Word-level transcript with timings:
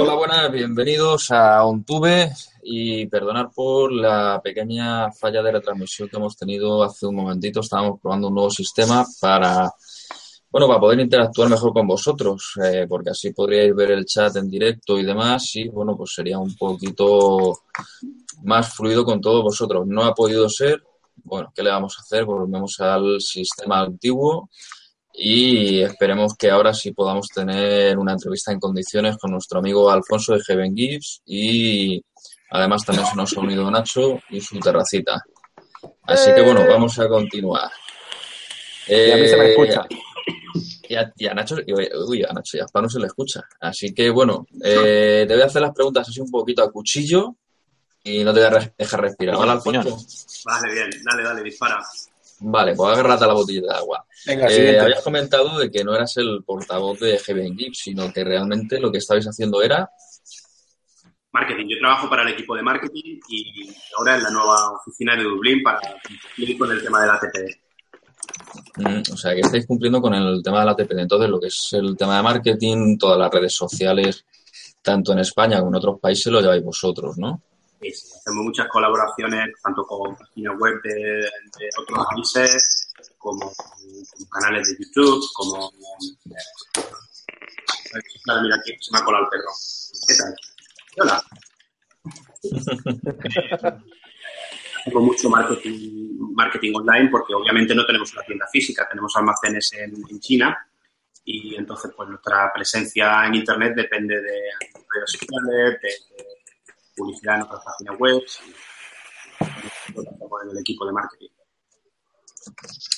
Hola, 0.00 0.14
buenas, 0.14 0.50
bienvenidos 0.50 1.30
a 1.30 1.64
OnTube 1.64 2.28
y 2.64 3.06
perdonar 3.06 3.50
por 3.54 3.92
la 3.92 4.40
pequeña 4.42 5.12
falla 5.12 5.44
de 5.44 5.52
retransmisión 5.52 6.08
que 6.08 6.16
hemos 6.16 6.36
tenido 6.36 6.82
hace 6.82 7.06
un 7.06 7.14
momentito. 7.14 7.60
Estábamos 7.60 8.00
probando 8.00 8.26
un 8.26 8.34
nuevo 8.34 8.50
sistema 8.50 9.06
para, 9.20 9.72
bueno, 10.50 10.66
para 10.66 10.80
poder 10.80 10.98
interactuar 10.98 11.48
mejor 11.48 11.72
con 11.72 11.86
vosotros, 11.86 12.54
eh, 12.64 12.86
porque 12.88 13.10
así 13.10 13.32
podríais 13.32 13.76
ver 13.76 13.92
el 13.92 14.06
chat 14.06 14.34
en 14.34 14.50
directo 14.50 14.98
y 14.98 15.04
demás 15.04 15.54
y, 15.54 15.68
bueno, 15.68 15.96
pues 15.96 16.12
sería 16.12 16.40
un 16.40 16.56
poquito 16.56 17.60
más 18.42 18.74
fluido 18.74 19.04
con 19.04 19.20
todos 19.20 19.44
vosotros. 19.44 19.86
No 19.86 20.02
ha 20.02 20.16
podido 20.16 20.48
ser, 20.48 20.82
bueno, 21.22 21.52
¿qué 21.54 21.62
le 21.62 21.70
vamos 21.70 21.96
a 21.96 22.02
hacer? 22.02 22.24
Volvemos 22.24 22.80
al 22.80 23.20
sistema 23.20 23.82
antiguo 23.82 24.50
y 25.18 25.80
esperemos 25.82 26.34
que 26.36 26.50
ahora 26.50 26.74
sí 26.74 26.92
podamos 26.92 27.28
tener 27.28 27.98
una 27.98 28.12
entrevista 28.12 28.52
en 28.52 28.60
condiciones 28.60 29.16
con 29.16 29.30
nuestro 29.32 29.58
amigo 29.60 29.90
Alfonso 29.90 30.34
de 30.34 30.42
Heaven 30.42 30.74
Gibbs 30.76 31.22
y 31.24 32.02
además 32.50 32.84
también 32.84 33.06
se 33.06 33.16
nos 33.16 33.36
ha 33.36 33.40
unido 33.40 33.70
Nacho 33.70 34.20
y 34.30 34.40
su 34.40 34.58
terracita. 34.60 35.22
Así 36.06 36.32
que 36.34 36.40
bueno, 36.42 36.66
vamos 36.66 36.98
a 36.98 37.08
continuar. 37.08 37.70
Y 38.88 39.10
a 39.10 39.16
mí 39.16 39.26
se 39.28 39.36
me 39.36 39.44
Eh, 39.46 39.50
escucha. 39.50 39.86
Y 40.88 40.94
a, 40.94 41.12
y 41.16 41.26
a 41.26 41.34
Nacho, 41.34 41.56
y- 41.66 41.72
uy, 41.72 42.22
a 42.22 42.32
Nacho 42.32 42.58
y 42.58 42.60
a 42.60 42.66
no 42.80 42.88
se 42.88 43.00
le 43.00 43.06
escucha. 43.06 43.40
Así 43.60 43.92
que 43.92 44.10
bueno, 44.10 44.46
eh, 44.62 45.24
te 45.26 45.34
voy 45.34 45.42
a 45.42 45.46
hacer 45.46 45.62
las 45.62 45.72
preguntas 45.74 46.08
así 46.08 46.20
un 46.20 46.30
poquito 46.30 46.62
a 46.62 46.70
cuchillo 46.70 47.34
y 48.04 48.22
no 48.22 48.32
te 48.32 48.40
voy 48.40 48.46
a 48.46 48.50
re- 48.50 48.74
dejar 48.78 49.00
respirar. 49.00 49.36
¿Vale, 49.36 49.52
Alfonso? 49.52 49.98
Vale, 50.44 50.72
bien, 50.72 50.90
dale, 51.04 51.22
dale, 51.24 51.42
dispara. 51.42 51.78
Vale, 52.40 52.74
pues 52.74 52.92
agárrate 52.92 53.24
a 53.24 53.28
la 53.28 53.34
botella 53.34 53.62
de 53.62 53.74
agua. 53.74 54.06
Venga, 54.26 54.46
Eh, 54.50 54.78
habías 54.78 55.02
comentado 55.02 55.58
de 55.58 55.70
que 55.70 55.82
no 55.82 55.94
eras 55.94 56.16
el 56.18 56.42
portavoz 56.44 57.00
de 57.00 57.18
Heaven 57.18 57.56
Gibbs, 57.56 57.78
sino 57.78 58.12
que 58.12 58.24
realmente 58.24 58.78
lo 58.78 58.92
que 58.92 58.98
estabais 58.98 59.26
haciendo 59.26 59.62
era. 59.62 59.88
Marketing. 61.32 61.66
Yo 61.68 61.78
trabajo 61.80 62.08
para 62.08 62.22
el 62.22 62.28
equipo 62.28 62.56
de 62.56 62.62
marketing 62.62 63.20
y 63.28 63.70
ahora 63.98 64.16
en 64.16 64.22
la 64.22 64.30
nueva 64.30 64.72
oficina 64.72 65.16
de 65.16 65.24
Dublín 65.24 65.62
para 65.62 65.80
cumplir 66.26 66.58
con 66.58 66.72
el 66.72 66.82
tema 66.82 67.00
de 67.02 67.06
la 67.06 67.20
TPD. 67.20 67.60
mm, 68.76 69.12
o 69.12 69.16
sea, 69.16 69.34
que 69.34 69.40
estáis 69.40 69.66
cumpliendo 69.66 70.00
con 70.00 70.14
el 70.14 70.42
tema 70.42 70.60
de 70.60 70.66
la 70.66 70.76
TPD. 70.76 71.00
Entonces, 71.00 71.28
lo 71.30 71.40
que 71.40 71.48
es 71.48 71.72
el 71.72 71.96
tema 71.96 72.16
de 72.16 72.22
marketing, 72.22 72.96
todas 72.98 73.18
las 73.18 73.30
redes 73.30 73.54
sociales, 73.54 74.24
tanto 74.82 75.12
en 75.12 75.20
España 75.20 75.58
como 75.58 75.70
en 75.70 75.76
otros 75.76 76.00
países, 76.00 76.32
lo 76.32 76.40
lleváis 76.40 76.62
vosotros, 76.62 77.16
¿no? 77.18 77.42
Hacemos 77.88 78.44
muchas 78.44 78.68
colaboraciones, 78.68 79.54
tanto 79.62 79.86
con 79.86 80.16
páginas 80.16 80.58
web 80.58 80.80
de, 80.82 80.94
de 80.94 81.70
otros 81.78 82.06
países, 82.06 82.92
como 83.18 83.52
canales 84.30 84.68
de 84.68 84.84
YouTube, 84.84 85.24
como... 85.34 85.72
Claro, 88.24 88.42
mira, 88.42 88.56
aquí 88.56 88.76
se 88.80 88.92
me 88.92 88.98
ha 88.98 89.04
colado 89.04 89.24
el 89.24 89.30
perro. 89.30 89.50
¿Qué 90.06 90.14
tal? 90.14 90.34
Hola. 90.98 91.22
Hacemos 94.80 95.02
mucho 95.02 95.28
marketing, 95.28 96.16
marketing 96.34 96.72
online 96.76 97.08
porque 97.10 97.34
obviamente 97.34 97.74
no 97.74 97.84
tenemos 97.84 98.12
una 98.12 98.22
tienda 98.22 98.46
física, 98.52 98.86
tenemos 98.88 99.16
almacenes 99.16 99.72
en, 99.72 99.94
en 100.08 100.20
China 100.20 100.56
y 101.24 101.56
entonces 101.56 101.90
pues 101.96 102.08
nuestra 102.08 102.52
presencia 102.54 103.26
en 103.26 103.34
Internet 103.34 103.74
depende 103.74 104.14
de 104.14 104.50
redes 104.94 105.10
sociales, 105.10 105.80
de, 105.82 105.88
de 105.88 106.35
publicidad 106.96 107.36
en 107.36 107.42
otras 107.42 107.62
páginas 107.64 107.98
web 107.98 108.22
en 110.44 110.50
el 110.50 110.58
equipo 110.58 110.86
de 110.86 110.92
marketing. 110.92 111.28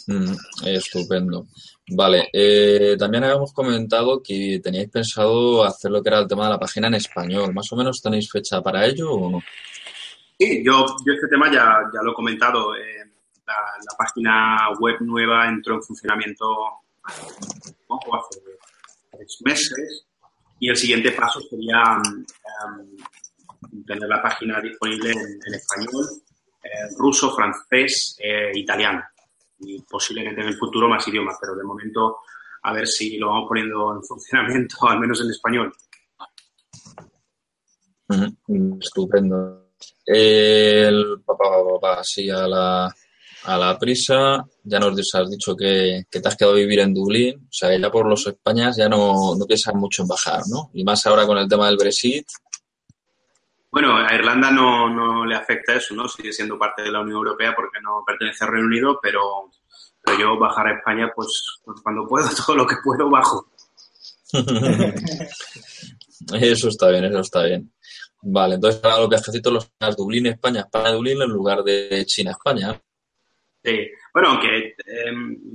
Mm, 0.07 0.35
estupendo. 0.67 1.47
Vale, 1.91 2.29
eh, 2.33 2.97
también 2.99 3.25
habíamos 3.25 3.53
comentado 3.53 4.23
que 4.23 4.61
teníais 4.63 4.91
pensado 4.91 5.65
hacer 5.65 5.91
lo 5.91 6.03
que 6.03 6.09
era 6.11 6.19
el 6.19 6.29
tema 6.29 6.45
de 6.45 6.51
la 6.51 6.59
página 6.59 6.89
en 6.89 6.95
español. 6.95 7.53
¿Más 7.55 7.71
o 7.73 7.77
menos 7.77 8.01
tenéis 8.01 8.31
fecha 8.31 8.61
para 8.63 8.85
ello 8.87 9.11
o 9.13 9.31
no? 9.31 9.41
Sí, 10.39 10.63
yo, 10.65 10.87
yo 11.05 11.13
este 11.15 11.29
tema 11.29 11.51
ya, 11.51 11.79
ya 11.93 12.03
lo 12.03 12.13
he 12.13 12.15
comentado. 12.15 12.75
eh, 12.77 13.05
la, 13.47 13.55
la 13.55 13.97
página 13.97 14.69
web 14.79 14.97
nueva 15.01 15.49
entró 15.49 15.77
en 15.77 15.83
funcionamiento 15.83 16.45
poco, 17.87 18.17
hace 18.17 18.41
tres 19.11 19.39
meses 19.45 20.05
y 20.61 20.69
el 20.69 20.77
siguiente 20.77 21.13
paso 21.13 21.41
sería 21.41 21.97
mm, 21.97 22.97
tener 23.87 24.09
la 24.09 24.23
página 24.23 24.61
disponible 24.61 25.11
en, 25.11 25.55
español, 25.55 26.07
eh, 26.63 26.95
ruso, 26.99 27.35
francés, 27.35 28.17
eh, 28.19 28.53
italiano 28.55 29.03
y 29.61 29.83
posiblemente 29.83 30.41
en 30.41 30.49
el 30.49 30.57
futuro 30.57 30.89
más 30.89 31.07
idiomas, 31.09 31.37
pero 31.41 31.57
de 31.57 31.65
momento 31.65 32.19
a 32.63 32.73
ver 32.73 32.87
si 32.87 33.17
lo 33.19 33.29
vamos 33.29 33.49
poniendo 33.49 33.95
en 33.95 34.03
funcionamiento, 34.09 34.77
al 34.89 35.01
menos 35.01 35.21
en 35.21 35.31
español. 35.31 35.73
Estupendo. 38.81 39.69
El 40.05 41.23
papá, 41.25 42.03
sí, 42.03 42.31
a 42.31 42.49
la, 42.49 42.95
a 43.45 43.59
la 43.59 43.79
prisa. 43.79 44.45
Ya 44.65 44.79
nos 44.79 45.15
has 45.15 45.31
dicho 45.31 45.55
que, 45.55 46.05
que 46.11 46.21
te 46.21 46.29
has 46.29 46.37
quedado 46.37 46.55
a 46.55 46.59
vivir 46.59 46.81
en 46.81 46.95
Dublín. 46.95 47.37
O 47.45 47.53
sea, 47.53 47.77
ya 47.77 47.91
por 47.91 48.09
los 48.09 48.27
Españas 48.27 48.77
ya 48.77 48.89
no, 48.89 49.37
no 49.37 49.47
piensas 49.47 49.75
mucho 49.75 50.03
en 50.03 50.09
bajar, 50.09 50.43
¿no? 50.51 50.71
Y 50.73 50.85
más 50.85 51.07
ahora 51.07 51.27
con 51.27 51.37
el 51.39 51.49
tema 51.49 51.67
del 51.67 51.77
Brexit. 51.77 52.27
Bueno, 53.79 53.97
a 53.97 54.13
Irlanda 54.13 54.51
no, 54.51 54.91
no 54.91 55.25
le 55.25 55.37
afecta 55.37 55.75
eso, 55.75 55.95
¿no? 55.95 56.09
Sigue 56.09 56.33
siendo 56.33 56.59
parte 56.59 56.83
de 56.83 56.91
la 56.91 57.01
Unión 57.01 57.19
Europea 57.19 57.55
porque 57.55 57.79
no 57.81 58.03
pertenece 58.05 58.45
al 58.45 58.51
Reino 58.51 58.67
Unido, 58.67 58.99
pero, 59.01 59.53
pero 60.05 60.19
yo 60.19 60.37
bajar 60.37 60.67
a 60.67 60.79
España, 60.79 61.13
pues, 61.15 61.61
pues 61.65 61.81
cuando 61.81 62.05
puedo, 62.05 62.29
todo 62.45 62.57
lo 62.57 62.67
que 62.67 62.75
puedo, 62.83 63.09
bajo. 63.09 63.47
Eso 66.41 66.69
está 66.69 66.91
bien, 66.91 67.05
eso 67.05 67.21
está 67.21 67.45
bien. 67.45 67.73
Vale, 68.21 68.57
entonces 68.57 68.83
ahora 68.83 68.99
los 68.99 69.11
viajecitos 69.11 69.53
los 69.53 69.71
harás 69.79 69.97
Dublín, 69.97 70.27
España, 70.27 70.63
España, 70.63 70.91
Dublín 70.91 71.23
en 71.23 71.31
lugar 71.31 71.63
de 71.63 72.05
China, 72.05 72.33
España. 72.33 72.77
Sí. 73.63 73.89
Bueno, 74.13 74.31
aunque 74.31 74.71
eh, 74.71 74.75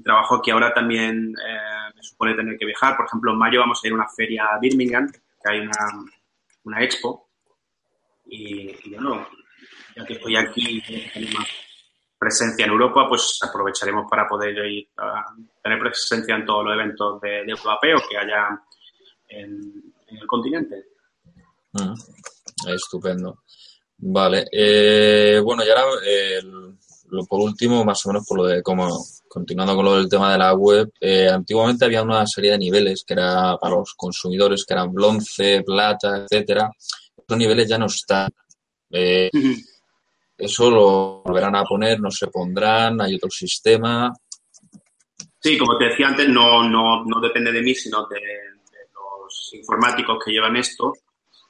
trabajo 0.02 0.36
aquí 0.36 0.52
ahora 0.52 0.74
también 0.74 1.36
eh, 1.46 1.92
me 1.94 2.02
supone 2.02 2.36
tener 2.36 2.58
que 2.58 2.66
viajar. 2.66 2.96
Por 2.96 3.06
ejemplo, 3.06 3.34
en 3.34 3.38
mayo 3.38 3.60
vamos 3.60 3.82
a 3.84 3.88
ir 3.88 3.92
a 3.92 3.98
una 3.98 4.08
feria 4.08 4.46
a 4.46 4.60
Birmingham, 4.60 5.12
que 5.12 5.52
hay 5.52 5.60
una, 5.60 5.76
una 6.64 6.82
expo. 6.82 7.23
Y, 8.36 8.96
bueno, 8.96 9.28
ya 9.96 10.06
que 10.06 10.14
estoy 10.14 10.36
aquí 10.36 10.82
tengo 11.14 11.38
más 11.38 11.48
presencia 12.18 12.66
en 12.66 12.72
Europa, 12.72 13.06
pues 13.08 13.38
aprovecharemos 13.42 14.06
para 14.10 14.28
poder 14.28 14.58
ir 14.66 14.88
a 14.98 15.26
tener 15.62 15.80
presencia 15.80 16.36
en 16.36 16.46
todos 16.46 16.66
los 16.66 16.74
eventos 16.74 17.22
de, 17.22 17.30
de 17.44 17.52
europeos 17.52 18.02
que 18.10 18.18
haya 18.18 18.60
en, 19.28 19.94
en 20.08 20.18
el 20.18 20.28
continente. 20.28 20.86
Mm, 21.74 21.94
Estupendo. 22.70 23.44
Vale, 23.98 24.46
eh, 24.52 25.40
bueno, 25.44 25.64
y 25.64 25.70
ahora 25.70 25.84
eh, 26.06 26.42
lo, 27.10 27.26
por 27.26 27.42
último, 27.42 27.86
más 27.86 28.06
o 28.06 28.10
menos 28.10 28.26
por 28.28 28.38
lo 28.38 28.46
de 28.46 28.62
como 28.62 28.88
continuando 29.28 29.76
con 29.76 29.86
lo 29.86 29.96
del 29.96 30.10
tema 30.10 30.32
de 30.32 30.38
la 30.38 30.54
web, 30.54 30.92
eh, 31.00 31.30
antiguamente 31.30 31.86
había 31.86 32.04
una 32.04 32.26
serie 32.28 32.52
de 32.52 32.58
niveles 32.58 33.04
que 33.06 33.14
era 33.14 33.58
para 33.58 33.76
los 33.76 33.94
consumidores, 33.96 34.66
que 34.66 34.74
eran 34.74 34.94
bronce, 34.94 35.64
plata, 35.64 36.18
etcétera. 36.18 36.70
Niveles 37.38 37.68
ya 37.68 37.78
no 37.78 37.86
están. 37.88 38.30
Eh, 38.90 39.30
eso 40.38 40.70
lo 40.70 41.22
volverán 41.24 41.56
a 41.56 41.64
poner, 41.64 42.00
no 42.00 42.12
se 42.12 42.28
pondrán, 42.28 43.02
hay 43.02 43.16
otro 43.16 43.30
sistema. 43.30 44.12
Sí, 45.40 45.58
como 45.58 45.78
te 45.78 45.86
decía 45.86 46.08
antes, 46.08 46.28
no, 46.30 46.68
no, 46.70 47.04
no 47.06 47.20
depende 47.20 47.52
de 47.52 47.62
mí, 47.62 47.74
sino 47.76 48.08
de, 48.08 48.20
de 48.20 48.80
los 48.96 49.52
informáticos 49.54 50.18
que 50.24 50.32
llevan 50.32 50.56
esto. 50.56 50.94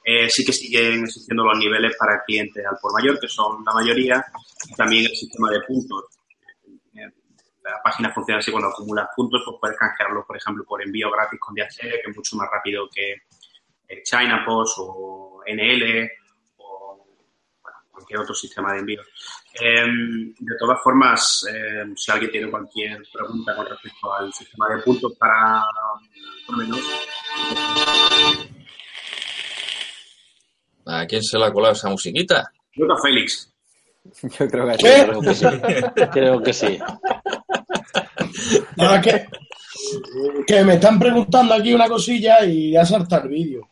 Eh, 0.04 0.28
sí 0.28 0.44
que 0.44 0.52
siguen 0.52 1.04
existiendo 1.04 1.44
los 1.44 1.58
niveles 1.58 1.96
para 1.98 2.22
clientes 2.26 2.64
al 2.66 2.76
por 2.80 2.92
mayor, 2.92 3.18
que 3.18 3.28
son 3.28 3.64
la 3.64 3.72
mayoría, 3.72 4.22
y 4.68 4.74
también 4.74 5.06
el 5.06 5.16
sistema 5.16 5.50
de 5.50 5.60
puntos. 5.62 6.04
Eh, 6.94 7.08
La 7.62 7.80
página 7.82 8.12
funciona 8.12 8.38
así, 8.38 8.50
cuando 8.50 8.68
acumulas 8.68 9.08
puntos, 9.16 9.40
pues 9.46 9.56
puedes 9.60 9.78
canjearlos, 9.78 10.26
por 10.26 10.36
ejemplo, 10.36 10.64
por 10.64 10.82
envío 10.82 11.10
gratis 11.10 11.40
con 11.40 11.54
DHL, 11.54 11.88
que 12.02 12.10
es 12.10 12.16
mucho 12.16 12.36
más 12.36 12.48
rápido 12.52 12.86
que 12.94 13.12
eh, 13.88 14.02
China 14.02 14.44
Post 14.44 14.74
o 14.78 15.33
NL 15.46 16.10
o 16.58 17.06
bueno, 17.62 17.78
cualquier 17.90 18.20
otro 18.20 18.34
sistema 18.34 18.72
de 18.72 18.80
envío. 18.80 19.00
Eh, 19.60 19.84
de 20.38 20.56
todas 20.58 20.80
formas, 20.82 21.46
eh, 21.48 21.84
si 21.96 22.10
alguien 22.10 22.30
tiene 22.30 22.50
cualquier 22.50 23.02
pregunta 23.12 23.54
con 23.54 23.66
respecto 23.66 24.12
al 24.12 24.32
sistema 24.32 24.68
de 24.74 24.82
puntos 24.82 25.12
para 25.18 25.62
menos, 26.56 26.80
¿A 30.86 31.06
quién 31.06 31.22
se 31.22 31.38
le 31.38 31.46
ha 31.46 31.52
colado 31.52 31.72
esa 31.72 31.88
musiquita? 31.88 32.40
a 32.40 33.02
Félix. 33.02 33.50
Yo 34.38 34.48
creo 34.48 34.68
que. 34.68 34.76
Creo 34.76 35.20
que 35.22 35.34
sí. 35.34 35.46
Creo 36.12 36.42
que 36.42 36.52
sí. 36.52 36.78
Que 40.46 40.64
me 40.64 40.74
están 40.74 40.98
preguntando 40.98 41.54
aquí 41.54 41.72
una 41.72 41.88
cosilla 41.88 42.44
y 42.44 42.72
ya 42.72 42.84
salta 42.84 43.18
el 43.18 43.28
vídeo. 43.28 43.68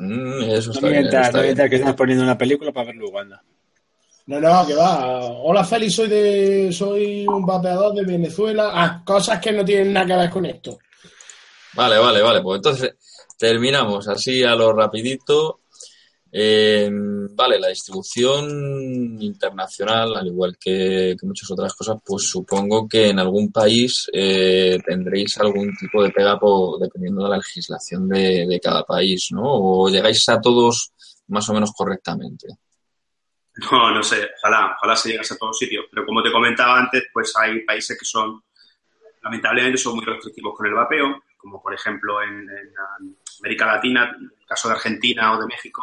Mm, 0.00 0.42
eso 0.50 0.72
No 0.72 0.88
bien, 0.88 1.00
mientas, 1.02 1.26
está 1.26 1.38
no 1.38 1.44
bien. 1.44 1.68
que 1.68 1.76
estás 1.76 1.94
poniendo 1.94 2.24
una 2.24 2.38
película 2.38 2.72
para 2.72 2.86
ver 2.86 2.96
luego, 2.96 3.18
anda. 3.18 3.42
No, 4.26 4.40
no, 4.40 4.66
que 4.66 4.74
va. 4.74 5.20
Hola 5.24 5.64
Félix, 5.64 5.94
soy 5.94 6.08
de 6.08 6.72
soy 6.72 7.26
un 7.26 7.44
vapeador 7.44 7.94
de 7.94 8.04
Venezuela. 8.04 8.70
Ah, 8.72 9.02
cosas 9.04 9.40
que 9.40 9.52
no 9.52 9.64
tienen 9.64 9.92
nada 9.92 10.06
que 10.06 10.16
ver 10.16 10.30
con 10.30 10.46
esto. 10.46 10.78
Vale, 11.74 11.98
vale, 11.98 12.22
vale. 12.22 12.40
Pues 12.40 12.56
entonces, 12.58 12.94
terminamos 13.36 14.08
así 14.08 14.42
a 14.42 14.54
lo 14.54 14.72
rapidito. 14.72 15.59
Eh, 16.32 16.88
vale, 16.92 17.58
la 17.58 17.68
distribución 17.68 19.20
internacional, 19.20 20.16
al 20.16 20.26
igual 20.28 20.56
que, 20.58 21.16
muchas 21.22 21.50
otras 21.50 21.74
cosas, 21.74 21.96
pues 22.04 22.28
supongo 22.28 22.88
que 22.88 23.08
en 23.08 23.18
algún 23.18 23.50
país 23.50 24.08
eh, 24.12 24.78
tendréis 24.84 25.38
algún 25.38 25.74
tipo 25.76 26.02
de 26.02 26.10
pega 26.10 26.38
dependiendo 26.80 27.24
de 27.24 27.30
la 27.30 27.36
legislación 27.36 28.08
de, 28.08 28.60
cada 28.62 28.84
país, 28.84 29.28
¿no? 29.32 29.42
O 29.44 29.88
llegáis 29.88 30.28
a 30.28 30.40
todos 30.40 30.92
más 31.28 31.48
o 31.48 31.54
menos 31.54 31.72
correctamente. 31.72 32.46
No, 33.70 33.90
no 33.90 34.02
sé, 34.02 34.28
ojalá, 34.38 34.76
ojalá 34.78 34.96
se 34.96 35.10
llegase 35.10 35.34
a 35.34 35.36
todos 35.36 35.58
sitios. 35.58 35.86
Pero 35.90 36.06
como 36.06 36.22
te 36.22 36.30
comentaba 36.30 36.78
antes, 36.78 37.04
pues 37.12 37.32
hay 37.36 37.64
países 37.64 37.98
que 37.98 38.04
son, 38.04 38.42
lamentablemente, 39.22 39.78
son 39.78 39.96
muy 39.96 40.04
restrictivos 40.04 40.54
con 40.56 40.66
el 40.66 40.74
vapeo, 40.74 41.24
como 41.36 41.60
por 41.60 41.74
ejemplo 41.74 42.22
en, 42.22 42.48
en 42.48 42.74
América 43.40 43.66
Latina, 43.66 44.14
en 44.16 44.24
el 44.24 44.46
caso 44.46 44.68
de 44.68 44.74
Argentina 44.74 45.32
o 45.32 45.40
de 45.40 45.46
México, 45.46 45.82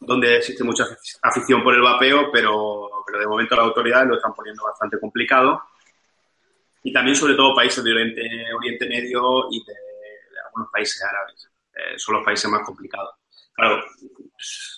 donde 0.00 0.36
existe 0.36 0.64
mucha 0.64 0.84
afición 1.22 1.62
por 1.62 1.74
el 1.74 1.82
vapeo, 1.82 2.30
pero, 2.32 2.90
pero 3.06 3.18
de 3.18 3.26
momento 3.26 3.56
las 3.56 3.64
autoridades 3.64 4.08
lo 4.08 4.16
están 4.16 4.34
poniendo 4.34 4.64
bastante 4.64 4.98
complicado. 5.00 5.62
Y 6.82 6.92
también, 6.92 7.16
sobre 7.16 7.34
todo, 7.34 7.54
países 7.54 7.82
de 7.82 7.90
Oriente, 7.90 8.22
Oriente 8.56 8.88
Medio 8.88 9.48
y 9.50 9.64
de, 9.64 9.74
algunos 10.46 10.70
países 10.70 11.02
árabes. 11.02 11.48
Eh, 11.74 11.98
son 11.98 12.16
los 12.16 12.24
países 12.24 12.50
más 12.50 12.64
complicados. 12.64 13.14
Claro, 13.52 13.82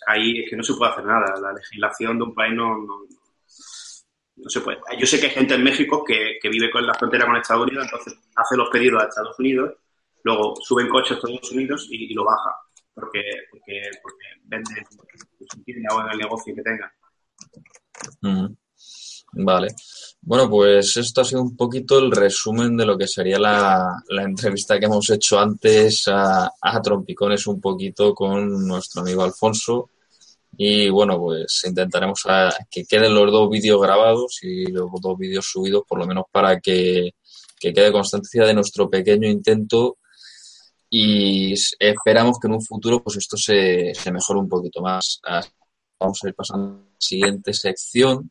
ahí 0.06 0.40
es 0.40 0.50
que 0.50 0.56
no 0.56 0.62
se 0.62 0.74
puede 0.74 0.92
hacer 0.92 1.04
nada. 1.04 1.38
La 1.40 1.52
legislación 1.52 2.16
de 2.16 2.24
un 2.24 2.34
país 2.34 2.54
no, 2.54 2.78
no, 2.78 4.48
se 4.48 4.60
puede. 4.60 4.78
Yo 4.98 5.06
sé 5.06 5.20
que 5.20 5.26
hay 5.26 5.32
gente 5.32 5.54
en 5.54 5.64
México 5.64 6.04
que, 6.04 6.38
que 6.40 6.48
vive 6.48 6.70
con 6.70 6.86
la 6.86 6.94
frontera 6.94 7.26
con 7.26 7.36
Estados 7.36 7.66
Unidos, 7.66 7.84
entonces 7.84 8.18
hace 8.36 8.56
los 8.56 8.70
pedidos 8.70 9.02
a 9.02 9.06
Estados 9.06 9.38
Unidos, 9.38 9.74
luego 10.22 10.54
sube 10.56 10.82
en 10.82 10.88
coche 10.88 11.14
a 11.14 11.16
Estados 11.16 11.52
Unidos 11.52 11.88
y 11.90 12.14
lo 12.14 12.24
baja 12.24 12.56
porque, 12.98 13.22
porque, 13.50 13.82
porque 14.02 14.24
vende, 14.44 14.86
tiene 15.64 15.80
en 15.80 16.12
el 16.12 16.18
negocio 16.18 16.54
que 16.54 16.62
tenga. 16.62 16.92
Vale. 19.32 19.68
Bueno, 20.20 20.50
pues 20.50 20.96
esto 20.96 21.20
ha 21.20 21.24
sido 21.24 21.42
un 21.42 21.56
poquito 21.56 21.98
el 21.98 22.10
resumen 22.10 22.76
de 22.76 22.86
lo 22.86 22.98
que 22.98 23.06
sería 23.06 23.38
la, 23.38 24.02
entrevista 24.08 24.78
que 24.78 24.86
hemos 24.86 25.08
hecho 25.10 25.38
antes 25.38 26.08
a, 26.08 26.50
a, 26.60 26.82
Trompicones 26.82 27.46
un 27.46 27.60
poquito 27.60 28.14
con 28.14 28.66
nuestro 28.66 29.02
amigo 29.02 29.22
Alfonso. 29.22 29.90
Y 30.56 30.88
bueno, 30.90 31.18
pues 31.18 31.62
intentaremos 31.66 32.24
que 32.70 32.84
queden 32.84 33.14
los 33.14 33.30
dos 33.30 33.48
vídeos 33.48 33.80
grabados 33.80 34.42
y 34.42 34.66
los 34.72 34.90
dos 35.00 35.16
vídeos 35.16 35.46
subidos, 35.46 35.84
por 35.86 36.00
lo 36.00 36.06
menos 36.06 36.24
para 36.32 36.58
que, 36.58 37.14
que 37.60 37.72
quede 37.72 37.92
constancia 37.92 38.44
de 38.44 38.54
nuestro 38.54 38.90
pequeño 38.90 39.28
intento 39.28 39.98
y 40.90 41.52
esperamos 41.78 42.38
que 42.40 42.48
en 42.48 42.54
un 42.54 42.64
futuro 42.64 43.02
pues 43.02 43.16
esto 43.16 43.36
se, 43.36 43.92
se 43.94 44.12
mejore 44.12 44.40
un 44.40 44.48
poquito 44.48 44.80
más. 44.80 45.20
Vamos 46.00 46.20
a 46.22 46.28
ir 46.28 46.34
pasando 46.34 46.66
a 46.66 46.70
la 46.70 46.96
siguiente 46.98 47.52
sección 47.52 48.30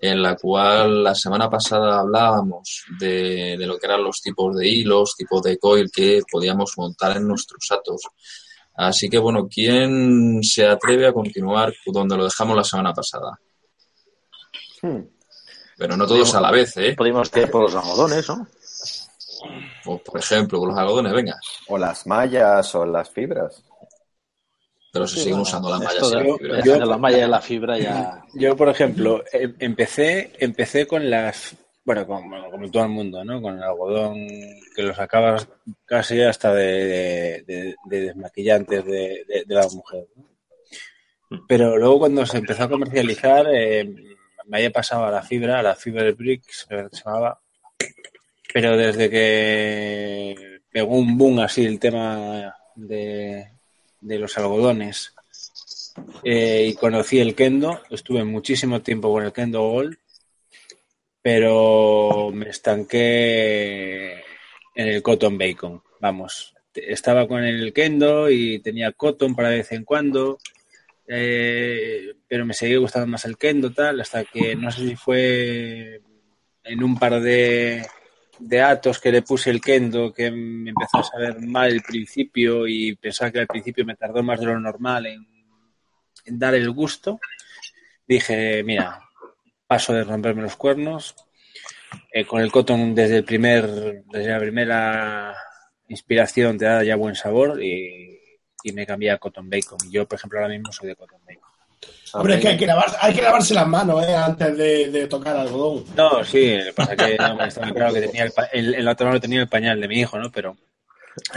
en 0.00 0.22
la 0.22 0.36
cual 0.36 1.04
la 1.04 1.14
semana 1.14 1.48
pasada 1.48 2.00
hablábamos 2.00 2.84
de, 2.98 3.56
de, 3.56 3.66
lo 3.66 3.78
que 3.78 3.86
eran 3.86 4.02
los 4.02 4.20
tipos 4.20 4.54
de 4.56 4.68
hilos, 4.68 5.14
tipos 5.16 5.42
de 5.42 5.56
coil 5.56 5.90
que 5.90 6.20
podíamos 6.30 6.72
montar 6.76 7.16
en 7.16 7.26
nuestros 7.26 7.64
atos. 7.70 8.02
Así 8.74 9.08
que 9.08 9.18
bueno, 9.18 9.46
¿quién 9.48 10.42
se 10.42 10.66
atreve 10.66 11.06
a 11.06 11.12
continuar 11.12 11.72
donde 11.86 12.16
lo 12.16 12.24
dejamos 12.24 12.56
la 12.56 12.64
semana 12.64 12.92
pasada? 12.92 13.38
Hmm. 14.82 15.06
Pero 15.76 15.96
no 15.96 16.06
todos 16.06 16.34
a 16.34 16.40
la 16.40 16.50
vez, 16.50 16.76
¿eh? 16.76 16.94
Podemos 16.96 17.30
ir 17.36 17.50
por 17.50 17.62
los 17.62 17.74
algodones, 17.74 18.28
¿no? 18.28 18.46
O, 19.84 19.98
por 19.98 20.20
ejemplo, 20.20 20.58
con 20.58 20.70
los 20.70 20.78
algodones, 20.78 21.12
venga. 21.12 21.38
O 21.68 21.78
las 21.78 22.06
mallas 22.06 22.74
o 22.74 22.84
las 22.84 23.10
fibras. 23.10 23.62
Pero 24.92 25.06
se 25.06 25.20
siguen 25.20 25.40
usando 25.40 25.70
las 25.70 25.80
mallas 25.80 26.08
y 26.10 26.14
las 26.14 26.38
fibras. 26.38 26.64
Yo, 26.64 26.76
las 26.76 27.00
mallas 27.00 27.26
y 27.26 27.30
la 27.30 27.40
fibra 27.40 27.78
ya. 27.78 28.24
Yo, 28.34 28.56
por 28.56 28.68
ejemplo, 28.68 29.24
em, 29.32 29.54
empecé, 29.58 30.32
empecé 30.38 30.86
con 30.86 31.08
las. 31.10 31.56
Bueno, 31.84 32.06
como, 32.06 32.70
todo 32.70 32.84
el 32.84 32.88
mundo, 32.90 33.24
¿no? 33.24 33.42
Con 33.42 33.58
el 33.58 33.62
algodón 33.62 34.26
que 34.74 34.82
lo 34.82 34.94
sacabas 34.94 35.46
casi 35.84 36.22
hasta 36.22 36.54
de, 36.54 37.44
de, 37.46 37.74
desmaquillantes 37.84 38.84
de, 38.86 39.44
la 39.48 39.68
mujer. 39.68 40.06
Pero 41.46 41.76
luego 41.76 41.98
cuando 41.98 42.24
se 42.24 42.38
empezó 42.38 42.64
a 42.64 42.70
comercializar, 42.70 43.46
eh, 43.52 43.84
me 44.46 44.58
había 44.58 44.70
pasado 44.70 45.04
a 45.04 45.10
la 45.10 45.22
fibra, 45.22 45.58
a 45.58 45.62
la 45.62 45.74
fibra 45.74 46.04
de 46.04 46.12
bricks, 46.12 46.66
que 46.68 46.88
se 46.90 47.04
llamaba, 47.04 47.40
pero 48.54 48.76
desde 48.76 49.10
que 49.10 50.60
pegó 50.70 50.94
un 50.94 51.18
boom 51.18 51.40
así 51.40 51.64
el 51.66 51.80
tema 51.80 52.54
de, 52.76 53.48
los 54.00 54.38
algodones 54.38 55.12
eh, 56.22 56.66
y 56.68 56.74
conocí 56.74 57.18
el 57.18 57.34
kendo, 57.34 57.82
estuve 57.90 58.22
muchísimo 58.22 58.80
tiempo 58.80 59.12
con 59.12 59.24
el 59.24 59.32
kendo 59.32 59.60
gold, 59.60 59.98
pero 61.20 62.30
me 62.32 62.50
estanqué 62.50 64.22
en 64.76 64.86
el 64.86 65.02
cotton 65.02 65.36
bacon, 65.36 65.82
vamos. 65.98 66.54
Estaba 66.72 67.26
con 67.26 67.42
el 67.42 67.72
kendo 67.72 68.30
y 68.30 68.60
tenía 68.60 68.92
cotton 68.92 69.34
para 69.34 69.48
de 69.48 69.56
vez 69.56 69.72
en 69.72 69.82
cuando, 69.82 70.38
eh, 71.08 72.14
pero 72.28 72.46
me 72.46 72.54
seguía 72.54 72.78
gustando 72.78 73.08
más 73.08 73.24
el 73.24 73.36
kendo 73.36 73.72
tal, 73.72 74.00
hasta 74.00 74.22
que 74.22 74.54
no 74.54 74.70
sé 74.70 74.90
si 74.90 74.94
fue 74.94 76.00
en 76.62 76.84
un 76.84 76.96
par 76.96 77.20
de 77.20 77.84
de 78.38 78.60
atos 78.60 79.00
que 79.00 79.12
le 79.12 79.22
puse 79.22 79.50
el 79.50 79.60
kendo 79.60 80.12
que 80.12 80.30
me 80.30 80.70
empezó 80.70 80.98
a 80.98 81.04
saber 81.04 81.40
mal 81.40 81.70
el 81.70 81.82
principio 81.82 82.66
y 82.66 82.96
pensaba 82.96 83.30
que 83.30 83.40
al 83.40 83.46
principio 83.46 83.84
me 83.84 83.96
tardó 83.96 84.22
más 84.22 84.40
de 84.40 84.46
lo 84.46 84.58
normal 84.58 85.06
en, 85.06 85.26
dar 86.26 86.54
el 86.54 86.70
gusto, 86.70 87.20
dije, 88.06 88.62
mira, 88.64 89.00
paso 89.66 89.92
de 89.92 90.04
romperme 90.04 90.42
los 90.42 90.56
cuernos. 90.56 91.14
Eh, 92.12 92.24
con 92.24 92.40
el 92.40 92.50
cotton 92.50 92.94
desde 92.94 93.18
el 93.18 93.24
primer, 93.24 94.02
desde 94.06 94.30
la 94.30 94.38
primera 94.40 95.36
inspiración 95.88 96.58
te 96.58 96.64
da 96.64 96.82
ya 96.82 96.96
buen 96.96 97.14
sabor 97.14 97.62
y, 97.62 98.20
me 98.72 98.86
cambié 98.86 99.10
a 99.10 99.18
cotton 99.18 99.50
bacon. 99.50 99.78
Yo, 99.90 100.08
por 100.08 100.18
ejemplo, 100.18 100.38
ahora 100.38 100.54
mismo 100.54 100.72
soy 100.72 100.88
de 100.88 100.96
cotton 100.96 101.20
bacon. 101.26 101.43
Hombre, 102.14 102.34
es 102.34 102.40
que 102.40 102.48
hay 102.48 102.56
que, 102.56 102.68
hay 103.00 103.12
que 103.12 103.22
lavarse 103.22 103.54
las 103.54 103.66
manos 103.66 104.06
¿eh? 104.06 104.14
antes 104.14 104.56
de, 104.56 105.06
tocar 105.08 105.36
algodón. 105.36 105.84
No, 105.96 106.22
sí, 106.22 106.56
lo 106.58 106.64
que 106.66 106.72
pasa 106.72 106.92
es 106.92 106.98
que 106.98 107.16
no, 107.18 107.44
estaba 107.44 107.72
claro 107.72 107.94
que 107.94 108.02
tenía 108.02 108.30
el, 108.52 108.74
el, 108.74 108.88
otro 108.88 109.06
lado 109.06 109.20
tenía 109.20 109.40
el 109.40 109.48
pañal 109.48 109.80
de 109.80 109.88
mi 109.88 109.98
hijo, 109.98 110.16
¿no? 110.18 110.30
Pero 110.30 110.56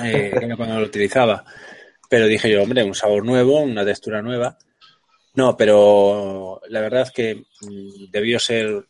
eh, 0.03 0.31
cuando 0.55 0.79
lo 0.79 0.85
utilizaba. 0.85 1.44
Pero 2.09 2.27
dije 2.27 2.51
yo, 2.51 2.61
hombre, 2.61 2.83
un 2.83 2.94
sabor 2.94 3.25
nuevo, 3.25 3.59
una 3.59 3.83
textura 3.83 4.21
nueva. 4.21 4.57
No, 5.33 5.57
pero 5.57 6.61
la 6.69 6.81
verdad 6.81 7.01
es 7.04 7.11
que 7.11 7.35
mm, 7.35 8.11
debió 8.11 8.39
ser 8.39 8.85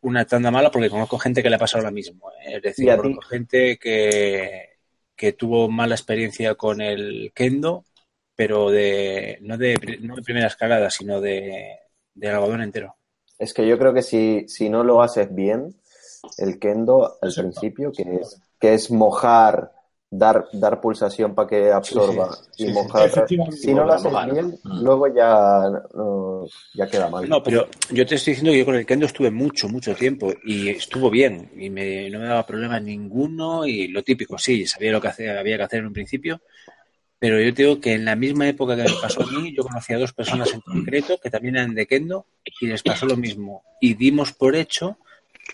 una 0.00 0.24
tanda 0.24 0.50
mala 0.50 0.70
porque 0.70 0.90
conozco 0.90 1.18
gente 1.18 1.42
que 1.42 1.50
le 1.50 1.56
ha 1.56 1.60
pasado 1.60 1.84
lo 1.84 1.90
mismo. 1.90 2.30
¿eh? 2.30 2.56
Es 2.56 2.62
decir, 2.62 2.94
conozco 2.96 3.22
gente 3.22 3.78
que, 3.78 4.70
que 5.16 5.32
tuvo 5.32 5.68
mala 5.68 5.94
experiencia 5.96 6.54
con 6.54 6.80
el 6.80 7.32
kendo 7.34 7.84
pero 8.42 8.72
de 8.72 9.38
no 9.42 9.56
de, 9.56 10.00
no 10.00 10.16
de 10.16 10.22
primera 10.22 10.48
escalada, 10.48 10.90
sino 10.90 11.20
de, 11.20 11.78
de, 12.12 12.28
algodón 12.28 12.62
entero. 12.62 12.96
Es 13.38 13.54
que 13.54 13.64
yo 13.64 13.78
creo 13.78 13.94
que 13.94 14.02
si, 14.02 14.48
si 14.48 14.68
no 14.68 14.82
lo 14.82 15.00
haces 15.00 15.32
bien, 15.32 15.76
el 16.38 16.58
kendo 16.58 17.18
al 17.22 17.32
principio, 17.32 17.92
que 17.92 18.02
es, 18.20 18.42
que 18.58 18.74
es 18.74 18.90
mojar, 18.90 19.70
dar, 20.10 20.48
dar 20.54 20.80
pulsación 20.80 21.36
para 21.36 21.48
que 21.48 21.70
absorba 21.70 22.36
y 22.56 22.72
mojar. 22.72 23.12
Si 23.52 23.72
no 23.72 23.84
lo 23.84 23.92
haces 23.92 24.12
bien, 24.32 24.58
mm. 24.60 24.82
luego 24.82 25.06
ya, 25.06 25.70
ya 26.74 26.88
queda 26.88 27.08
mal. 27.08 27.28
No, 27.28 27.44
pero 27.44 27.68
yo 27.92 28.04
te 28.04 28.16
estoy 28.16 28.32
diciendo 28.32 28.50
que 28.50 28.58
yo 28.58 28.64
con 28.64 28.74
el 28.74 28.86
kendo 28.86 29.06
estuve 29.06 29.30
mucho, 29.30 29.68
mucho 29.68 29.94
tiempo 29.94 30.32
y 30.44 30.68
estuvo 30.68 31.10
bien 31.10 31.48
y 31.56 31.70
me, 31.70 32.10
no 32.10 32.18
me 32.18 32.26
daba 32.26 32.44
problema 32.44 32.80
ninguno 32.80 33.64
y 33.66 33.86
lo 33.86 34.02
típico, 34.02 34.36
sí, 34.36 34.66
sabía 34.66 34.90
lo 34.90 35.00
que 35.00 35.28
había 35.28 35.56
que 35.58 35.62
hacer 35.62 35.78
en 35.78 35.86
un 35.86 35.92
principio, 35.92 36.40
pero 37.22 37.40
yo 37.40 37.54
te 37.54 37.62
digo 37.62 37.80
que 37.80 37.92
en 37.92 38.04
la 38.04 38.16
misma 38.16 38.48
época 38.48 38.74
que 38.74 38.82
me 38.82 39.00
pasó 39.00 39.22
a 39.22 39.26
mí, 39.30 39.54
yo 39.56 39.62
conocí 39.62 39.92
a 39.92 39.98
dos 39.98 40.12
personas 40.12 40.52
en 40.54 40.60
concreto 40.60 41.20
que 41.22 41.30
también 41.30 41.54
eran 41.54 41.72
de 41.72 41.86
Kendo 41.86 42.26
y 42.60 42.66
les 42.66 42.82
pasó 42.82 43.06
lo 43.06 43.16
mismo. 43.16 43.62
Y 43.80 43.94
dimos 43.94 44.32
por 44.32 44.56
hecho. 44.56 44.98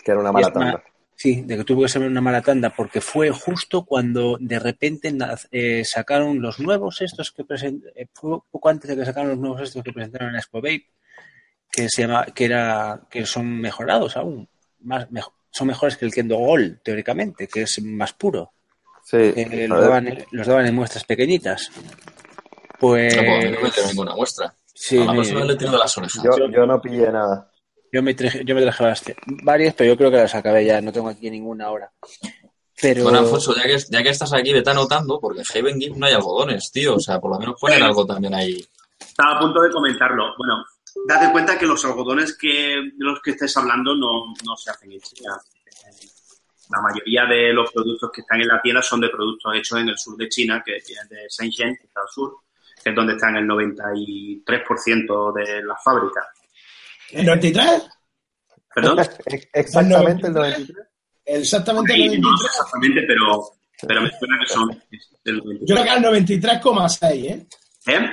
Que 0.03 0.09
era 0.09 0.19
una 0.19 0.31
mala 0.31 0.51
tanda. 0.51 0.83
Sí, 1.15 1.43
de 1.43 1.57
que 1.57 1.63
tuvo 1.63 1.83
que 1.83 1.89
ser 1.89 2.01
una 2.01 2.21
mala 2.21 2.41
tanda, 2.41 2.71
porque 2.71 3.01
fue 3.01 3.29
justo 3.29 3.85
cuando 3.85 4.39
de 4.39 4.57
repente 4.57 5.15
eh, 5.51 5.85
sacaron 5.85 6.41
los 6.41 6.59
nuevos 6.59 7.01
estos 7.01 7.31
que 7.31 7.43
presentaron, 7.43 7.93
eh, 7.95 8.07
fue 8.15 8.39
poco 8.49 8.69
antes 8.69 8.89
de 8.89 8.97
que 8.97 9.05
sacaron 9.05 9.29
los 9.29 9.37
nuevos 9.37 9.61
estos 9.61 9.83
que 9.83 9.93
presentaron 9.93 10.29
en 10.29 10.37
Expo 10.37 10.57
Vape, 10.63 10.87
que 11.71 11.87
se 11.87 12.01
llama, 12.01 12.25
que 12.25 12.45
era, 12.45 13.01
que 13.11 13.27
son 13.27 13.45
mejorados 13.61 14.17
aún, 14.17 14.49
más, 14.79 15.07
son 15.51 15.67
mejores 15.67 15.97
que 15.97 16.05
el 16.05 16.13
Kendo 16.15 16.37
Gold, 16.37 16.81
teóricamente, 16.81 17.47
que 17.47 17.61
es 17.61 17.79
más 17.83 18.13
puro. 18.13 18.53
Sí. 19.09 19.33
los, 19.67 20.47
daban, 20.47 20.67
en 20.67 20.75
muestras 20.75 21.03
pequeñitas. 21.03 21.71
Pues. 22.79 23.15
No 23.15 23.23
puedo 23.23 23.87
ninguna 23.87 24.15
muestra. 24.15 24.53
Sí, 24.71 24.99
a 24.99 25.05
la 25.05 25.45
le 25.45 25.55
tiro 25.55 25.71
de 25.71 25.77
las 25.79 25.97
orejas. 25.97 26.23
Yo, 26.23 26.47
yo, 26.47 26.65
no 26.67 26.79
pillé 26.79 27.11
nada. 27.11 27.49
Yo 27.91 28.03
me, 28.03 28.13
traje, 28.13 28.43
yo 28.45 28.53
me 28.53 28.61
traje 28.61 29.15
varias, 29.43 29.73
pero 29.73 29.89
yo 29.89 29.97
creo 29.97 30.11
que 30.11 30.17
las 30.17 30.35
acabé 30.35 30.63
ya. 30.63 30.79
No 30.79 30.91
tengo 30.91 31.09
aquí 31.09 31.31
ninguna 31.31 31.65
ahora. 31.65 31.91
Pero... 32.79 33.03
Bueno, 33.03 33.19
Alfonso, 33.19 33.55
ya 33.55 33.63
que, 33.63 33.77
ya 33.89 34.03
que 34.03 34.09
estás 34.09 34.31
aquí, 34.31 34.53
vete 34.53 34.69
anotando, 34.69 35.19
porque 35.19 35.41
en 35.41 35.59
Haven 35.59 35.81
Gift 35.81 35.97
no 35.97 36.05
hay 36.05 36.13
algodones, 36.13 36.71
tío. 36.71 36.95
O 36.95 36.99
sea, 36.99 37.19
por 37.19 37.31
lo 37.31 37.39
menos 37.39 37.59
poner 37.59 37.81
algo 37.81 38.05
también 38.05 38.35
ahí. 38.35 38.63
Estaba 38.99 39.37
a 39.37 39.39
punto 39.39 39.59
de 39.63 39.71
comentarlo. 39.71 40.35
Bueno, 40.37 40.63
date 41.07 41.31
cuenta 41.31 41.57
que 41.57 41.65
los 41.65 41.83
algodones 41.83 42.37
que, 42.37 42.91
de 42.95 43.05
los 43.05 43.19
que 43.21 43.31
estés 43.31 43.57
hablando 43.57 43.95
no, 43.95 44.27
no 44.45 44.55
se 44.55 44.69
hacen 44.69 44.91
en 44.91 45.01
China. 45.01 45.41
La 46.69 46.81
mayoría 46.81 47.25
de 47.25 47.51
los 47.53 47.71
productos 47.71 48.11
que 48.13 48.21
están 48.21 48.41
en 48.41 48.47
la 48.47 48.61
tienda 48.61 48.81
son 48.81 49.01
de 49.01 49.09
productos 49.09 49.53
hechos 49.55 49.79
en 49.79 49.89
el 49.89 49.97
sur 49.97 50.15
de 50.17 50.29
China, 50.29 50.61
que 50.63 50.75
es 50.77 50.85
de 51.09 51.27
Shenzhen, 51.29 51.75
que 51.77 51.87
está 51.87 52.01
al 52.01 52.07
sur, 52.09 52.35
que 52.83 52.89
es 52.91 52.95
donde 52.95 53.13
están 53.13 53.35
el 53.37 53.45
93% 53.45 55.33
de 55.33 55.63
las 55.63 55.83
fábricas. 55.83 56.25
¿El 57.11 57.25
93? 57.25 57.89
¿Perdón? 58.75 58.99
Exactamente 59.53 60.27
el 60.27 60.33
93. 60.33 60.77
Exactamente 61.25 61.93
el 61.93 61.99
Sí, 62.11 62.19
93. 62.19 62.21
no 62.21 62.37
sé 62.37 62.45
exactamente, 62.47 63.01
pero, 63.07 63.41
pero 63.87 64.01
me 64.01 64.11
suena 64.17 64.39
que 64.39 64.47
son 64.53 64.67
del 65.23 65.35
Yo 65.65 65.75
93. 65.75 65.75
creo 65.75 65.83
que 65.83 65.93
el 66.37 66.41
93,6, 66.41 67.25
¿eh? 67.25 67.47
¿Eh? 67.87 68.09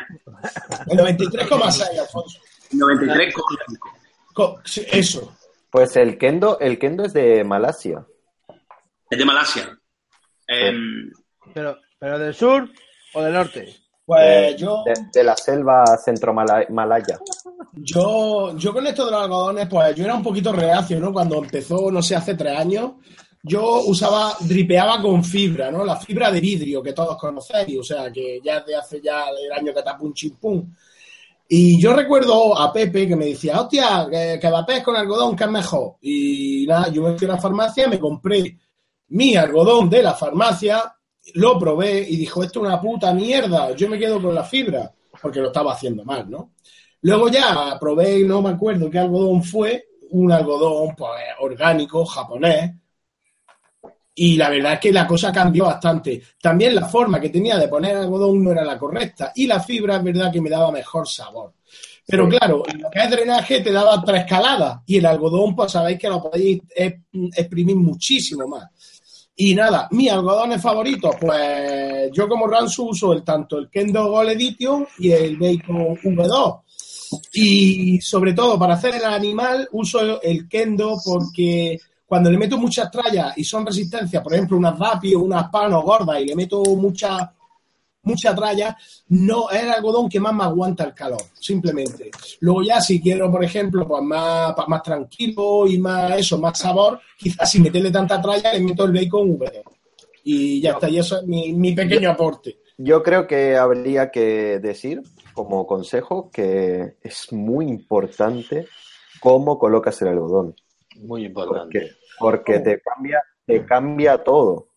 El 0.89 0.99
93,6, 0.99 1.99
Alfonso. 2.01 2.39
93,5. 2.73 3.91
Co- 4.35 4.61
sí, 4.65 4.85
Eso. 4.91 5.37
Pues 5.71 5.97
el 5.97 6.17
kendo, 6.19 6.59
el 6.61 6.79
kendo 6.79 7.05
es 7.05 7.13
de 7.13 7.45
Malasia. 7.45 8.07
Es 9.11 9.19
de 9.19 9.25
Malasia. 9.25 9.79
Em, 10.47 11.11
Pero, 11.55 11.79
pero 11.99 12.19
del 12.19 12.35
sur 12.35 12.69
o 13.15 13.23
del 13.23 13.33
norte. 13.33 13.75
Pues 14.05 14.57
yo, 14.57 14.85
De, 14.85 14.95
de 15.13 15.25
la 15.25 15.37
selva 15.37 15.85
centro-malaya. 15.97 17.19
yo, 17.75 18.57
yo 18.57 18.73
con 18.73 18.87
esto 18.87 19.05
de 19.05 19.11
los 19.11 19.23
algodones, 19.23 19.67
pues 19.69 19.97
yo 19.97 20.05
era 20.05 20.15
un 20.15 20.23
poquito 20.23 20.53
reacio, 20.53 21.01
¿no? 21.01 21.13
Cuando 21.13 21.39
empezó, 21.39 21.91
no 21.91 22.01
sé, 22.01 22.15
hace 22.15 22.37
tres 22.37 22.57
años, 22.57 22.93
yo 23.43 23.81
usaba, 23.81 24.35
dripeaba 24.41 25.03
con 25.03 25.25
fibra, 25.25 25.73
¿no? 25.73 25.85
La 25.85 25.97
fibra 25.97 26.31
de 26.31 26.41
vidrio 26.41 26.83
que 26.83 26.93
todos 26.93 27.17
conocéis, 27.17 27.79
o 27.81 27.83
sea, 27.83 28.13
que 28.13 28.41
ya 28.45 28.61
de 28.61 28.77
hace 28.77 29.01
ya 29.01 29.25
el 29.29 29.53
año 29.53 29.75
que 29.75 29.83
tapó 29.83 30.05
un 30.05 30.15
chimpún. 30.15 30.77
Y 31.49 31.81
yo 31.81 31.93
recuerdo 31.93 32.57
a 32.59 32.73
Pepe 32.73 33.09
que 33.09 33.17
me 33.17 33.27
decía, 33.27 33.61
hostia, 33.61 34.07
que, 34.11 34.39
que 34.41 34.83
con 34.83 34.97
algodón, 34.97 35.37
que 35.37 35.45
es 35.45 35.51
mejor. 35.51 35.97
Y 36.01 36.65
nada, 36.69 36.89
yo 36.93 37.03
me 37.03 37.17
fui 37.19 37.27
a 37.29 37.33
la 37.33 37.39
farmacia, 37.41 37.89
me 37.89 37.99
compré 38.01 38.57
mi 39.09 39.37
algodón 39.37 39.89
de 39.89 40.03
la 40.03 40.15
farmacia, 40.15 40.97
lo 41.35 41.59
probé 41.59 42.01
y 42.09 42.17
dijo, 42.17 42.43
esto 42.43 42.61
es 42.61 42.67
una 42.67 42.81
puta 42.81 43.13
mierda, 43.13 43.73
yo 43.75 43.89
me 43.89 43.99
quedo 43.99 44.21
con 44.21 44.35
la 44.35 44.45
fibra, 44.45 44.93
porque 45.21 45.41
lo 45.41 45.49
estaba 45.49 45.73
haciendo 45.73 46.05
mal, 46.05 46.31
¿no? 46.31 46.53
Luego 47.03 47.29
ya 47.29 47.77
probé, 47.79 48.23
no 48.25 48.43
me 48.43 48.51
acuerdo 48.51 48.91
qué 48.91 48.99
algodón 48.99 49.43
fue, 49.43 49.89
un 50.11 50.31
algodón 50.33 50.95
pues, 50.97 51.23
orgánico, 51.41 52.05
japonés, 52.05 52.73
y 54.19 54.37
la 54.37 54.49
verdad 54.49 54.75
es 54.75 54.81
que 54.81 54.93
la 54.93 55.07
cosa 55.07 55.31
cambió 55.31 55.65
bastante. 55.65 56.23
También 56.41 56.75
la 56.75 56.89
forma 56.89 57.21
que 57.21 57.29
tenía 57.29 57.59
de 57.59 57.69
poner 57.69 57.97
algodón 57.97 58.43
no 58.43 58.51
era 58.51 58.65
la 58.65 58.79
correcta, 58.79 59.33
y 59.35 59.47
la 59.47 59.61
fibra 59.61 59.97
es 59.97 60.05
verdad 60.05 60.33
que 60.33 60.41
me 60.41 60.49
daba 60.49 60.73
mejor 60.73 61.07
sabor. 61.07 61.53
Pero 62.07 62.29
claro, 62.29 62.63
lo 62.79 62.91
que 62.91 63.01
es 63.01 63.11
drenaje 63.11 63.61
te 63.61 63.73
daba 63.73 64.03
tres 64.03 64.23
escaladas, 64.23 64.81
y 64.87 64.99
el 64.99 65.07
algodón, 65.07 65.55
pues 65.55 65.73
sabéis 65.73 65.99
que 65.99 66.09
lo 66.09 66.23
podéis 66.23 66.63
eh, 66.75 67.01
exprimir 67.35 67.77
muchísimo 67.77 68.47
más. 68.47 68.71
Y 69.39 69.55
nada, 69.55 69.87
mis 69.91 70.11
algodones 70.11 70.63
favoritos, 70.63 71.15
pues 71.21 72.11
yo 72.11 72.27
como 72.27 72.47
Ransu 72.47 72.89
uso 72.89 73.13
el 73.13 73.23
tanto 73.23 73.59
el 73.59 73.69
Kendo 73.69 74.09
Gold 74.09 74.31
Edition 74.31 74.87
y 74.99 75.13
el 75.13 75.37
Bacon 75.37 75.95
V2. 75.97 76.61
Y 77.35 78.01
sobre 78.01 78.33
todo 78.33 78.59
para 78.59 78.75
hacer 78.75 78.95
el 78.95 79.05
animal 79.05 79.69
uso 79.73 80.23
el 80.23 80.49
Kendo 80.49 80.97
porque 81.05 81.79
cuando 82.07 82.31
le 82.31 82.39
meto 82.39 82.57
muchas 82.57 82.91
trallas 82.91 83.37
y 83.37 83.45
son 83.45 83.67
resistencias, 83.67 84.23
por 84.23 84.33
ejemplo 84.33 84.57
unas 84.57 84.79
Vapi 84.79 85.15
o 85.15 85.21
unas 85.21 85.51
Pano 85.51 85.83
gordas 85.83 86.19
y 86.21 86.25
le 86.25 86.35
meto 86.35 86.63
mucha 86.75 87.31
mucha 88.07 88.35
tralla, 88.35 88.77
no 89.09 89.51
es 89.51 89.63
el 89.63 89.71
algodón 89.71 90.09
que 90.09 90.19
más 90.19 90.33
me 90.35 90.45
aguanta 90.45 90.85
el 90.85 90.95
calor, 90.95 91.21
simplemente. 91.39 92.11
Luego 92.41 92.63
ya 92.63 92.81
si 92.81 93.01
quiero, 93.01 93.31
por 93.31 93.45
ejemplo, 93.45 93.87
pues 93.87 94.03
más, 94.03 94.55
pa- 94.55 94.67
más 94.67 94.83
tranquilo 94.83 95.67
y 95.67 95.79
más 95.79 96.19
eso, 96.19 96.39
más 96.39 96.59
sabor, 96.59 97.01
quizás 97.19 97.51
sin 97.51 97.63
meterle 97.65 97.91
tanta 97.91 98.21
tralla 98.23 98.53
le 98.55 98.61
meto 98.61 98.85
el 98.85 98.93
bacon 98.93 99.39
V2. 99.39 99.63
Y 100.25 100.61
ya 100.61 100.73
está, 100.73 100.89
y 100.89 100.99
eso 100.99 101.19
es 101.21 101.27
mi, 101.27 101.53
mi 101.53 101.73
pequeño 101.73 102.11
aporte. 102.11 102.59
Yo 102.79 103.03
creo 103.03 103.27
que 103.27 103.57
habría 103.57 104.11
que 104.11 104.59
decir, 104.59 105.03
como 105.35 105.67
consejo, 105.67 106.31
que 106.33 106.97
es 107.03 107.33
muy 107.33 107.67
importante 107.69 108.67
cómo 109.21 109.59
colocas 109.59 110.01
el 110.03 110.09
algodón. 110.09 110.55
Muy 111.01 111.27
importante. 111.27 111.93
Porque, 112.19 112.53
porque 112.55 112.59
te 112.61 112.81
cambia, 112.81 113.23
te 113.47 113.65
cambia 113.65 114.23
todo. 114.25 114.69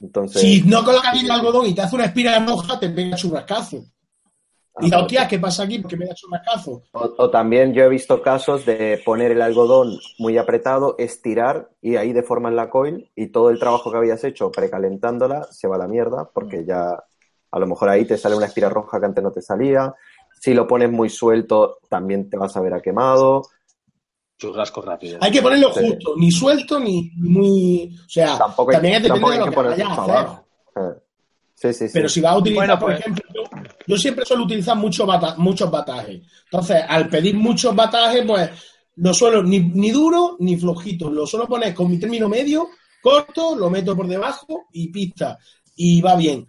Entonces, 0.00 0.42
Si 0.42 0.62
no 0.62 0.84
colocas 0.84 1.12
bien 1.12 1.26
el 1.26 1.30
algodón 1.32 1.66
y 1.66 1.74
te 1.74 1.82
hace 1.82 1.96
una 1.96 2.04
espira 2.06 2.38
roja, 2.44 2.78
te 2.78 2.88
pega 2.90 3.16
churrascazo. 3.16 3.84
Y 4.80 4.90
la 4.90 5.00
hostia, 5.00 5.26
¿qué 5.26 5.40
pasa 5.40 5.64
aquí? 5.64 5.80
Porque 5.80 5.96
me 5.96 6.06
da 6.06 6.14
churrascazo. 6.14 6.82
o, 6.92 7.14
o 7.18 7.30
también 7.30 7.74
yo 7.74 7.82
he 7.82 7.88
visto 7.88 8.22
casos 8.22 8.64
de 8.64 9.00
poner 9.04 9.32
el 9.32 9.42
algodón 9.42 9.98
muy 10.18 10.38
apretado, 10.38 10.94
estirar 10.98 11.70
y 11.80 11.96
ahí 11.96 12.12
deforman 12.12 12.54
la 12.54 12.70
coil 12.70 13.10
y 13.16 13.28
todo 13.28 13.50
el 13.50 13.58
trabajo 13.58 13.90
que 13.90 13.98
habías 13.98 14.22
hecho 14.22 14.52
precalentándola 14.52 15.48
se 15.50 15.66
va 15.66 15.74
a 15.76 15.78
la 15.80 15.88
mierda 15.88 16.30
porque 16.32 16.64
ya 16.64 17.02
a 17.50 17.58
lo 17.58 17.66
mejor 17.66 17.88
ahí 17.88 18.04
te 18.04 18.16
sale 18.16 18.36
una 18.36 18.46
espira 18.46 18.68
roja 18.68 19.00
que 19.00 19.06
antes 19.06 19.24
no 19.24 19.32
te 19.32 19.42
salía. 19.42 19.94
Si 20.40 20.54
lo 20.54 20.66
pones 20.68 20.90
muy 20.92 21.08
suelto, 21.08 21.78
también 21.88 22.30
te 22.30 22.36
vas 22.36 22.56
a 22.56 22.60
ver 22.60 22.74
a 22.74 22.80
quemado. 22.80 23.42
Churrasco 24.38 24.80
rápido. 24.82 25.18
Hay 25.20 25.30
que 25.32 25.42
ponerlo 25.42 25.72
Sí. 25.74 25.80
justo, 25.84 26.14
ni 26.16 26.30
suelto 26.30 26.78
ni 26.78 27.10
muy. 27.16 27.96
O 28.06 28.08
sea, 28.08 28.38
Tampoco 28.38 28.70
hay, 28.70 28.76
también 28.76 28.94
es 28.94 29.02
depende 29.02 29.08
tampoco 29.20 29.30
de 29.30 29.34
hay 29.34 29.38
lo 29.40 29.44
que 29.44 29.50
que 29.50 29.56
poner 29.56 29.70
vayas 29.72 30.40
Sí, 31.54 31.72
sí, 31.72 31.86
sí. 31.88 31.90
Pero 31.92 32.08
si 32.08 32.20
vas 32.20 32.32
a 32.34 32.38
utilizar, 32.38 32.66
Bueno, 32.68 32.78
por 32.78 32.88
pues- 32.90 33.00
ejemplo, 33.00 33.24
yo, 33.34 33.42
yo 33.86 33.96
siempre 33.96 34.24
suelo 34.24 34.44
utilizar 34.44 34.76
mucho 34.76 35.04
bata- 35.04 35.34
muchos 35.38 35.68
batajes. 35.68 36.22
Entonces, 36.44 36.84
al 36.88 37.08
pedir 37.08 37.34
muchos 37.34 37.74
batajes, 37.74 38.24
pues 38.24 38.50
no 38.96 39.12
suelo 39.12 39.42
ni, 39.42 39.58
ni 39.58 39.90
duro 39.90 40.36
ni 40.38 40.56
flojito. 40.56 41.10
Lo 41.10 41.26
suelo 41.26 41.48
poner 41.48 41.74
con 41.74 41.90
mi 41.90 41.98
término 41.98 42.28
medio, 42.28 42.68
corto, 43.02 43.56
lo 43.56 43.70
meto 43.70 43.96
por 43.96 44.06
debajo 44.06 44.66
y 44.72 44.88
pista. 44.92 45.36
Y 45.74 46.00
va 46.00 46.14
bien. 46.14 46.46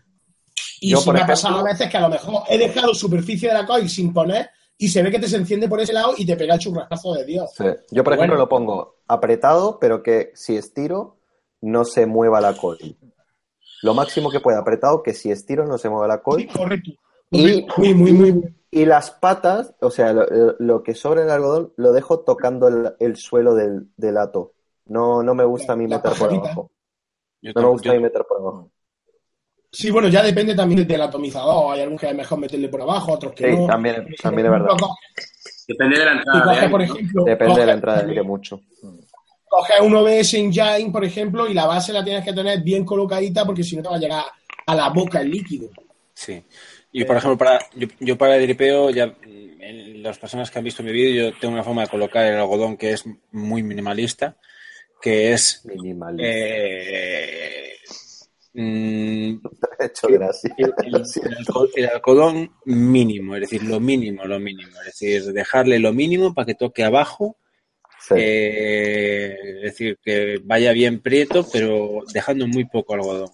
Y 0.81 0.91
Yo, 0.91 0.99
si 0.99 1.05
por 1.05 1.15
me 1.15 1.21
ha 1.21 1.25
pasado 1.27 1.57
a 1.59 1.63
veces 1.63 1.89
que 1.89 1.97
a 1.97 2.01
lo 2.01 2.09
mejor 2.09 2.43
he 2.47 2.57
dejado 2.59 2.93
superficie 2.93 3.47
de 3.47 3.55
la 3.55 3.65
coil 3.65 3.89
sin 3.89 4.13
poner 4.13 4.51
y 4.79 4.87
se 4.87 5.03
ve 5.03 5.11
que 5.11 5.19
te 5.19 5.27
se 5.27 5.35
enciende 5.37 5.67
por 5.69 5.79
ese 5.79 5.93
lado 5.93 6.13
y 6.17 6.25
te 6.25 6.35
pega 6.35 6.55
el 6.55 6.59
churrascazo 6.59 7.13
de 7.13 7.25
Dios. 7.25 7.51
Sí. 7.55 7.65
Yo, 7.91 8.03
por 8.03 8.13
Bueno. 8.15 8.23
ejemplo, 8.23 8.37
lo 8.37 8.49
pongo 8.49 8.95
apretado, 9.07 9.77
pero 9.79 10.01
que 10.01 10.31
si 10.33 10.55
estiro 10.57 11.17
no 11.61 11.85
se 11.85 12.05
mueva 12.07 12.41
la 12.41 12.55
coil. 12.55 12.97
Lo 13.83 13.93
máximo 13.93 14.31
que 14.31 14.39
pueda 14.39 14.59
apretado, 14.59 15.03
que 15.03 15.13
si 15.13 15.29
estiro 15.31 15.65
no 15.65 15.77
se 15.77 15.89
mueva 15.89 16.07
la 16.07 16.15
Sí, 16.15 16.21
coil. 16.23 16.49
correcto. 16.57 16.91
Y, 17.31 17.41
Muy, 17.77 17.93
muy, 17.93 17.93
muy, 17.93 18.31
muy. 18.31 18.55
y 18.71 18.85
las 18.85 19.11
patas, 19.11 19.75
o 19.81 19.91
sea, 19.91 20.13
lo, 20.13 20.25
lo 20.57 20.81
que 20.83 20.95
sobra 20.95 21.21
el 21.23 21.29
algodón, 21.29 21.73
lo 21.75 21.91
dejo 21.91 22.21
tocando 22.21 22.67
el, 22.69 22.95
el 22.99 23.17
suelo 23.17 23.53
del, 23.55 23.87
del 23.97 24.17
ato. 24.17 24.53
No, 24.85 25.21
no 25.21 25.35
me 25.35 25.43
gusta 25.45 25.73
a 25.73 25.75
mí 25.75 25.85
meter 25.87 26.13
por 26.17 26.33
abajo. 26.33 26.71
Yo 27.41 27.51
No 27.53 27.61
me 27.61 27.67
gusta 27.69 27.85
yo- 27.87 27.91
a 27.91 27.95
mí 27.95 28.01
meter 28.01 28.25
por 28.25 28.37
abajo. 28.39 28.71
Sí, 29.71 29.91
bueno, 29.91 30.07
ya 30.07 30.23
depende 30.23 30.55
también 30.55 30.87
del 30.87 31.01
atomizador. 31.01 31.73
Hay 31.75 31.81
algunos 31.81 32.01
que 32.01 32.09
es 32.09 32.15
mejor 32.15 32.39
meterle 32.39 32.69
por 32.69 32.81
abajo, 32.81 33.13
otros 33.13 33.33
que 33.33 33.51
Sí, 33.51 33.57
no. 33.57 33.67
también, 33.67 34.07
también 34.21 34.47
es 34.47 34.51
verdad. 34.51 34.75
Depende 35.67 35.99
de 35.99 36.05
la 36.05 36.11
entrada 36.13 36.83
ejemplo, 36.83 37.23
Depende 37.23 37.59
de 37.59 37.65
la 37.67 37.73
entrada 37.73 38.01
de 38.03 38.23
mucho. 38.23 38.61
coges 39.47 39.79
un 39.81 39.95
OBS 39.95 40.33
Engine, 40.33 40.89
por 40.91 41.05
ejemplo, 41.05 41.47
y 41.47 41.53
la 41.53 41.67
base 41.67 41.93
la 41.93 42.03
tienes 42.03 42.23
que 42.25 42.33
tener 42.33 42.61
bien 42.63 42.83
colocadita 42.83 43.45
porque 43.45 43.63
si 43.63 43.75
no 43.75 43.83
te 43.83 43.89
va 43.89 43.95
a 43.97 43.99
llegar 43.99 44.23
a 44.65 44.75
la 44.75 44.89
boca 44.89 45.21
el 45.21 45.29
líquido. 45.29 45.69
Sí. 46.13 46.43
Y 46.91 47.03
por 47.05 47.17
ejemplo, 47.17 47.37
para, 47.37 47.59
yo, 47.75 47.87
yo 47.99 48.17
para 48.17 48.35
el 48.37 48.43
dripeo, 48.43 48.89
ya 48.89 49.13
en 49.23 50.01
las 50.01 50.17
personas 50.17 50.49
que 50.49 50.57
han 50.57 50.65
visto 50.65 50.81
mi 50.81 50.91
vídeo, 50.91 51.29
yo 51.29 51.37
tengo 51.39 51.53
una 51.53 51.63
forma 51.63 51.83
de 51.83 51.89
colocar 51.89 52.25
el 52.25 52.35
algodón 52.39 52.75
que 52.77 52.93
es 52.93 53.03
muy 53.31 53.61
minimalista, 53.61 54.35
que 54.99 55.33
es 55.33 55.63
Minimalista. 55.65 56.23
eh, 56.27 57.73
mm, 58.53 59.37
He 59.79 59.85
hecho 59.85 60.07
gracia. 60.09 60.53
el, 60.57 60.73
el- 60.85 62.49
mínimo, 62.65 63.35
es 63.35 63.41
decir, 63.41 63.63
lo 63.63 63.79
mínimo, 63.79 64.25
lo 64.25 64.39
mínimo, 64.39 64.71
es 64.79 64.85
decir, 64.85 65.23
dejarle 65.33 65.79
lo 65.79 65.93
mínimo 65.93 66.33
para 66.33 66.45
que 66.47 66.55
toque 66.55 66.83
abajo, 66.83 67.37
Sí. 68.01 68.15
eh, 68.17 69.35
es 69.57 69.61
decir, 69.61 69.99
que 70.03 70.39
vaya 70.43 70.71
bien 70.71 71.01
prieto, 71.01 71.45
pero 71.51 71.99
dejando 72.13 72.47
muy 72.47 72.65
poco 72.65 72.93
algodón, 72.93 73.29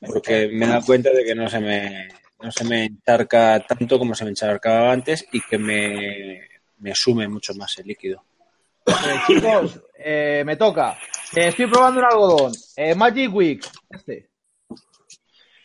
porque 0.00 0.48
me 0.52 0.64
he 0.64 0.68
dado 0.68 0.86
cuenta 0.86 1.10
de 1.10 1.24
que 1.24 1.34
no 1.34 1.48
se 1.50 1.58
me, 1.60 2.08
no 2.40 2.50
se 2.52 2.64
me 2.64 2.84
encharca 2.84 3.60
tanto 3.66 3.98
como 3.98 4.14
se 4.14 4.24
me 4.24 4.30
encharcaba 4.30 4.92
antes 4.92 5.26
y 5.32 5.40
que 5.40 5.58
me, 5.58 6.40
me 6.78 6.94
sume 6.94 7.28
mucho 7.28 7.52
más 7.54 7.76
el 7.78 7.88
líquido. 7.88 8.24
Eh, 8.86 8.92
chicos, 9.26 9.80
eh, 9.98 10.42
me 10.46 10.56
toca. 10.56 10.96
Eh, 11.36 11.48
estoy 11.48 11.66
probando 11.66 12.00
un 12.00 12.06
algodón. 12.06 12.52
Eh, 12.76 12.94
Magic 12.94 13.34
Week. 13.34 13.64
Este. 13.90 14.29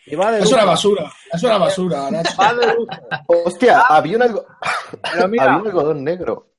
Y 0.07 0.15
va 0.15 0.31
de 0.31 0.41
Es 0.41 0.51
una 0.51 0.65
basura, 0.65 1.11
es 1.31 1.41
una 1.43 1.57
basura, 1.57 2.11
Nacho. 2.11 2.35
Va 2.39 2.53
de 2.53 2.67
lujo. 2.75 2.87
Hostia, 3.27 3.81
había 3.81 4.17
un, 4.17 4.23
algo- 4.23 4.45
Pero 5.13 5.27
mira, 5.27 5.43
había 5.45 5.57
un 5.57 5.67
algodón 5.67 6.03
negro. 6.03 6.51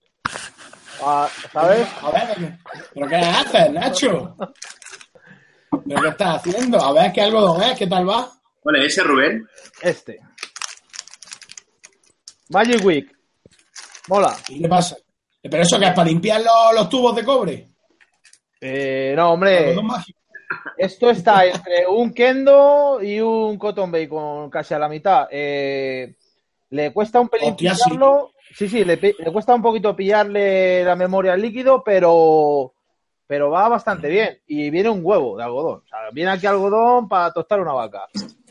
ah, 1.03 1.29
¿sabes? 1.53 1.87
A 2.03 2.11
ver, 2.11 2.59
¿pero 2.93 3.07
qué 3.09 3.17
haces, 3.17 3.71
Nacho? 3.73 4.37
¿Pero 5.87 6.03
qué 6.03 6.09
estás 6.09 6.37
haciendo? 6.37 6.81
A 6.83 6.93
ver 6.93 7.13
qué 7.13 7.21
algodón 7.23 7.63
es, 7.63 7.79
¿qué 7.79 7.87
tal 7.87 8.09
va? 8.09 8.33
¿Cuál 8.61 8.77
es 8.77 8.87
ese, 8.87 9.03
Rubén? 9.05 9.47
Este. 9.81 10.19
Magic 12.49 12.85
Week. 12.85 13.17
Mola. 14.09 14.37
¿Y 14.49 14.63
qué 14.63 14.69
pasa? 14.69 14.97
¿Pero 15.43 15.63
eso 15.63 15.79
que 15.79 15.87
es 15.87 15.93
para 15.93 16.09
limpiar 16.09 16.41
los, 16.41 16.75
los 16.75 16.89
tubos 16.89 17.15
de 17.15 17.25
cobre? 17.25 17.69
Eh, 18.61 19.13
no, 19.17 19.33
hombre. 19.33 19.77
Esto 20.77 21.11
está 21.11 21.45
entre 21.47 21.87
un 21.87 22.13
Kendo 22.13 23.01
y 23.03 23.21
un 23.21 23.59
Cotton 23.59 23.91
Bacon, 23.91 24.51
casi 24.51 24.75
a 24.75 24.79
la 24.79 24.89
mitad. 24.89 25.27
Eh, 25.31 26.15
le 26.71 26.93
cuesta 26.93 27.21
un 27.21 27.29
pelín 27.29 27.51
Hostia, 27.53 27.75
pillarlo. 27.75 28.33
Sí, 28.55 28.69
sí, 28.69 28.85
le, 28.85 28.99
cuesta 29.33 29.55
un 29.55 29.63
poquito 29.63 29.95
pillarle 29.97 30.85
la 30.85 30.97
memoria 30.97 31.33
al 31.33 31.43
líquido, 31.43 31.83
pero, 31.85 32.73
pero 33.27 33.51
va 33.51 33.69
bastante 33.69 34.09
bien. 34.09 34.41
Y 34.47 34.71
viene 34.71 34.89
un 34.89 35.01
huevo 35.03 35.37
de 35.37 35.45
algodón. 35.45 35.83
O 35.85 35.89
sea, 35.89 35.99
viene 36.13 36.31
aquí 36.31 36.47
algodón 36.47 37.09
para 37.09 37.33
tostar 37.33 37.61
una 37.61 37.73
vaca. 37.73 38.07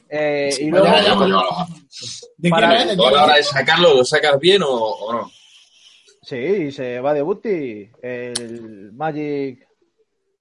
Eh, 0.10 0.50
y 0.60 0.66
luego. 0.70 0.88
¿De 2.38 2.50
Para- 2.50 2.76
quién 2.76 2.90
es? 2.90 2.98
¿De 2.98 3.44
sacarlo, 3.44 3.96
¿lo 3.96 4.06
sacas 4.06 4.40
bien 4.40 4.62
o, 4.64 4.70
o 4.70 5.14
no? 5.14 5.32
sí, 6.22 6.72
se 6.72 7.00
va 7.00 7.14
de 7.14 7.22
booty. 7.22 7.90
El 8.02 8.92
Magic, 8.94 9.68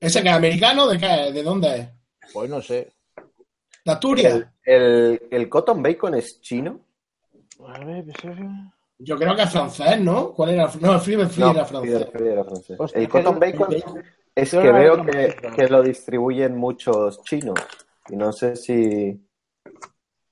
¿Ese 0.06 0.22
que 0.22 0.28
es 0.28 0.34
americano? 0.34 0.86
¿De 0.86 0.98
qué 0.98 1.28
es? 1.28 1.34
¿De 1.34 1.42
dónde 1.42 1.78
es? 1.78 1.88
pues 2.32 2.48
no 2.50 2.60
sé. 2.60 2.92
¿De 3.84 3.92
Asturias? 3.92 4.34
El, 4.64 4.74
el, 4.74 5.22
el 5.30 5.48
cotton 5.48 5.82
bacon 5.82 6.14
es 6.14 6.40
chino. 6.40 6.80
A 7.66 7.78
ver, 7.84 8.04
Yo 8.98 9.16
creo 9.16 9.36
que 9.36 9.42
es 9.42 9.50
francés, 9.50 10.00
¿no? 10.00 10.32
¿Cuál 10.32 10.50
era? 10.50 10.70
No, 10.80 10.94
el 10.94 11.00
Free 11.00 11.16
Free 11.26 11.50
era 11.50 11.64
francés. 11.64 12.08
Era 12.14 12.44
francés. 12.44 12.76
Hostia, 12.80 13.00
el 13.00 13.08
cotton 13.08 13.38
bacon 13.38 13.74
es 14.34 14.50
yo 14.50 14.62
que 14.62 14.68
no 14.68 14.74
veo 14.74 15.04
que, 15.06 15.36
que 15.54 15.68
lo 15.68 15.82
distribuyen 15.82 16.56
muchos 16.56 17.22
chinos. 17.22 17.58
Y 18.08 18.16
no 18.16 18.32
sé 18.32 18.56
si. 18.56 19.20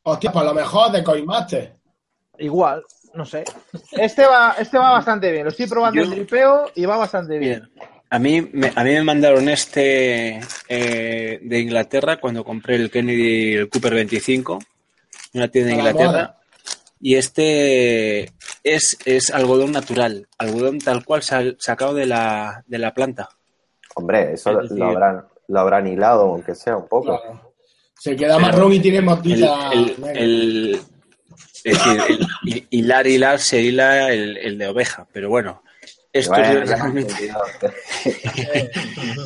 Hostia, 0.03 0.33
pues 0.33 0.43
a 0.45 0.49
lo 0.49 0.55
mejor 0.55 0.91
de 0.93 1.05
Coinmaster. 1.05 1.77
Igual, 2.39 2.83
no 3.15 3.25
sé. 3.25 3.45
Este 3.93 4.27
va, 4.27 4.57
este 4.59 4.79
va 4.79 4.93
bastante 4.93 5.31
bien. 5.31 5.45
Lo 5.45 5.51
estoy 5.51 5.67
probando 5.67 6.01
Yo- 6.03 6.05
en 6.05 6.11
tripeo 6.11 6.71
y 6.75 6.85
va 6.85 6.97
bastante 6.97 7.39
bien. 7.39 7.69
Bien. 7.75 7.91
A 8.15 8.19
mí, 8.19 8.43
me, 8.53 8.71
a 8.75 8.85
mí 8.85 8.91
me 8.91 9.03
mandaron 9.03 9.49
este 9.49 10.39
eh, 10.69 11.39
de 11.43 11.59
Inglaterra 11.61 12.19
cuando 12.21 12.45
compré 12.45 12.77
el 12.77 12.91
Kennedy 12.91 13.55
el 13.55 13.69
Cooper 13.71 13.95
25, 13.95 14.59
en 15.33 15.41
una 15.41 15.49
tienda 15.49 15.71
de 15.71 15.77
Inglaterra. 15.79 16.07
moda. 16.11 16.39
Y 17.01 17.15
este 17.17 18.31
es, 18.63 18.99
es 19.07 19.31
algodón 19.31 19.73
natural, 19.73 20.29
algodón 20.37 20.79
tal 20.79 21.05
cual 21.07 21.23
sal- 21.23 21.57
sacado 21.59 21.95
de 21.95 22.05
la, 22.07 22.63
de 22.67 22.79
la 22.79 22.93
planta. 22.93 23.31
Hombre, 23.95 24.35
eso 24.35 24.51
Es 24.61 24.69
decir- 24.69 24.79
lo, 24.79 24.91
habrán, 24.91 25.25
lo 25.49 25.61
habrán 25.61 25.87
hilado, 25.87 26.23
aunque 26.33 26.55
sea 26.55 26.77
un 26.77 26.87
poco. 26.89 27.19
Claro. 27.19 27.55
Se 27.99 28.15
queda 28.15 28.39
marrón 28.39 28.73
y 28.75 28.81
tiene 28.81 29.01
motita. 29.01 29.71
el- 29.73 29.97
el- 30.15 30.81
es 31.65 31.79
decir, 31.79 32.67
hilar, 32.71 33.07
hilar 33.07 33.39
se 33.39 33.63
hila 33.63 34.13
el, 34.13 34.37
el 34.37 34.59
de 34.59 34.67
oveja, 34.69 35.07
pero 35.13 35.29
bueno, 35.31 35.63
esto 36.13 36.33
Bueno. 36.33 36.65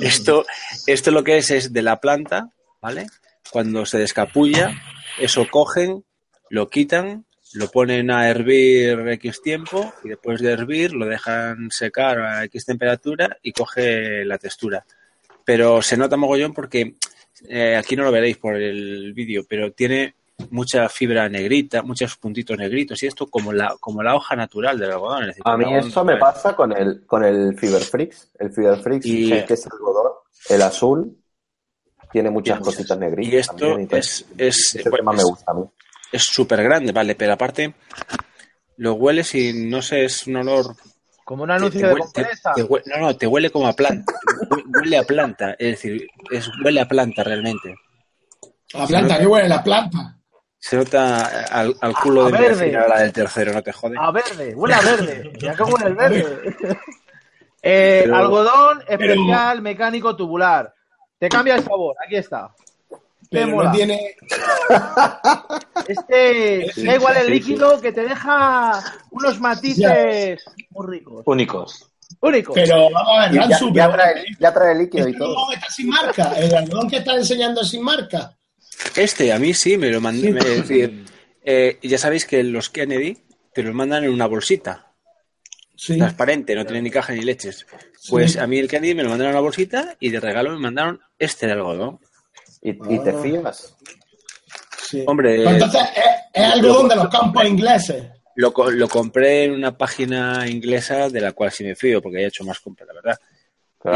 Esto, 0.01 0.45
esto 0.87 1.11
lo 1.11 1.25
que 1.25 1.39
es 1.39 1.51
es 1.51 1.73
de 1.73 1.83
la 1.83 2.01
planta, 2.01 2.51
¿vale? 2.81 3.07
Cuando 3.51 3.87
se 3.87 3.99
descapulla, 3.99 4.71
eso 5.19 5.47
cogen, 5.51 6.05
lo 6.51 6.69
quitan, 6.69 7.25
lo 7.55 7.71
ponen 7.71 8.11
a 8.11 8.29
hervir 8.29 9.09
X 9.09 9.41
tiempo 9.43 9.93
y 10.05 10.11
después 10.11 10.41
de 10.41 10.53
hervir 10.53 10.93
lo 10.93 11.07
dejan 11.07 11.71
secar 11.71 12.21
a 12.21 12.45
X 12.45 12.67
temperatura 12.67 13.39
y 13.43 13.53
coge 13.53 14.25
la 14.25 14.39
textura. 14.39 14.85
Pero 15.45 15.83
se 15.83 15.97
nota 15.97 16.17
mogollón 16.17 16.53
porque 16.53 16.95
eh, 17.49 17.77
aquí 17.77 17.97
no 17.97 18.05
lo 18.05 18.13
veréis 18.13 18.39
por 18.39 18.57
el 18.57 19.13
vídeo, 19.13 19.45
pero 19.49 19.73
tiene 19.73 20.15
mucha 20.51 20.89
fibra 20.89 21.29
negrita, 21.29 21.83
muchos 21.83 22.17
puntitos 22.17 22.57
negritos 22.59 23.03
y 23.03 23.07
esto 23.07 23.27
como 23.27 23.53
la, 23.53 23.75
como 23.81 24.03
la 24.03 24.15
hoja 24.15 24.37
natural 24.37 24.79
del 24.79 24.93
algodón. 24.93 25.23
es 25.23 25.27
decir, 25.29 25.43
A 25.47 25.57
mí 25.57 25.65
el 25.65 25.71
algodón 25.71 25.89
eso 25.91 26.05
me 26.05 26.17
pasa 26.17 26.55
con 26.55 26.77
el, 26.77 27.05
con 27.07 27.25
el 27.25 27.59
Fiber 27.59 27.83
Freaks. 27.83 28.31
El 28.39 28.53
Fiber 28.53 28.79
Freaks, 28.81 29.07
Y- 29.07 29.29
que 29.45 29.55
es 29.55 29.67
algodón, 29.67 30.13
el 30.51 30.63
azul, 30.63 31.17
tiene 32.13 32.31
muchas 32.31 32.61
cositas 32.61 32.99
negritas. 32.99 33.33
Y 33.33 33.37
esto 33.37 33.57
también, 33.69 33.89
tal. 33.89 33.99
es, 33.99 34.25
es, 34.37 34.57
Ese 34.75 34.89
bueno, 34.91 34.97
tema 34.97 35.13
me 35.13 35.25
gusta 35.25 35.53
a 35.53 35.55
mí. 35.55 35.65
es 36.13 36.23
súper 36.23 36.63
grande, 36.63 36.93
vale, 36.93 37.15
pero 37.15 37.33
aparte 37.33 37.75
lo 38.77 38.95
hueles 38.95 39.35
y 39.35 39.53
no 39.69 39.81
sé, 39.83 40.05
es 40.05 40.27
un 40.27 40.37
olor. 40.37 40.77
Como 41.25 41.43
un 41.43 41.51
anuncio 41.51 41.81
te 41.81 41.87
de 41.89 41.93
huele- 41.95 42.13
te- 42.13 42.23
compresa. 42.23 42.53
te 42.55 42.63
hue- 42.65 42.83
no, 42.87 42.99
no, 43.01 43.17
te 43.17 43.27
huele 43.27 43.51
como 43.51 43.67
a 43.67 43.73
planta. 43.73 44.13
Hue- 44.51 44.65
Huele 44.81 44.99
a 44.99 45.03
planta, 45.03 45.53
es 45.59 45.71
decir, 45.83 46.07
es, 46.31 46.49
huele 46.63 46.81
a 46.81 46.87
planta 46.87 47.25
realmente. 47.25 47.75
La 48.75 48.87
planta, 48.87 49.19
¿qué 49.19 49.27
huele? 49.27 49.49
La 49.49 49.65
planta. 49.65 50.16
Se 50.69 50.77
nota 50.77 51.45
al, 51.51 51.77
al 51.81 51.95
culo 51.95 52.23
A 52.23 52.27
de 52.27 52.33
mi 52.33 52.39
verde. 52.39 52.73
la 52.73 52.99
del 53.01 53.13
tercero, 53.13 53.53
no 53.53 53.63
te 53.63 53.73
jode. 53.73 53.95
A 54.01 54.11
verde, 54.11 54.53
huele 54.55 54.75
a 54.75 54.81
verde. 54.81 55.33
Ya 55.39 55.55
que 55.55 55.63
huele 55.63 55.87
el 55.87 55.95
verde. 55.95 56.57
Eh, 57.69 58.03
Pero- 58.05 58.17
algodón 58.17 58.83
especial 58.87 59.61
mecánico 59.61 60.15
tubular. 60.15 60.73
Te 61.19 61.29
cambia 61.29 61.57
el 61.57 61.65
sabor, 61.65 61.97
aquí 62.05 62.15
está. 62.17 62.51
Pero 63.29 63.49
mola. 63.49 63.71
no 63.71 63.75
tiene. 63.77 64.15
Este 65.89 66.71
Sí, 66.73 66.85
da 66.87 66.95
igual 66.95 67.17
el 67.17 67.27
sí, 67.27 67.31
líquido 67.33 67.81
que 67.81 67.93
te 67.93 68.03
deja 68.03 68.81
unos 69.11 69.41
matices 69.41 70.45
muy 70.71 70.87
ricos. 70.87 71.23
Únicos. 71.27 71.91
Únicos. 72.21 72.55
Pero 72.55 72.89
vamos 72.91 73.19
a 73.19 73.29
ver, 73.31 73.35
Y 73.35 73.75
ya, 73.75 73.91
trae, 73.93 74.25
ya 74.39 74.55
trae 74.55 74.75
líquido 74.77 75.09
y 75.09 75.17
todo. 75.19 75.53
está 75.53 75.69
sin 75.71 75.89
marca. 75.89 76.33
El 76.37 76.55
algodón 76.55 76.89
que 76.89 76.99
está 76.99 77.15
enseñando 77.15 77.63
es 77.63 77.69
sin 77.71 77.83
marca. 77.83 78.36
Este, 78.97 79.33
a 79.33 79.39
mí 79.39 79.55
sí, 79.55 79.77
me 79.77 79.91
lo 79.91 80.01
decir, 80.01 81.05
eh, 81.45 81.79
ya 81.83 81.99
sabéis 81.99 82.25
que 82.27 82.43
los 82.43 82.71
Kennedy 82.71 83.19
te 83.53 83.63
los 83.63 83.75
mandan 83.75 84.05
en 84.05 84.11
una 84.11 84.27
bolsita. 84.27 84.83
Sí. 85.79 85.99
transparente, 85.99 86.55
no 86.55 86.65
tiene 86.65 86.81
ni 86.81 86.91
caja 86.91 87.13
ni 87.13 87.21
leches. 87.21 87.67
Pues 88.09 88.39
a 88.39 88.47
mí 88.47 88.59
el 88.59 88.67
Kennedy 88.67 88.95
me 88.95 89.03
lo 89.03 89.11
mandaron 89.11 89.33
en 89.33 89.37
una 89.37 89.43
bolsita 89.43 89.95
y 90.01 90.09
de 90.09 90.21
regalo 90.21 90.51
me 90.53 90.59
mandaron 90.59 91.01
este 91.19 91.47
de 91.47 91.53
algodón. 91.53 92.01
¿Y, 92.63 92.71
y 92.71 92.99
te 93.05 93.13
fías? 93.13 93.77
sí. 94.79 95.05
Hombre, 95.07 95.45
entonces 95.45 95.83
es, 95.95 96.05
es 96.33 96.45
algodón 96.53 96.89
de 96.89 96.97
los 96.97 97.09
campos 97.11 97.45
ingleses. 97.45 98.05
Lo, 98.37 98.53
co- 98.55 98.71
lo 98.71 98.89
compré 98.89 99.45
en 99.45 99.53
una 99.53 99.77
página 99.77 100.49
inglesa 100.49 101.11
de 101.11 101.21
la 101.21 101.33
cual 101.33 101.53
sí 101.53 101.63
me 101.65 101.75
fío 101.77 102.01
porque 102.01 102.21
he 102.21 102.27
hecho 102.27 102.45
más 102.45 102.59
compras, 102.61 102.89
la 102.89 102.95
verdad. 102.95 103.19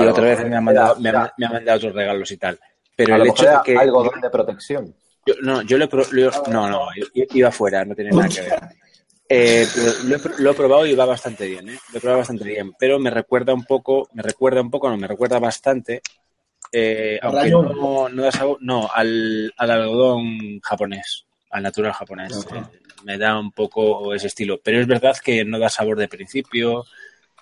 y 0.03 0.07
otra 0.07 0.25
vez 0.25 0.45
me 0.47 0.57
ha, 0.57 0.61
mandado, 0.61 0.97
me, 0.97 1.11
me 1.13 1.47
ha 1.47 1.51
mandado 1.51 1.79
otros 1.79 1.95
regalos 1.95 2.31
y 2.31 2.37
tal. 2.37 2.61
Pero 3.05 3.15
a 3.15 3.17
el 3.19 3.25
lo 3.25 3.31
hecho 3.31 3.43
mejor 3.45 3.65
de 3.65 3.73
que... 3.73 3.79
algodón 3.79 4.21
de 4.21 4.31
protección. 4.31 4.95
yo- 5.27 5.35
no, 5.43 5.63
yo 5.63 5.79
lo 5.79 5.89
No, 6.49 6.69
no, 6.69 6.87
i- 7.15 7.29
iba 7.39 7.51
fuera, 7.51 7.85
no 7.85 7.95
tiene 7.95 8.11
nada 8.11 8.29
que 8.29 8.41
ver. 8.43 8.61
Eh, 9.33 9.67
pero 9.75 9.93
lo, 10.05 10.17
he, 10.17 10.19
pr- 10.19 10.39
lo 10.39 10.51
he 10.51 10.55
probado 10.55 10.87
y 10.87 10.95
va 10.95 11.07
bastante 11.07 11.47
bien, 11.47 11.69
¿eh? 11.71 11.79
Lo 11.93 11.99
he 11.99 12.01
probado 12.01 12.19
bastante 12.19 12.45
bien, 12.45 12.73
pero 12.79 12.99
me 12.99 13.11
recuerda 13.11 13.55
un 13.55 13.65
poco, 13.65 14.09
me 14.13 14.23
recuerda 14.23 14.61
un 14.61 14.71
poco, 14.71 14.91
no, 14.91 14.97
me 14.99 15.07
recuerda 15.07 15.39
bastante, 15.39 16.03
eh, 16.73 17.19
¿A 17.23 17.27
aunque 17.29 17.51
no, 17.51 18.09
no 18.09 18.23
da 18.23 18.33
sabor, 18.33 18.59
no, 18.61 18.91
al, 18.93 19.53
al 19.57 19.71
algodón 19.71 20.61
japonés, 20.61 21.25
al 21.51 21.63
natural 21.63 21.93
japonés. 21.93 22.47
Eh, 22.53 22.63
me 23.05 23.17
da 23.17 23.39
un 23.39 23.53
poco 23.53 24.13
ese 24.15 24.27
estilo, 24.27 24.61
pero 24.63 24.79
es 24.81 24.87
verdad 24.87 25.17
que 25.25 25.45
no 25.45 25.59
da 25.59 25.71
sabor 25.71 25.97
de 25.97 26.09
principio, 26.09 26.85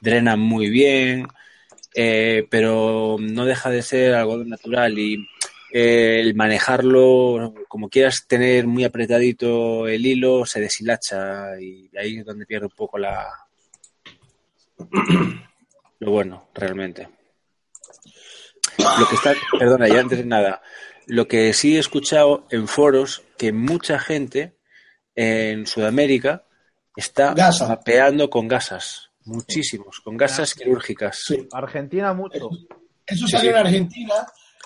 drena 0.00 0.36
muy 0.36 0.68
bien, 0.70 1.26
eh, 1.94 2.46
pero 2.50 3.16
no 3.18 3.44
deja 3.44 3.70
de 3.70 3.82
ser 3.82 4.14
algodón 4.14 4.50
natural 4.50 4.96
y 4.98 5.26
eh, 5.72 6.20
el 6.20 6.34
manejarlo, 6.34 7.54
como 7.68 7.88
quieras 7.88 8.24
tener 8.26 8.66
muy 8.66 8.84
apretadito 8.84 9.86
el 9.86 10.04
hilo, 10.06 10.46
se 10.46 10.60
deshilacha 10.60 11.60
y 11.60 11.90
ahí 11.96 12.18
es 12.18 12.24
donde 12.24 12.46
pierde 12.46 12.66
un 12.66 12.72
poco 12.76 12.98
la 12.98 13.26
lo 16.00 16.10
bueno, 16.10 16.48
realmente. 16.54 17.08
Lo 18.78 19.08
que 19.08 19.16
está, 19.16 19.34
perdona, 19.58 19.88
ya 19.88 20.00
antes 20.00 20.18
de 20.18 20.24
nada, 20.24 20.62
lo 21.06 21.26
que 21.26 21.52
sí 21.52 21.76
he 21.76 21.80
escuchado 21.80 22.46
en 22.50 22.68
foros 22.68 23.22
que 23.36 23.52
mucha 23.52 23.98
gente 23.98 24.54
en 25.16 25.66
Sudamérica 25.66 26.44
está 26.94 27.34
Gasa. 27.34 27.66
vapeando 27.66 28.30
con 28.30 28.46
gasas, 28.46 29.10
muchísimos, 29.24 30.00
con 30.00 30.16
gasas 30.16 30.54
quirúrgicas. 30.54 31.20
Sí. 31.26 31.48
Argentina 31.52 32.12
mucho. 32.12 32.50
Eso 33.04 33.26
salió 33.26 33.50
en 33.50 33.56
Argentina, 33.56 34.14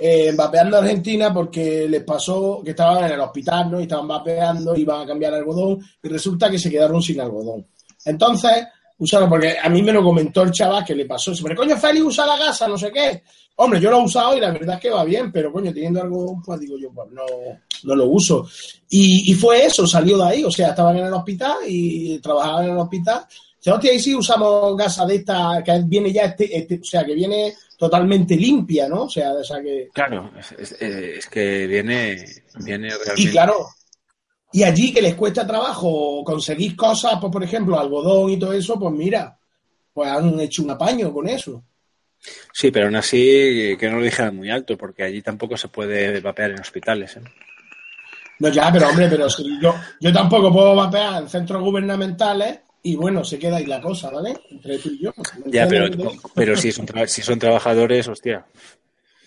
eh, 0.04 0.32
vapeando 0.34 0.78
en 0.78 0.84
Argentina 0.84 1.32
porque 1.32 1.86
les 1.88 2.02
pasó 2.02 2.60
que 2.64 2.70
estaban 2.70 3.04
en 3.04 3.12
el 3.12 3.20
hospital, 3.20 3.70
¿no? 3.70 3.78
Y 3.78 3.84
estaban 3.84 4.08
vapeando, 4.08 4.74
iban 4.74 5.02
a 5.02 5.06
cambiar 5.06 5.32
algodón 5.32 5.78
y 6.02 6.08
resulta 6.08 6.50
que 6.50 6.58
se 6.58 6.68
quedaron 6.68 7.00
sin 7.00 7.20
algodón. 7.20 7.64
Entonces, 8.04 8.66
usaron, 8.98 9.28
porque 9.28 9.56
a 9.62 9.68
mí 9.68 9.80
me 9.80 9.92
lo 9.92 10.02
comentó 10.02 10.42
el 10.42 10.50
chaval 10.50 10.84
que 10.84 10.96
le 10.96 11.06
pasó. 11.06 11.32
Se 11.32 11.44
me 11.44 11.54
coño, 11.54 11.76
Félix 11.76 12.04
usa 12.04 12.26
la 12.26 12.36
gasa, 12.36 12.66
no 12.66 12.76
sé 12.76 12.90
qué. 12.90 13.22
Hombre, 13.54 13.80
yo 13.80 13.90
lo 13.90 14.00
he 14.00 14.04
usado 14.04 14.36
y 14.36 14.40
la 14.40 14.50
verdad 14.50 14.74
es 14.74 14.80
que 14.80 14.90
va 14.90 15.04
bien, 15.04 15.30
pero 15.30 15.52
coño, 15.52 15.72
teniendo 15.72 16.02
algodón, 16.02 16.42
pues 16.42 16.58
digo 16.58 16.76
yo, 16.76 16.90
pues 16.90 17.08
no, 17.12 17.22
no 17.84 17.94
lo 17.94 18.06
uso. 18.06 18.44
Y, 18.88 19.30
y 19.30 19.34
fue 19.34 19.66
eso, 19.66 19.86
salió 19.86 20.18
de 20.18 20.24
ahí, 20.24 20.42
o 20.42 20.50
sea, 20.50 20.70
estaban 20.70 20.96
en 20.96 21.06
el 21.06 21.12
hospital 21.12 21.58
y 21.68 22.18
trabajaban 22.18 22.64
en 22.64 22.70
el 22.72 22.78
hospital 22.78 23.24
Dice, 23.62 23.70
hostia, 23.70 23.92
ahí 23.92 24.00
sí 24.00 24.12
usamos 24.12 24.76
gasa 24.76 25.06
de 25.06 25.14
esta 25.14 25.62
que 25.64 25.82
viene 25.84 26.12
ya, 26.12 26.24
este, 26.24 26.58
este, 26.58 26.80
o 26.80 26.84
sea, 26.84 27.04
que 27.04 27.14
viene 27.14 27.54
totalmente 27.78 28.34
limpia, 28.34 28.88
¿no? 28.88 29.04
O 29.04 29.08
sea, 29.08 29.34
o 29.34 29.44
sea 29.44 29.62
que... 29.62 29.88
Claro, 29.92 30.32
es, 30.36 30.50
es, 30.52 30.72
es 30.80 31.26
que 31.28 31.68
viene, 31.68 32.24
viene 32.56 32.88
realmente... 32.88 33.22
Y 33.22 33.28
claro, 33.28 33.68
y 34.50 34.64
allí 34.64 34.92
que 34.92 35.00
les 35.00 35.14
cuesta 35.14 35.46
trabajo 35.46 36.24
conseguir 36.24 36.74
cosas, 36.74 37.18
pues 37.20 37.32
por 37.32 37.44
ejemplo, 37.44 37.78
algodón 37.78 38.30
y 38.30 38.38
todo 38.38 38.52
eso, 38.52 38.78
pues 38.80 38.92
mira, 38.92 39.38
pues 39.92 40.10
han 40.10 40.40
hecho 40.40 40.64
un 40.64 40.70
apaño 40.70 41.12
con 41.12 41.28
eso. 41.28 41.62
Sí, 42.52 42.72
pero 42.72 42.86
aún 42.86 42.96
así 42.96 43.76
que 43.78 43.88
no 43.88 43.98
lo 43.98 44.02
dijeran 44.02 44.36
muy 44.36 44.50
alto, 44.50 44.76
porque 44.76 45.04
allí 45.04 45.22
tampoco 45.22 45.56
se 45.56 45.68
puede 45.68 46.20
vapear 46.20 46.50
en 46.50 46.60
hospitales. 46.60 47.16
¿eh? 47.16 47.22
No, 48.40 48.48
ya, 48.48 48.72
pero 48.72 48.88
hombre, 48.88 49.08
pero 49.08 49.30
si 49.30 49.44
yo, 49.60 49.72
yo 50.00 50.12
tampoco 50.12 50.52
puedo 50.52 50.74
vapear 50.74 51.22
en 51.22 51.28
centros 51.28 51.62
gubernamentales 51.62 52.58
y 52.82 52.96
bueno, 52.96 53.24
se 53.24 53.38
queda 53.38 53.56
ahí 53.58 53.66
la 53.66 53.80
cosa, 53.80 54.10
¿vale? 54.10 54.34
Entre 54.50 54.78
tú 54.78 54.88
y 54.90 55.04
yo. 55.04 55.12
Ya, 55.46 55.68
pero, 55.68 55.86
pero 56.34 56.56
si, 56.56 56.72
son, 56.72 56.86
si 57.06 57.22
son 57.22 57.38
trabajadores, 57.38 58.08
hostia. 58.08 58.44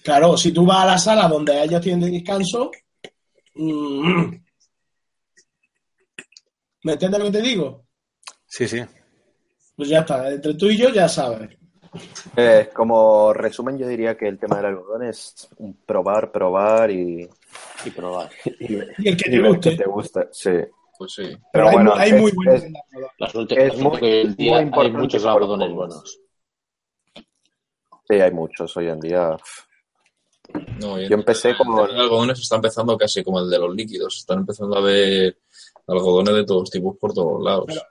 Claro, 0.03 0.37
si 0.37 0.51
tú 0.51 0.65
vas 0.65 0.83
a 0.83 0.85
la 0.85 0.97
sala 0.97 1.27
donde 1.27 1.63
ellos 1.63 1.81
tienen 1.81 2.11
descanso, 2.11 2.69
mmm, 3.55 4.35
¿me 6.83 6.93
entiendes 6.93 7.19
lo 7.19 7.25
que 7.25 7.31
te 7.31 7.41
digo? 7.41 7.85
Sí, 8.45 8.67
sí. 8.67 8.81
Pues 9.75 9.89
ya 9.89 9.99
está, 9.99 10.29
entre 10.31 10.53
tú 10.53 10.67
y 10.67 10.77
yo 10.77 10.89
ya 10.89 11.09
sabes. 11.09 11.57
Eh, 12.35 12.69
como 12.73 13.33
resumen, 13.33 13.77
yo 13.77 13.87
diría 13.87 14.17
que 14.17 14.27
el 14.27 14.37
tema 14.37 14.57
del 14.57 14.65
algodón 14.65 15.03
es 15.07 15.47
un 15.57 15.73
probar, 15.85 16.31
probar 16.31 16.91
y, 16.91 17.27
y 17.85 17.89
probar. 17.89 18.29
Y, 18.59 18.75
y 18.75 19.07
el 19.07 19.17
que 19.17 19.29
te 19.29 19.39
guste. 19.39 19.69
Que 19.71 19.77
te 19.77 19.85
gusta, 19.85 20.27
sí. 20.31 20.51
Pues 20.97 21.13
sí. 21.13 21.23
Pero, 21.23 21.39
Pero 21.51 21.67
hay, 21.67 21.73
bueno, 21.75 21.93
hay 21.95 22.11
es, 22.11 22.21
muy 22.21 22.31
buenos 22.31 22.55
es- 22.55 22.63
en 22.63 22.73
la 23.19 23.31
últimas 23.33 23.63
Es 23.65 23.79
muy- 23.79 23.97
hoy 24.01 24.19
en 24.21 24.35
día 24.35 24.61
muy 24.61 24.85
hay 24.85 24.91
muchos 24.91 25.25
algodones 25.25 25.71
buenos. 25.71 26.19
sí, 28.07 28.15
hay 28.21 28.31
muchos 28.31 28.77
hoy 28.77 28.87
en 28.87 28.99
día. 28.99 29.37
No, 30.79 30.99
Yo 31.01 31.15
empecé 31.15 31.49
el- 31.49 31.57
como- 31.57 31.85
el 31.85 31.99
algodones 31.99 32.39
está 32.39 32.55
empezando 32.57 32.97
casi 32.97 33.23
como 33.23 33.39
el 33.39 33.49
de 33.49 33.59
los 33.59 33.75
líquidos. 33.75 34.17
Están 34.17 34.39
empezando 34.39 34.77
a 34.77 34.81
ver 34.81 35.39
algodones 35.87 36.33
de 36.35 36.45
todos 36.45 36.69
tipos 36.69 36.95
por 36.97 37.13
todos 37.13 37.43
lados. 37.43 37.65
Pero- 37.67 37.81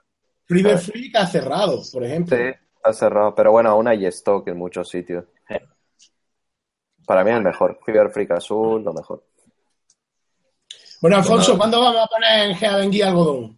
River 0.47 0.77
Freak 0.77 1.15
ha 1.15 1.25
cerrado, 1.27 1.81
por 1.91 2.03
ejemplo. 2.03 2.37
Sí, 2.37 2.43
está 2.75 2.93
cerrado. 2.93 3.33
Pero 3.35 3.51
bueno, 3.51 3.69
aún 3.71 3.87
hay 3.87 4.05
stock 4.05 4.47
en 4.47 4.57
muchos 4.57 4.87
sitios. 4.89 5.25
Para 7.05 7.23
mí 7.23 7.31
el 7.31 7.41
mejor. 7.41 7.79
Fever 7.85 8.09
Freak 8.09 8.31
Azul, 8.31 8.83
lo 8.83 8.93
mejor. 8.93 9.23
Bueno, 11.01 11.17
Alfonso, 11.17 11.57
¿cuándo 11.57 11.79
vamos 11.81 12.01
a 12.03 12.07
poner 12.07 12.49
en 12.49 12.55
Geavengui 12.55 13.01
algodón? 13.01 13.57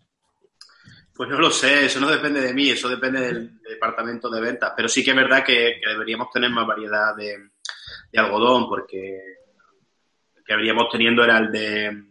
Pues 1.16 1.30
no 1.30 1.40
lo 1.40 1.50
sé, 1.50 1.86
eso 1.86 2.00
no 2.00 2.10
depende 2.10 2.42
de 2.42 2.54
mí, 2.54 2.70
eso 2.70 2.88
depende 2.90 3.20
del 3.22 3.62
departamento 3.62 4.30
de 4.30 4.42
ventas. 4.42 4.74
Pero 4.76 4.88
sí 4.88 5.04
que 5.04 5.12
es 5.12 5.16
verdad 5.16 5.44
que, 5.44 5.80
que 5.84 5.90
deberíamos 5.90 6.30
tener 6.32 6.50
más 6.52 6.68
variedad 6.68 7.16
de, 7.16 7.38
de 8.12 8.20
algodón, 8.20 8.68
porque 8.68 9.16
el 10.36 10.44
que 10.44 10.54
deberíamos 10.54 10.88
teniendo 10.92 11.24
era 11.24 11.40
el 11.40 11.52
de, 11.52 12.04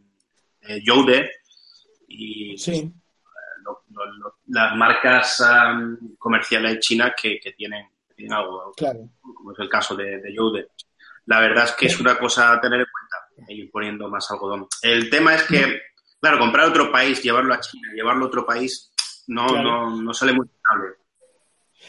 de 0.63 0.83
Jode 0.85 1.31
y 2.09 2.57
Sí. 2.59 2.93
lo- 3.63 3.83
lo- 3.91 4.13
lo- 4.13 4.37
las 4.49 4.75
marcas 4.77 5.41
am, 5.41 6.17
comerciales 6.19 6.79
chinas 6.81 7.13
que, 7.21 7.39
que 7.39 7.53
tienen, 7.53 7.87
que 8.09 8.15
tienen 8.15 8.33
algodón, 8.33 8.73
Claro. 8.77 9.09
como 9.21 9.53
es 9.53 9.59
el 9.61 9.69
caso 9.69 9.95
de, 9.95 10.19
de 10.21 10.35
Jode. 10.37 10.69
La 11.27 11.41
verdad 11.41 11.65
es 11.65 11.73
que 11.73 11.87
es 11.87 11.99
una 12.01 12.19
cosa 12.19 12.53
a 12.53 12.61
tener 12.61 12.81
en 12.81 12.87
cuenta, 13.37 13.53
ir 13.53 13.71
poniendo 13.71 14.09
más 14.09 14.29
algodón. 14.31 14.67
El 14.83 15.09
tema 15.11 15.35
es 15.35 15.43
que, 15.45 15.81
claro, 16.21 16.39
comprar 16.39 16.69
otro 16.69 16.91
país, 16.91 17.23
llevarlo 17.23 17.55
a 17.55 17.61
China, 17.61 17.89
llevarlo 17.95 18.25
a 18.25 18.29
otro 18.29 18.45
país, 18.45 18.93
no, 19.29 19.47
Claro. 19.47 19.91
no, 19.91 20.03
no 20.03 20.15
sale 20.15 20.33
muy 20.33 20.47
rentable. 20.47 20.97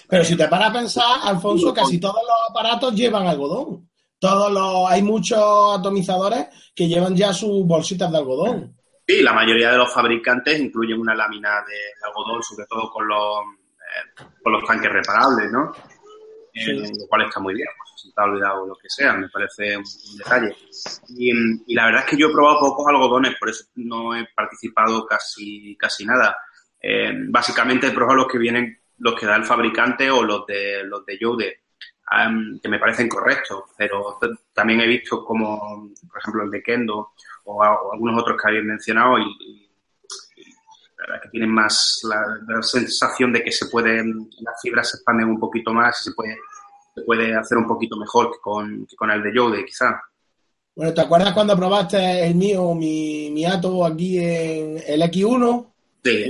Pero 0.10 0.24
si 0.24 0.36
te 0.38 0.48
paras 0.48 0.70
a 0.70 0.74
pensar, 0.74 1.06
Alfonso, 1.24 1.74
casi 1.74 2.00
todos 2.00 2.16
los 2.22 2.50
aparatos 2.52 2.94
llevan 2.94 3.26
algodón. 3.28 3.90
Todos 4.20 4.52
los, 4.52 4.90
hay 4.90 5.02
muchos 5.04 5.40
atomizadores 5.80 6.48
que 6.76 6.88
llevan 6.88 7.16
ya 7.16 7.34
sus 7.34 7.66
bolsitas 7.66 8.12
de 8.12 8.18
algodón. 8.18 8.76
Sí, 9.08 9.22
la 9.22 9.32
mayoría 9.34 9.72
de 9.72 9.78
los 9.78 9.94
fabricantes 9.94 10.60
incluyen 10.60 11.00
una 11.00 11.16
lámina 11.16 11.64
de, 11.68 11.76
algodón, 12.08 12.42
sobre 12.44 12.66
todo 12.68 12.90
con 12.92 13.08
los, 13.08 13.40
eh, 13.78 14.24
con 14.44 14.54
los 14.54 14.66
tanques 14.66 14.92
reparables, 14.92 15.52
¿no? 15.52 15.72
Eh, 16.54 16.66
Sí. 16.66 16.72
Lo 16.74 17.08
cual 17.08 17.22
está 17.24 17.40
muy 17.40 17.54
bien, 17.54 17.68
si 17.98 18.14
te 18.14 18.22
ha 18.22 18.26
olvidado 18.26 18.68
lo 18.68 18.76
que 18.76 18.90
sea, 18.90 19.14
me 19.14 19.30
parece 19.30 19.76
un, 19.78 19.84
un 19.84 20.18
detalle. 20.18 20.56
Y, 21.10 21.32
y 21.68 21.76
la 21.76 21.86
verdad 21.88 22.04
es 22.06 22.10
que 22.12 22.18
yo 22.18 22.28
he 22.30 22.34
probado 22.34 22.60
pocos 22.60 22.88
algodones, 22.88 23.36
por 23.40 23.50
eso 23.50 23.66
no 23.76 24.16
he 24.16 24.28
participado 24.36 25.06
casi, 25.06 25.76
casi 25.78 26.06
nada. 26.06 26.38
Eh, 26.82 27.12
básicamente 27.30 27.88
he 27.88 27.92
probado 27.92 28.18
los 28.18 28.28
que 28.28 28.38
vienen, 28.38 28.80
los 29.00 29.16
que 29.20 29.26
da 29.26 29.36
el 29.36 29.46
fabricante 29.46 30.10
o 30.12 30.24
los 30.24 30.46
de 30.46 30.84
los 30.84 31.06
de 31.06 31.18
Yode, 31.20 31.62
am, 32.08 32.60
que 32.62 32.70
me 32.70 32.80
parecen 32.80 33.10
correctos, 33.10 33.64
pero 33.78 34.18
también 34.54 34.82
he 34.82 34.88
visto 34.88 35.24
como, 35.26 35.92
por 36.10 36.20
ejemplo, 36.20 36.44
el 36.44 36.52
de 36.52 36.64
Kendo 36.64 37.12
o, 37.46 37.56
o 37.64 37.94
algunos 37.94 38.22
otros 38.22 38.40
que 38.42 38.48
habéis 38.50 38.64
mencionado 38.66 39.18
y, 39.20 39.24
y- 39.40 39.64
que 41.22 41.30
tienen 41.30 41.52
más 41.52 42.00
la, 42.04 42.22
la 42.48 42.62
sensación 42.62 43.32
de 43.32 43.44
que 43.44 43.52
se 43.52 43.68
pueden, 43.68 44.30
las 44.40 44.60
fibras 44.62 44.90
se 44.90 44.98
expanden 44.98 45.30
un 45.30 45.40
poquito 45.40 45.74
más 45.74 46.00
y 46.02 46.04
se 46.06 46.12
puede, 46.14 46.38
se 46.98 47.04
puede 47.04 47.36
hacer 47.36 47.58
un 47.60 47.68
poquito 47.68 47.96
mejor 47.96 48.32
que 48.32 48.40
con, 48.42 48.86
que 48.88 48.96
con 48.96 49.12
el 49.12 49.22
de 49.22 49.34
Yode, 49.36 49.64
quizá. 49.66 50.02
Bueno, 50.76 50.94
¿te 50.94 51.02
acuerdas 51.02 51.34
cuando 51.34 51.56
probaste 51.56 52.26
el 52.28 52.36
mío, 52.36 52.74
mi, 52.74 53.30
mi 53.32 53.46
Ato 53.46 53.86
aquí 53.86 54.18
en 54.20 54.82
el 54.86 55.02
X1? 55.04 55.66
Sí, 56.04 56.26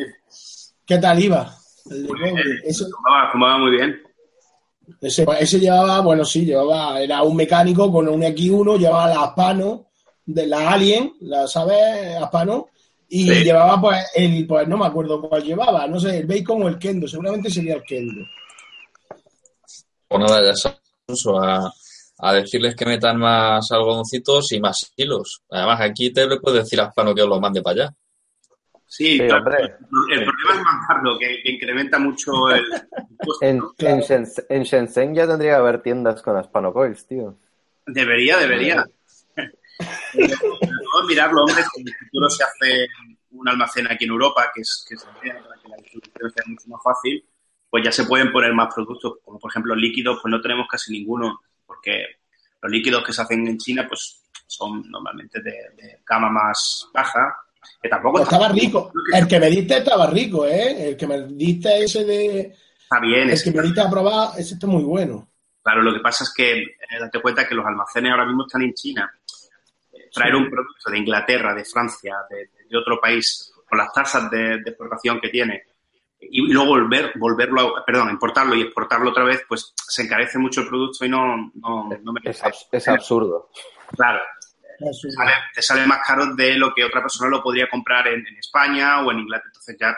¿Qué 0.86 0.98
tal 0.98 1.22
iba? 1.22 1.54
El 1.90 2.08
de. 2.08 2.60
Ese, 2.66 2.86
fumaba, 2.86 3.32
fumaba 3.32 3.58
muy 3.60 3.72
bien. 3.72 3.98
ese, 5.02 5.26
ese 5.40 5.60
llevaba, 5.60 6.00
bueno, 6.02 6.24
sí, 6.26 6.46
llevaba, 6.46 7.00
era 7.02 7.24
un 7.24 7.36
mecánico 7.36 7.92
con 7.92 8.08
un 8.08 8.22
X1, 8.22 8.78
llevaba 8.78 9.08
la 9.10 9.24
Aspano 9.24 9.88
de 10.26 10.48
la 10.48 10.72
Alien, 10.72 11.14
la 11.22 11.48
sabes, 11.48 12.16
Aspano, 12.22 12.68
y 13.10 13.24
Sí. 13.30 13.44
llevaba 13.44 13.80
pues 13.80 14.06
el, 14.16 14.46
pues 14.48 14.68
no 14.68 14.78
me 14.78 14.86
acuerdo 14.86 15.22
cuál 15.22 15.44
llevaba, 15.44 15.88
no 15.88 16.00
sé, 16.00 16.18
el 16.20 16.26
bacon 16.26 16.64
o 16.64 16.68
el 16.68 16.78
kendo, 16.78 17.08
seguramente 17.08 17.50
sería 17.50 17.76
el 17.76 17.84
kendo. 17.84 18.26
Nada, 20.10 20.42
ya 20.44 20.56
sabes, 20.56 20.80
a, 21.42 21.72
a 22.20 22.34
decirles 22.34 22.76
que 22.76 22.86
metan 22.86 23.18
más 23.20 23.72
algodoncitos 23.72 24.52
y 24.52 24.60
más 24.60 24.92
hilos. 24.96 25.42
Además, 25.50 25.82
aquí 25.82 26.12
te 26.12 26.28
le 26.28 26.40
puedes 26.40 26.64
decir 26.64 26.80
a 26.82 26.92
Spano 26.92 27.14
que 27.14 27.22
os 27.22 27.30
lo 27.30 27.40
mande 27.40 27.62
para 27.62 27.84
allá. 27.84 27.94
Sí, 28.90 29.18
Sí, 29.18 29.18
claro, 29.18 29.40
hombre. 29.40 29.58
el 29.64 30.24
problema 30.24 30.54
es 30.54 30.62
mandarlo, 30.64 31.20
que, 31.20 31.42
que 31.44 31.52
incrementa 31.52 32.00
mucho 32.00 32.32
el, 32.50 32.64
En, 33.42 33.62
en, 33.80 34.00
Shenzhen, 34.00 34.46
en 34.48 34.64
Shenzhen 34.64 35.14
ya 35.14 35.28
tendría 35.28 35.52
que 35.52 35.58
haber 35.58 35.82
tiendas 35.82 36.22
con 36.22 36.38
Aspano 36.38 36.72
Coils, 36.72 37.06
tío. 37.06 37.38
Debería, 37.86 38.38
debería. 38.38 38.86
Mirarlo, 41.08 41.42
hombre, 41.44 41.64
si 41.74 41.82
en 41.82 41.88
el 41.88 41.96
futuro 41.96 42.30
se 42.30 42.44
hace 42.44 42.88
un 43.32 43.48
almacén 43.48 43.88
aquí 43.92 44.06
en 44.06 44.12
Europa, 44.12 44.50
que 44.54 44.62
es 44.62 44.86
que 44.88 44.96
es 44.96 45.04
para 45.04 45.22
que 45.22 45.70
la 45.70 45.78
distribución 45.78 46.32
sea 46.32 46.44
mucho 46.48 46.68
más 46.70 46.82
fácil, 46.84 47.24
pues 47.78 47.86
ya 47.86 47.92
se 47.92 48.06
pueden 48.06 48.32
poner 48.32 48.54
más 48.54 48.74
productos, 48.74 49.20
como 49.24 49.38
por 49.38 49.52
ejemplo 49.52 49.76
líquidos, 49.76 50.18
pues 50.20 50.32
no 50.32 50.42
tenemos 50.42 50.66
casi 50.68 50.92
ninguno, 50.92 51.42
porque 51.64 52.06
los 52.60 52.72
líquidos 52.72 53.04
que 53.04 53.14
se 53.14 53.22
hacen 53.22 53.48
en 53.48 53.56
China, 53.60 53.86
pues 53.88 54.24
son 54.48 54.82
normalmente 54.90 55.40
de, 55.44 55.52
de 55.76 56.00
gama 56.04 56.28
más 56.28 56.90
baja, 56.92 57.38
que 57.80 57.88
tampoco 57.88 58.14
Pues 58.18 58.24
estaba 58.24 58.50
rico. 58.50 58.92
El 59.14 59.28
que 59.28 59.40
me 59.40 59.52
diste 59.52 59.78
estaba 59.78 60.08
rico, 60.08 60.48
¿eh? 60.48 60.90
El 60.90 60.98
que 60.98 61.06
me 61.06 61.22
diste 61.28 61.84
ese 61.84 62.04
de. 62.04 62.56
está 62.82 63.00
bien, 63.00 63.28
El 63.28 63.30
es 63.30 63.44
que 63.44 63.52
me 63.52 63.62
diste 63.62 63.82
a 63.82 63.90
probar, 63.92 64.30
ese 64.40 64.56
está 64.56 64.66
muy 64.66 64.84
bueno. 64.84 65.30
Claro, 65.62 65.84
lo 65.84 65.94
que 65.94 66.00
pasa 66.00 66.24
es 66.24 66.34
que 66.36 66.54
eh, 66.60 67.00
date 67.00 67.22
cuenta 67.22 67.48
que 67.48 67.54
los 67.54 67.66
almacenes 67.68 68.12
ahora 68.12 68.26
mismo 68.26 68.48
están 68.48 68.64
en 68.64 68.74
China. 68.74 69.12
Eh, 69.94 70.10
Traer 70.12 70.36
un 70.36 70.50
producto 70.50 70.90
de 70.90 70.98
Inglaterra, 70.98 71.54
de 71.54 71.64
Francia, 71.64 72.16
de, 72.28 72.50
de 72.68 72.76
otro 72.76 73.00
país, 73.00 73.54
con 73.70 73.78
las 73.78 73.94
tasas 73.94 74.32
de, 74.32 74.64
de 74.64 74.70
exportación 74.72 75.20
que 75.22 75.30
tiene, 75.30 75.62
y 76.20 76.42
luego 76.52 76.70
volver, 76.72 77.12
volverlo, 77.16 77.78
a- 77.78 77.86
perdón, 77.86 78.10
importarlo 78.10 78.56
y 78.56 78.62
exportarlo 78.62 79.12
otra 79.12 79.24
vez, 79.24 79.44
pues 79.48 79.74
se 79.76 80.04
encarece 80.04 80.38
mucho 80.40 80.62
el 80.62 80.68
producto 80.68 81.06
y 81.06 81.10
no, 81.10 81.52
no, 81.56 81.90
no 81.90 81.90
Es, 81.96 82.04
merece. 82.24 82.44
abs- 82.44 82.68
es 82.72 82.88
absurdo. 82.88 83.50
Claro, 83.96 84.20
te 84.80 84.94
sale, 85.12 85.32
te 85.54 85.62
sale 85.62 85.86
más 85.88 86.00
caro 86.06 86.36
de 86.36 86.56
lo 86.58 86.74
que 86.74 86.84
otra 86.84 87.02
persona 87.02 87.30
lo 87.30 87.42
podría 87.42 87.70
comprar 87.70 88.08
en, 88.08 88.26
en 88.26 88.38
España 88.38 89.02
o 89.06 89.12
en 89.12 89.20
Inglaterra. 89.20 89.50
Entonces 89.50 89.78
ya 89.80 89.96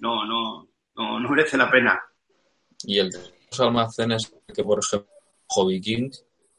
no, 0.00 0.24
no, 0.24 0.68
no, 0.96 1.20
no 1.20 1.28
merece 1.30 1.56
la 1.56 1.70
pena. 1.70 2.00
Y 2.84 2.98
el 2.98 3.10
de 3.10 3.18
los 3.50 3.60
almacenes, 3.60 4.32
que 4.54 4.62
por 4.62 4.78
ejemplo, 4.78 5.08
Hobby 5.48 5.80
King, 5.80 6.10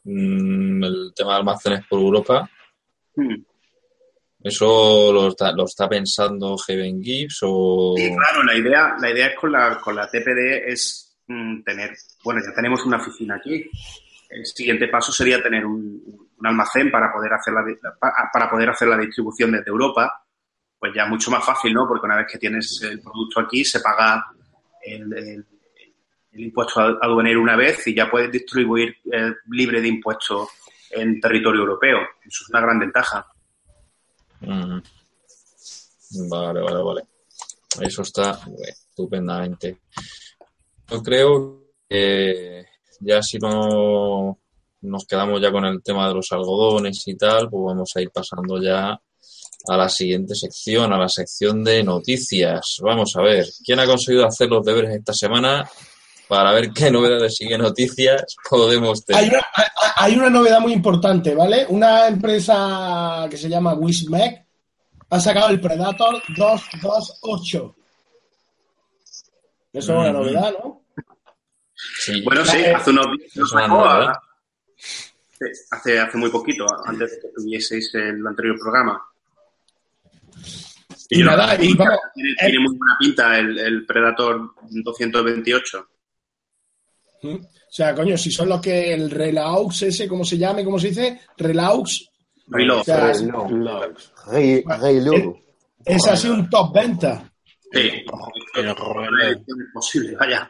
mm, 0.03 0.83
el 0.83 1.13
tema 1.15 1.33
de 1.33 1.37
almacenes 1.37 1.85
por 1.87 1.99
Europa, 1.99 2.49
Hmm. 3.15 3.43
¿Eso 4.47 5.11
lo 5.13 5.27
está, 5.29 5.51
lo 5.51 5.65
está 5.65 5.87
pensando 5.87 6.57
Heaven 6.57 7.01
Gibbs 7.01 7.39
o...? 7.43 7.93
Sí, 7.97 8.09
claro, 8.15 8.43
la 8.43 8.55
idea, 8.55 8.95
la 8.99 9.09
idea 9.11 9.27
es 9.27 9.35
con 9.35 9.51
la, 9.51 9.79
con 9.79 9.95
la 9.95 10.07
TPD 10.09 10.67
es 10.67 11.17
mm, 11.27 11.63
tener, 11.63 11.91
bueno, 12.23 12.41
ya 12.45 12.53
tenemos 12.55 12.85
una 12.85 12.97
oficina 12.97 13.35
aquí. 13.35 13.69
El 14.29 14.45
siguiente 14.45 14.87
paso 14.87 15.11
sería 15.11 15.41
tener 15.41 15.65
un, 15.65 16.27
almacén 16.43 16.91
para 16.91 17.11
poder 17.13 17.33
hacer 17.33 17.53
la, 17.53 17.63
para 18.31 18.49
poder 18.49 18.69
hacer 18.69 18.87
la 18.87 18.97
distribución 18.97 19.51
desde 19.51 19.69
Europa. 19.69 20.23
Pues 20.79 20.91
ya 20.95 21.05
mucho 21.07 21.31
más 21.31 21.43
fácil, 21.43 21.73
¿no? 21.73 21.87
Porque 21.87 22.05
una 22.05 22.17
vez 22.17 22.27
que 22.31 22.37
tienes 22.37 22.79
el 22.83 23.01
producto 23.01 23.39
aquí, 23.39 23.65
se 23.65 23.79
paga 23.79 24.25
el, 24.83 25.11
el- 25.13 25.45
el 26.33 26.43
impuesto 26.43 26.79
aduanero 27.01 27.41
una 27.41 27.55
vez 27.55 27.87
y 27.87 27.95
ya 27.95 28.11
puedes 28.11 28.31
distribuir 28.31 28.95
eh, 29.11 29.33
libre 29.49 29.81
de 29.81 29.87
impuestos 29.87 30.49
en 30.91 31.19
territorio 31.19 31.61
europeo. 31.61 31.97
Eso 32.23 32.43
es 32.43 32.49
una 32.51 32.61
gran 32.61 32.77
ventaja. 32.77 33.25
Vale, 34.41 34.81
vale, 36.61 36.83
vale. 36.83 37.01
Eso 37.81 38.01
está 38.01 38.39
estupendamente. 38.61 39.81
Yo 40.89 41.03
creo 41.03 41.63
que 41.87 42.65
ya 42.99 43.21
si 43.21 43.37
no 43.37 44.39
nos 44.81 45.05
quedamos 45.05 45.41
ya 45.41 45.51
con 45.51 45.65
el 45.65 45.81
tema 45.83 46.07
de 46.07 46.13
los 46.15 46.31
algodones 46.31 47.07
y 47.07 47.15
tal, 47.15 47.49
pues 47.49 47.63
vamos 47.65 47.91
a 47.95 48.01
ir 48.01 48.09
pasando 48.11 48.61
ya 48.61 48.99
a 49.69 49.77
la 49.77 49.89
siguiente 49.89 50.33
sección, 50.35 50.93
a 50.93 50.97
la 50.97 51.09
sección 51.09 51.63
de 51.63 51.83
noticias. 51.83 52.77
Vamos 52.81 53.15
a 53.15 53.21
ver, 53.21 53.47
¿quién 53.65 53.79
ha 53.79 53.85
conseguido 53.85 54.25
hacer 54.25 54.49
los 54.49 54.65
deberes 54.65 54.95
esta 54.95 55.13
semana 55.13 55.69
para 56.27 56.51
ver 56.53 56.71
qué 56.71 56.91
novedades 56.91 57.39
y 57.41 57.47
qué 57.47 57.57
noticias 57.57 58.35
podemos 58.49 59.03
tener? 59.05 59.21
Hay 59.23 59.29
una, 59.29 59.41
hay- 59.95 60.15
una 60.17 60.29
novedad 60.29 60.59
muy 60.59 60.73
importante, 60.73 61.33
¿vale? 61.35 61.65
Una 61.69 62.07
empresa 62.07 63.27
que 63.29 63.37
se 63.37 63.49
llama 63.49 63.73
Wismec 63.73 64.45
ha 65.09 65.19
sacado 65.19 65.49
el 65.49 65.61
Predator 65.61 66.21
228. 66.35 67.75
Eso 69.73 69.91
es 69.93 69.99
una 69.99 70.11
novedad, 70.11 70.51
¿no? 70.63 70.81
Sí. 71.99 72.21
Bueno, 72.23 72.43
sí, 72.45 72.57
Eh, 72.57 72.73
hace 72.73 72.89
unos 72.89 73.05
días 73.33 73.53
hace, 75.71 75.99
hace 75.99 76.17
muy 76.17 76.29
poquito, 76.31 76.65
antes 76.85 77.11
de 77.11 77.19
que 77.21 77.27
tuvieseis 77.35 77.93
el 77.93 78.25
anterior 78.25 78.57
programa. 78.59 79.01
Y 81.09 81.21
no, 81.23 81.37
nada, 81.37 81.55
y 81.61 81.73
vamos, 81.73 81.97
tiene, 82.15 82.31
eh, 82.31 82.35
tiene 82.39 82.59
muy 82.59 82.75
buena 82.77 82.97
pinta 82.99 83.37
el, 83.39 83.57
el 83.59 83.85
Predator 83.85 84.51
228. 84.69 85.87
¿Mm? 87.23 87.35
O 87.35 87.71
sea, 87.71 87.93
coño, 87.95 88.17
si 88.17 88.31
son 88.31 88.49
los 88.49 88.61
que 88.61 88.93
el 88.93 89.09
Relaux 89.11 89.81
ese, 89.81 90.07
¿cómo 90.07 90.23
se 90.23 90.37
llame? 90.37 90.63
¿Cómo 90.63 90.79
se 90.79 90.89
dice? 90.89 91.19
Relaux. 91.37 92.09
Reload. 92.47 92.79
O 92.79 92.83
sea, 92.83 93.07
Reload. 93.13 93.91
Re- 94.31 94.63
Reload. 94.81 95.35
es 95.85 96.07
así 96.07 96.27
un 96.29 96.49
top 96.49 96.73
venta. 96.73 97.31
Sí, 97.71 97.79
El 98.55 98.69
es 98.69 98.75
posible, 99.73 100.15
vaya. 100.15 100.49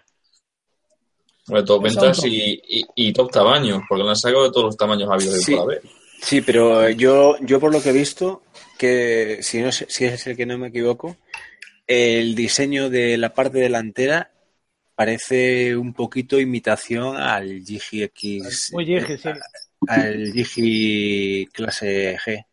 Bueno, 1.48 1.66
top 1.66 1.86
Esa 1.86 2.02
ventas 2.02 2.26
y, 2.26 2.62
y, 2.68 2.86
y 2.96 3.14
top 3.14 3.32
tamaños, 3.32 3.82
porque 3.88 4.04
lo 4.04 4.10
han 4.10 4.16
sacado 4.16 4.44
de 4.44 4.50
todos 4.52 4.66
los 4.66 4.78
tamaños 4.78 5.10
habidos 5.10 5.42
Sí. 5.42 5.54
por 5.56 5.64
haber. 5.64 5.82
Sí, 6.22 6.42
pero 6.42 6.90
yo, 6.90 7.36
yo 7.42 7.60
por 7.60 7.72
lo 7.72 7.82
que 7.82 7.90
he 7.90 7.94
visto, 7.94 8.44
que 8.78 9.40
si, 9.42 9.62
no, 9.62 9.72
sé- 9.72 9.86
si 9.90 10.06
es 10.06 10.28
el 10.28 10.36
que 10.36 10.46
no 10.46 10.58
me 10.58 10.68
equivoco, 10.68 11.16
el 11.88 12.36
diseño 12.36 12.90
de 12.90 13.18
la 13.18 13.34
parte 13.34 13.60
delantera 13.60 14.32
parece 14.98 15.76
un 15.78 15.94
poquito 15.94 16.40
imitación 16.40 17.18
al 17.18 17.62
Gigi 17.64 18.02
X, 18.02 18.72
Muy 18.74 18.84
Gigi, 18.84 19.16
sí. 19.20 19.30
al 19.88 20.34
Gigi 20.34 21.48
clase 21.54 22.18
G. 22.18 22.44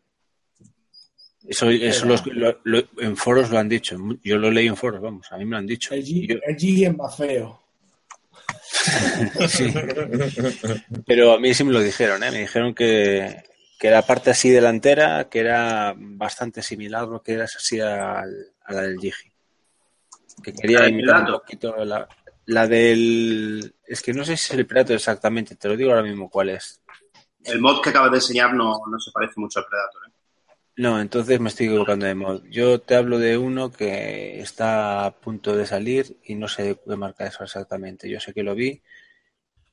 Eso, 1.47 1.69
eso 1.71 2.05
los- 2.05 2.23
lo- 2.27 2.59
lo- 2.63 2.87
en 2.99 3.17
foros 3.17 3.49
lo 3.49 3.57
han 3.57 3.67
dicho. 3.67 3.97
Yo 4.23 4.37
lo 4.37 4.51
leí 4.51 4.67
en 4.67 4.77
foros, 4.77 5.01
vamos, 5.01 5.25
a 5.31 5.37
mí 5.37 5.45
me 5.45 5.51
lo 5.51 5.57
han 5.57 5.65
dicho. 5.65 5.95
El 5.95 6.05
G, 6.05 6.39
el 6.45 6.55
G 6.55 6.87
es 6.87 6.95
más 6.95 7.17
feo. 7.17 7.61
Sí. 9.47 9.73
Pero 11.07 11.33
a 11.33 11.39
mí 11.39 11.51
sí 11.55 11.63
me 11.63 11.71
lo 11.73 11.79
dijeron, 11.81 12.23
¿eh? 12.23 12.29
Me 12.31 12.41
dijeron 12.41 12.75
que, 12.75 13.43
que 13.79 13.89
la 13.89 14.03
parte 14.03 14.29
así 14.29 14.49
delantera, 14.51 15.29
que 15.29 15.39
era 15.39 15.95
bastante 15.97 16.61
similar 16.61 17.03
a 17.03 17.07
lo 17.07 17.23
que 17.23 17.33
era 17.33 17.45
así 17.45 17.79
al- 17.79 18.51
a 18.65 18.73
la 18.73 18.81
del 18.83 18.99
Gigi. 18.99 19.31
Que 20.43 20.51
¿La 20.51 20.57
quería 20.57 20.89
imitar 20.89 21.21
un 21.21 21.31
poquito 21.39 21.75
la, 21.85 22.07
la 22.47 22.67
del... 22.67 23.75
Es 23.85 24.01
que 24.01 24.13
no 24.13 24.23
sé 24.23 24.37
si 24.37 24.53
es 24.53 24.59
el 24.59 24.65
Predator 24.67 24.95
exactamente, 24.95 25.55
te 25.55 25.67
lo 25.67 25.75
digo 25.77 25.91
ahora 25.91 26.03
mismo 26.03 26.29
cuál 26.29 26.49
es. 26.49 26.81
El 27.43 27.61
mod 27.61 27.81
que 27.81 27.89
acabas 27.89 28.11
de 28.11 28.17
enseñar 28.17 28.53
no, 28.53 28.79
no 28.89 28.99
se 28.99 29.11
parece 29.11 29.33
mucho 29.37 29.59
al 29.59 29.65
Predator. 29.65 30.01
¿eh? 30.07 30.11
No, 30.77 30.99
entonces 30.99 31.39
me 31.39 31.49
estoy 31.49 31.67
equivocando 31.67 32.05
de 32.05 32.15
mod. 32.15 32.43
Yo 32.49 32.81
te 32.81 32.95
hablo 32.95 33.17
de 33.19 33.37
uno 33.37 33.71
que 33.71 34.39
está 34.41 35.05
a 35.05 35.11
punto 35.19 35.55
de 35.55 35.65
salir 35.65 36.17
y 36.25 36.35
no 36.35 36.47
sé 36.47 36.79
qué 36.85 36.95
marca 36.95 37.25
es 37.25 37.37
exactamente. 37.39 38.09
Yo 38.09 38.19
sé 38.19 38.33
que 38.33 38.43
lo 38.43 38.55
vi 38.55 38.81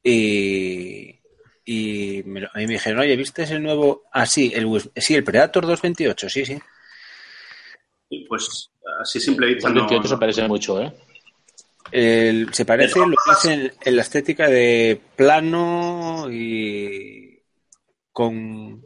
y, 0.03 1.21
y 1.65 2.23
me 2.25 2.41
lo- 2.41 2.49
a 2.53 2.59
mí 2.59 2.67
me 2.67 2.75
dijeron, 2.75 3.01
oye, 3.01 3.17
¿viste 3.17 3.43
el 3.45 3.63
nuevo? 3.63 4.05
Ah, 4.13 4.27
sí, 4.27 4.53
el, 4.55 4.67
sí, 4.97 5.15
el 5.15 5.25
Predator 5.25 5.67
228, 5.67 6.29
sí, 6.29 6.45
sí. 6.47 6.59
Y 8.09 8.27
pues 8.27 8.71
así 9.01 9.21
simple 9.21 9.47
vista 9.55 9.69
El 9.69 9.75
no, 9.75 9.81
28 9.81 10.09
se 10.09 10.15
no- 10.15 10.21
parece 10.21 10.47
mucho, 10.49 10.81
¿eh? 10.83 10.93
El- 11.91 12.53
se 12.55 12.65
parece 12.65 12.99
lo 13.01 13.07
que 13.11 13.33
es 13.33 13.45
en, 13.45 13.73
en 13.85 13.97
la 13.97 14.03
estética 14.03 14.49
de 14.49 15.01
plano 15.17 16.29
y 16.31 17.41
con... 18.13 18.85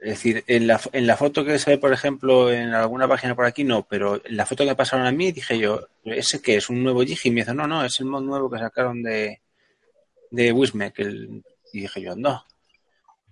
Es 0.00 0.10
decir, 0.10 0.42
en 0.48 0.66
la, 0.66 0.80
en 0.92 1.06
la 1.06 1.16
foto 1.16 1.44
que 1.44 1.60
se 1.60 1.70
ve, 1.70 1.78
por 1.78 1.92
ejemplo, 1.92 2.52
en 2.52 2.74
alguna 2.74 3.06
página 3.06 3.36
por 3.36 3.44
aquí, 3.44 3.62
no, 3.62 3.84
pero 3.88 4.20
en 4.24 4.36
la 4.36 4.44
foto 4.46 4.64
que 4.66 4.74
pasaron 4.74 5.06
a 5.06 5.12
mí, 5.12 5.30
dije 5.30 5.56
yo, 5.56 5.86
¿ese 6.04 6.42
qué 6.42 6.56
es? 6.56 6.68
¿Un 6.68 6.82
nuevo 6.82 7.02
Gigi? 7.04 7.28
Y 7.28 7.30
me 7.30 7.42
dice, 7.42 7.54
no, 7.54 7.68
no, 7.68 7.84
es 7.84 8.00
el 8.00 8.06
mod 8.06 8.22
nuevo 8.22 8.50
que 8.50 8.58
sacaron 8.58 9.00
de, 9.04 9.40
de 10.32 10.50
Wismec. 10.52 10.98
el- 10.98 11.44
Y 11.72 11.82
dije 11.82 12.02
yo, 12.02 12.16
no. 12.16 12.44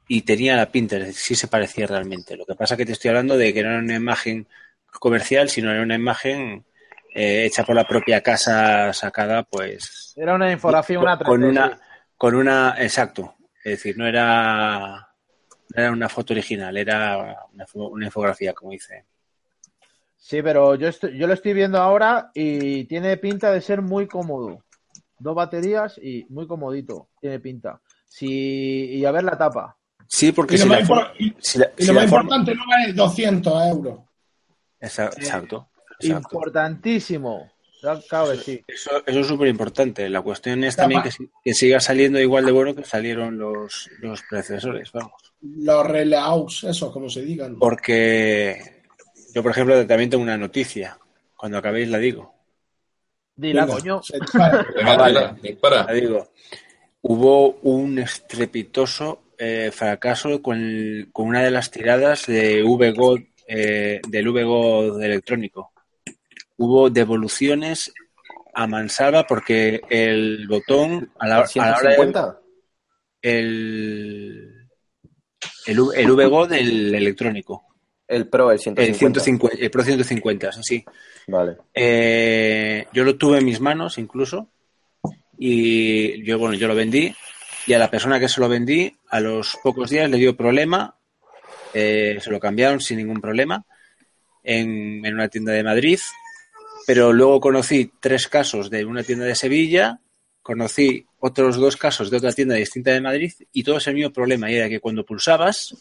Y 0.06 0.22
tenía 0.22 0.54
la 0.54 0.70
pinta, 0.70 0.96
es 0.96 1.06
decir, 1.06 1.20
sí 1.20 1.34
se 1.34 1.48
parecía 1.48 1.88
realmente. 1.88 2.36
Lo 2.36 2.46
que 2.46 2.54
pasa 2.54 2.76
que 2.76 2.86
te 2.86 2.92
estoy 2.92 3.08
hablando 3.08 3.36
de 3.36 3.52
que 3.52 3.64
no 3.64 3.70
era 3.70 3.78
una 3.80 3.96
imagen 3.96 4.46
comercial, 4.92 5.48
sino 5.50 5.72
era 5.72 5.82
una 5.82 5.96
imagen 5.96 6.64
eh, 7.12 7.44
hecha 7.46 7.64
por 7.64 7.74
la 7.74 7.86
propia 7.86 8.22
casa 8.22 8.92
sacada, 8.92 9.42
pues 9.42 10.12
Era 10.16 10.34
una 10.34 10.50
infografía, 10.50 10.98
una 10.98 11.18
con 11.18 11.40
3D, 11.42 11.48
una, 11.50 11.68
sí. 11.68 11.74
con 12.16 12.34
una, 12.34 12.74
exacto. 12.78 13.34
Es 13.64 13.72
decir, 13.72 13.98
no 13.98 14.06
era, 14.06 15.08
no 15.74 15.82
era 15.82 15.90
una 15.90 16.08
foto 16.08 16.32
original, 16.32 16.76
era 16.76 17.46
una, 17.52 17.66
fo- 17.66 17.90
una 17.90 18.06
infografía, 18.06 18.52
como 18.52 18.70
dice. 18.72 19.04
Sí, 20.16 20.42
pero 20.42 20.74
yo, 20.76 20.88
estoy- 20.88 21.16
yo 21.18 21.26
lo 21.26 21.34
estoy 21.34 21.52
viendo 21.54 21.78
ahora 21.78 22.30
y 22.34 22.84
tiene 22.84 23.16
pinta 23.16 23.50
de 23.52 23.60
ser 23.60 23.82
muy 23.82 24.06
cómodo. 24.06 24.64
Dos 25.18 25.34
baterías 25.34 25.98
y 25.98 26.24
muy 26.30 26.46
comodito, 26.46 27.08
tiene 27.20 27.40
pinta. 27.40 27.80
Sí, 28.06 28.90
y 28.92 29.04
a 29.04 29.10
ver 29.10 29.24
la 29.24 29.36
tapa. 29.36 29.76
Sí, 30.06 30.32
porque 30.32 30.54
Y 30.54 30.58
lo 30.58 30.64
si 30.64 30.68
más, 30.70 30.80
la, 30.80 30.86
for- 30.86 31.12
y- 31.18 31.34
si 31.38 31.58
la- 31.58 31.70
y 31.76 31.82
si 31.82 31.88
lo 31.88 31.94
la 31.94 32.00
más 32.02 32.10
forma- 32.10 32.22
importante, 32.36 32.54
no 32.54 32.62
vale 32.68 32.92
200 32.92 33.66
euros. 33.68 34.00
Exacto. 34.80 35.68
Exacto. 36.06 36.28
Importantísimo. 36.36 37.50
Claro 37.80 38.30
que 38.32 38.36
sí. 38.36 38.64
Eso, 38.68 38.90
eso 39.06 39.20
es 39.20 39.26
súper 39.26 39.48
importante. 39.48 40.08
La 40.10 40.20
cuestión 40.20 40.62
es 40.64 40.76
también 40.76 41.02
que, 41.02 41.10
si- 41.10 41.30
que 41.42 41.54
siga 41.54 41.80
saliendo 41.80 42.20
igual 42.20 42.44
de 42.44 42.52
bueno 42.52 42.74
que 42.74 42.84
salieron 42.84 43.38
los, 43.38 43.88
los 44.00 44.20
predecesores, 44.28 44.92
vamos. 44.92 45.12
Los 45.40 45.86
relaux, 45.86 46.64
esos, 46.64 46.92
como 46.92 47.08
se 47.08 47.22
digan. 47.22 47.58
Porque 47.58 48.82
yo, 49.34 49.42
por 49.42 49.52
ejemplo, 49.52 49.86
también 49.86 50.10
tengo 50.10 50.22
una 50.22 50.36
noticia. 50.36 50.98
Cuando 51.34 51.56
acabéis 51.56 51.88
la 51.88 51.96
digo. 51.98 52.34
Dila, 53.34 53.66
coño. 53.66 54.02
Venga, 54.76 54.96
vale. 54.98 55.30
dispara. 55.42 55.84
La 55.84 55.92
digo. 55.94 56.28
Hubo 57.00 57.52
un 57.62 57.98
estrepitoso 57.98 59.22
eh, 59.38 59.70
fracaso 59.72 60.42
con, 60.42 60.58
el- 60.58 61.08
con 61.12 61.28
una 61.28 61.42
de 61.42 61.50
las 61.50 61.70
tiradas 61.70 62.26
de 62.26 62.62
VGO, 62.62 63.18
eh, 63.48 64.02
del 64.06 64.28
VGO 64.30 65.00
electrónico. 65.00 65.72
Hubo 66.62 66.90
devoluciones 66.90 67.90
a 68.52 68.66
mansalva 68.66 69.26
porque 69.26 69.80
el 69.88 70.46
botón 70.46 71.10
a 71.18 71.26
la, 71.26 71.36
a 71.36 71.38
la 71.38 71.78
hora 71.78 71.90
de, 71.90 71.96
150. 71.96 72.40
el, 73.22 74.68
el, 75.66 75.78
el 75.96 76.12
VGO 76.12 76.46
del 76.46 76.94
electrónico. 76.94 77.64
El 78.06 78.28
Pro, 78.28 78.50
el 78.50 78.56
El, 78.56 78.60
150. 78.60 79.20
150, 79.20 79.56
el 79.58 79.70
Pro 79.70 79.84
150, 79.84 80.52
sí. 80.62 80.84
Vale. 81.28 81.56
Eh, 81.72 82.86
yo 82.92 83.04
lo 83.04 83.16
tuve 83.16 83.38
en 83.38 83.44
mis 83.46 83.60
manos 83.60 83.96
incluso 83.98 84.50
y 85.38 86.22
yo, 86.24 86.38
bueno, 86.38 86.56
yo 86.56 86.68
lo 86.68 86.74
vendí 86.74 87.14
y 87.66 87.72
a 87.72 87.78
la 87.78 87.90
persona 87.90 88.20
que 88.20 88.28
se 88.28 88.40
lo 88.40 88.48
vendí 88.50 88.94
a 89.08 89.20
los 89.20 89.56
pocos 89.62 89.88
días 89.88 90.10
le 90.10 90.18
dio 90.18 90.36
problema, 90.36 90.98
eh, 91.72 92.18
se 92.20 92.30
lo 92.30 92.38
cambiaron 92.38 92.80
sin 92.80 92.98
ningún 92.98 93.20
problema 93.20 93.64
en, 94.42 95.06
en 95.06 95.14
una 95.14 95.28
tienda 95.28 95.52
de 95.52 95.62
Madrid, 95.62 95.98
pero 96.86 97.12
luego 97.12 97.40
conocí 97.40 97.92
tres 98.00 98.28
casos 98.28 98.70
de 98.70 98.84
una 98.84 99.02
tienda 99.02 99.24
de 99.26 99.34
Sevilla, 99.34 100.00
conocí 100.42 101.04
otros 101.20 101.56
dos 101.56 101.76
casos 101.76 102.10
de 102.10 102.16
otra 102.16 102.32
tienda 102.32 102.54
distinta 102.54 102.90
de 102.92 103.00
Madrid 103.00 103.32
y 103.52 103.62
todo 103.62 103.76
es 103.78 103.86
el 103.86 103.94
mismo 103.94 104.10
problema 104.12 104.50
y 104.50 104.56
era 104.56 104.68
que 104.68 104.80
cuando 104.80 105.04
pulsabas 105.04 105.74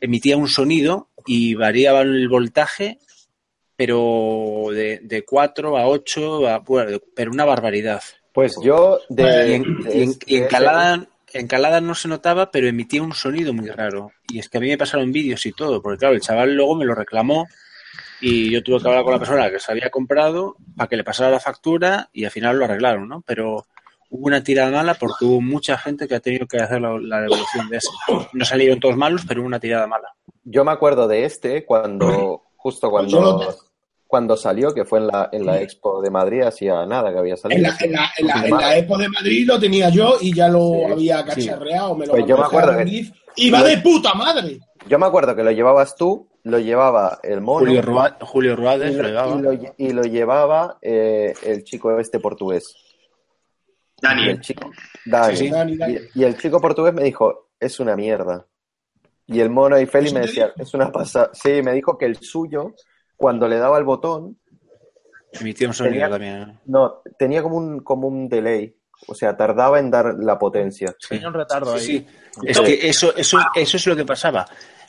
emitía 0.00 0.36
un 0.36 0.48
sonido 0.48 1.10
y 1.26 1.54
variaba 1.54 2.00
el 2.00 2.28
voltaje 2.28 2.98
pero 3.76 4.66
de, 4.70 5.00
de 5.02 5.24
4 5.24 5.76
a 5.76 5.88
8, 5.88 6.48
a- 6.48 6.58
bueno, 6.60 6.98
pero 7.14 7.30
una 7.32 7.44
barbaridad. 7.44 8.02
Pues 8.32 8.54
yo 8.62 9.00
de, 9.08 9.48
y 9.48 9.52
en, 9.54 9.82
de- 9.82 9.98
y 9.98 10.02
en- 10.02 10.14
y 10.26 10.36
en 10.36 10.42
de- 10.44 10.48
Calada, 10.48 11.06
en 11.32 11.46
Calada 11.48 11.80
no 11.80 11.94
se 11.94 12.08
notaba, 12.08 12.50
pero 12.50 12.68
emitía 12.68 13.02
un 13.02 13.12
sonido 13.14 13.52
muy 13.52 13.68
raro. 13.68 14.12
Y 14.28 14.38
es 14.38 14.48
que 14.48 14.58
a 14.58 14.60
mí 14.60 14.68
me 14.68 14.78
pasaron 14.78 15.10
vídeos 15.10 15.44
y 15.46 15.52
todo, 15.52 15.82
porque 15.82 15.98
claro, 15.98 16.14
el 16.14 16.20
chaval 16.20 16.54
luego 16.54 16.76
me 16.76 16.84
lo 16.84 16.94
reclamó 16.94 17.46
y 18.22 18.50
yo 18.50 18.62
tuve 18.62 18.80
que 18.80 18.88
hablar 18.88 19.02
con 19.02 19.12
la 19.12 19.18
persona 19.18 19.50
que 19.50 19.58
se 19.58 19.72
había 19.72 19.90
comprado 19.90 20.56
para 20.76 20.88
que 20.88 20.96
le 20.96 21.02
pasara 21.02 21.28
la 21.28 21.40
factura 21.40 22.08
y 22.12 22.24
al 22.24 22.30
final 22.30 22.56
lo 22.56 22.64
arreglaron, 22.64 23.08
¿no? 23.08 23.22
Pero 23.26 23.66
hubo 24.10 24.26
una 24.26 24.44
tirada 24.44 24.70
mala 24.70 24.94
porque 24.94 25.24
hubo 25.24 25.40
mucha 25.40 25.76
gente 25.76 26.06
que 26.06 26.14
ha 26.14 26.20
tenido 26.20 26.46
que 26.46 26.58
hacer 26.58 26.80
la, 26.80 27.20
devolución 27.20 27.68
de 27.68 27.78
ese. 27.78 27.88
No 28.32 28.44
salieron 28.44 28.78
todos 28.78 28.96
malos, 28.96 29.22
pero 29.26 29.40
hubo 29.40 29.48
una 29.48 29.58
tirada 29.58 29.88
mala. 29.88 30.14
Yo 30.44 30.64
me 30.64 30.70
acuerdo 30.70 31.08
de 31.08 31.24
este 31.24 31.64
cuando, 31.64 32.44
justo 32.56 32.90
cuando, 32.90 33.56
cuando 34.06 34.36
salió, 34.36 34.72
que 34.72 34.84
fue 34.84 35.00
en 35.00 35.08
la, 35.08 35.28
en 35.32 35.44
la 35.44 35.60
Expo 35.60 36.00
de 36.00 36.10
Madrid, 36.10 36.42
hacía 36.42 36.86
nada 36.86 37.12
que 37.12 37.18
había 37.18 37.36
salido. 37.36 37.70
En 37.80 37.92
la, 38.52 38.76
Expo 38.76 38.98
de 38.98 39.08
Madrid 39.08 39.48
lo 39.48 39.58
tenía 39.58 39.88
yo 39.88 40.16
y 40.20 40.32
ya 40.32 40.46
lo 40.46 40.92
había 40.92 41.24
cacharreado, 41.24 41.96
me 41.96 42.06
lo 42.06 42.12
pues 42.12 42.24
yo 42.26 42.38
me 42.38 42.44
acuerdo 42.44 42.78
que... 42.84 43.10
Y 43.34 43.50
va 43.50 43.64
de 43.64 43.78
puta 43.78 44.14
madre. 44.14 44.60
Yo 44.86 44.98
me 44.98 45.06
acuerdo 45.06 45.34
que 45.34 45.42
lo 45.42 45.50
llevabas 45.50 45.96
tú, 45.96 46.28
lo 46.44 46.58
llevaba 46.58 47.20
el 47.22 47.40
mono. 47.40 47.66
Julio, 48.20 48.56
Ruades 48.56 48.96
lo, 48.96 49.04
llevaba. 49.04 49.54
Y 49.76 49.92
lo, 49.92 50.02
llevaba 50.02 50.78
eh, 50.82 51.34
el 51.44 51.64
chico 51.64 51.98
este 51.98 52.18
portugués. 52.18 52.74
Dani. 54.00 54.30
El 54.30 54.40
chico, 54.40 54.70
Dani. 55.06 55.78
Y, 56.14 56.24
el 56.24 56.36
chico 56.36 56.60
portugués 56.60 56.92
me 56.92 57.04
dijo, 57.04 57.50
es 57.58 57.78
una 57.78 57.94
mierda. 57.94 58.44
Y 59.26 59.40
el 59.40 59.50
mono 59.50 59.78
y 59.78 59.86
Félix 59.86 60.12
me 60.12 60.20
decía, 60.20 60.52
es 60.56 60.74
una 60.74 60.90
pasada. 60.90 61.30
Sí, 61.32 61.62
me 61.62 61.72
dijo 61.72 61.96
que 61.96 62.06
el 62.06 62.16
suyo, 62.16 62.74
cuando 63.16 63.46
le 63.46 63.58
daba 63.58 63.78
el 63.78 63.84
botón. 63.84 64.38
Emitía 65.32 65.68
un 65.68 65.74
sonido 65.74 66.10
también. 66.10 66.58
No, 66.66 67.02
tenía 67.16 67.42
como 67.42 67.56
un, 67.56 67.80
como 67.80 68.08
un 68.08 68.28
delay. 68.28 68.76
O 69.06 69.14
sea, 69.14 69.36
tardaba 69.36 69.78
en 69.78 69.90
dar 69.90 70.14
la 70.18 70.38
potencia. 70.38 70.94
Tenía 71.08 71.28
un 71.28 71.34
retardo 71.34 71.72
ahí. 71.72 71.80
Sí, 71.80 72.06
es 72.44 72.60
que 72.60 72.88
eso, 72.88 73.16
eso, 73.16 73.38
eso 73.54 73.76
es 73.76 73.86
lo 73.86 73.96
que 73.96 74.04
pasaba. 74.04 74.46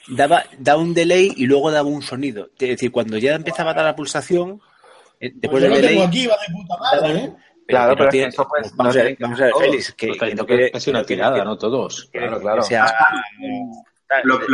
Daba, 0.08 0.44
daba 0.58 0.82
un 0.82 0.94
delay 0.94 1.32
y 1.36 1.46
luego 1.46 1.72
daba 1.72 1.88
un 1.88 2.02
sonido. 2.02 2.50
Es 2.60 2.70
decir, 2.70 2.92
cuando 2.92 3.18
ya 3.18 3.36
empezaba 3.36 3.72
a 3.72 3.74
dar 3.74 3.86
la 3.86 3.96
pulsación, 3.96 4.62
eh, 5.20 5.32
después 5.34 5.64
pues 5.64 5.64
del 5.64 5.82
delay. 5.82 6.02
aquí, 6.02 6.28
va 6.28 6.36
de 6.36 6.54
puta 6.54 6.78
madre, 6.78 7.18
¿eh? 7.18 7.34
claro, 7.68 7.96
pero 7.96 8.10
vamos, 8.76 8.98
a 8.98 9.04
ver, 9.04 9.18
vamos 9.20 9.40
a 9.40 9.46
ver, 9.46 9.54
Félix, 9.58 9.94
que, 9.94 10.12
que, 10.12 10.36
no 10.36 10.46
que, 10.46 10.72
casi 10.72 10.90
una 10.90 11.06
tirada, 11.06 11.44
¿no? 11.44 11.58
Todos. 11.58 12.10
Claro, 12.12 12.42
claro. 12.42 12.62
O 12.62 12.64
sea, 12.64 12.94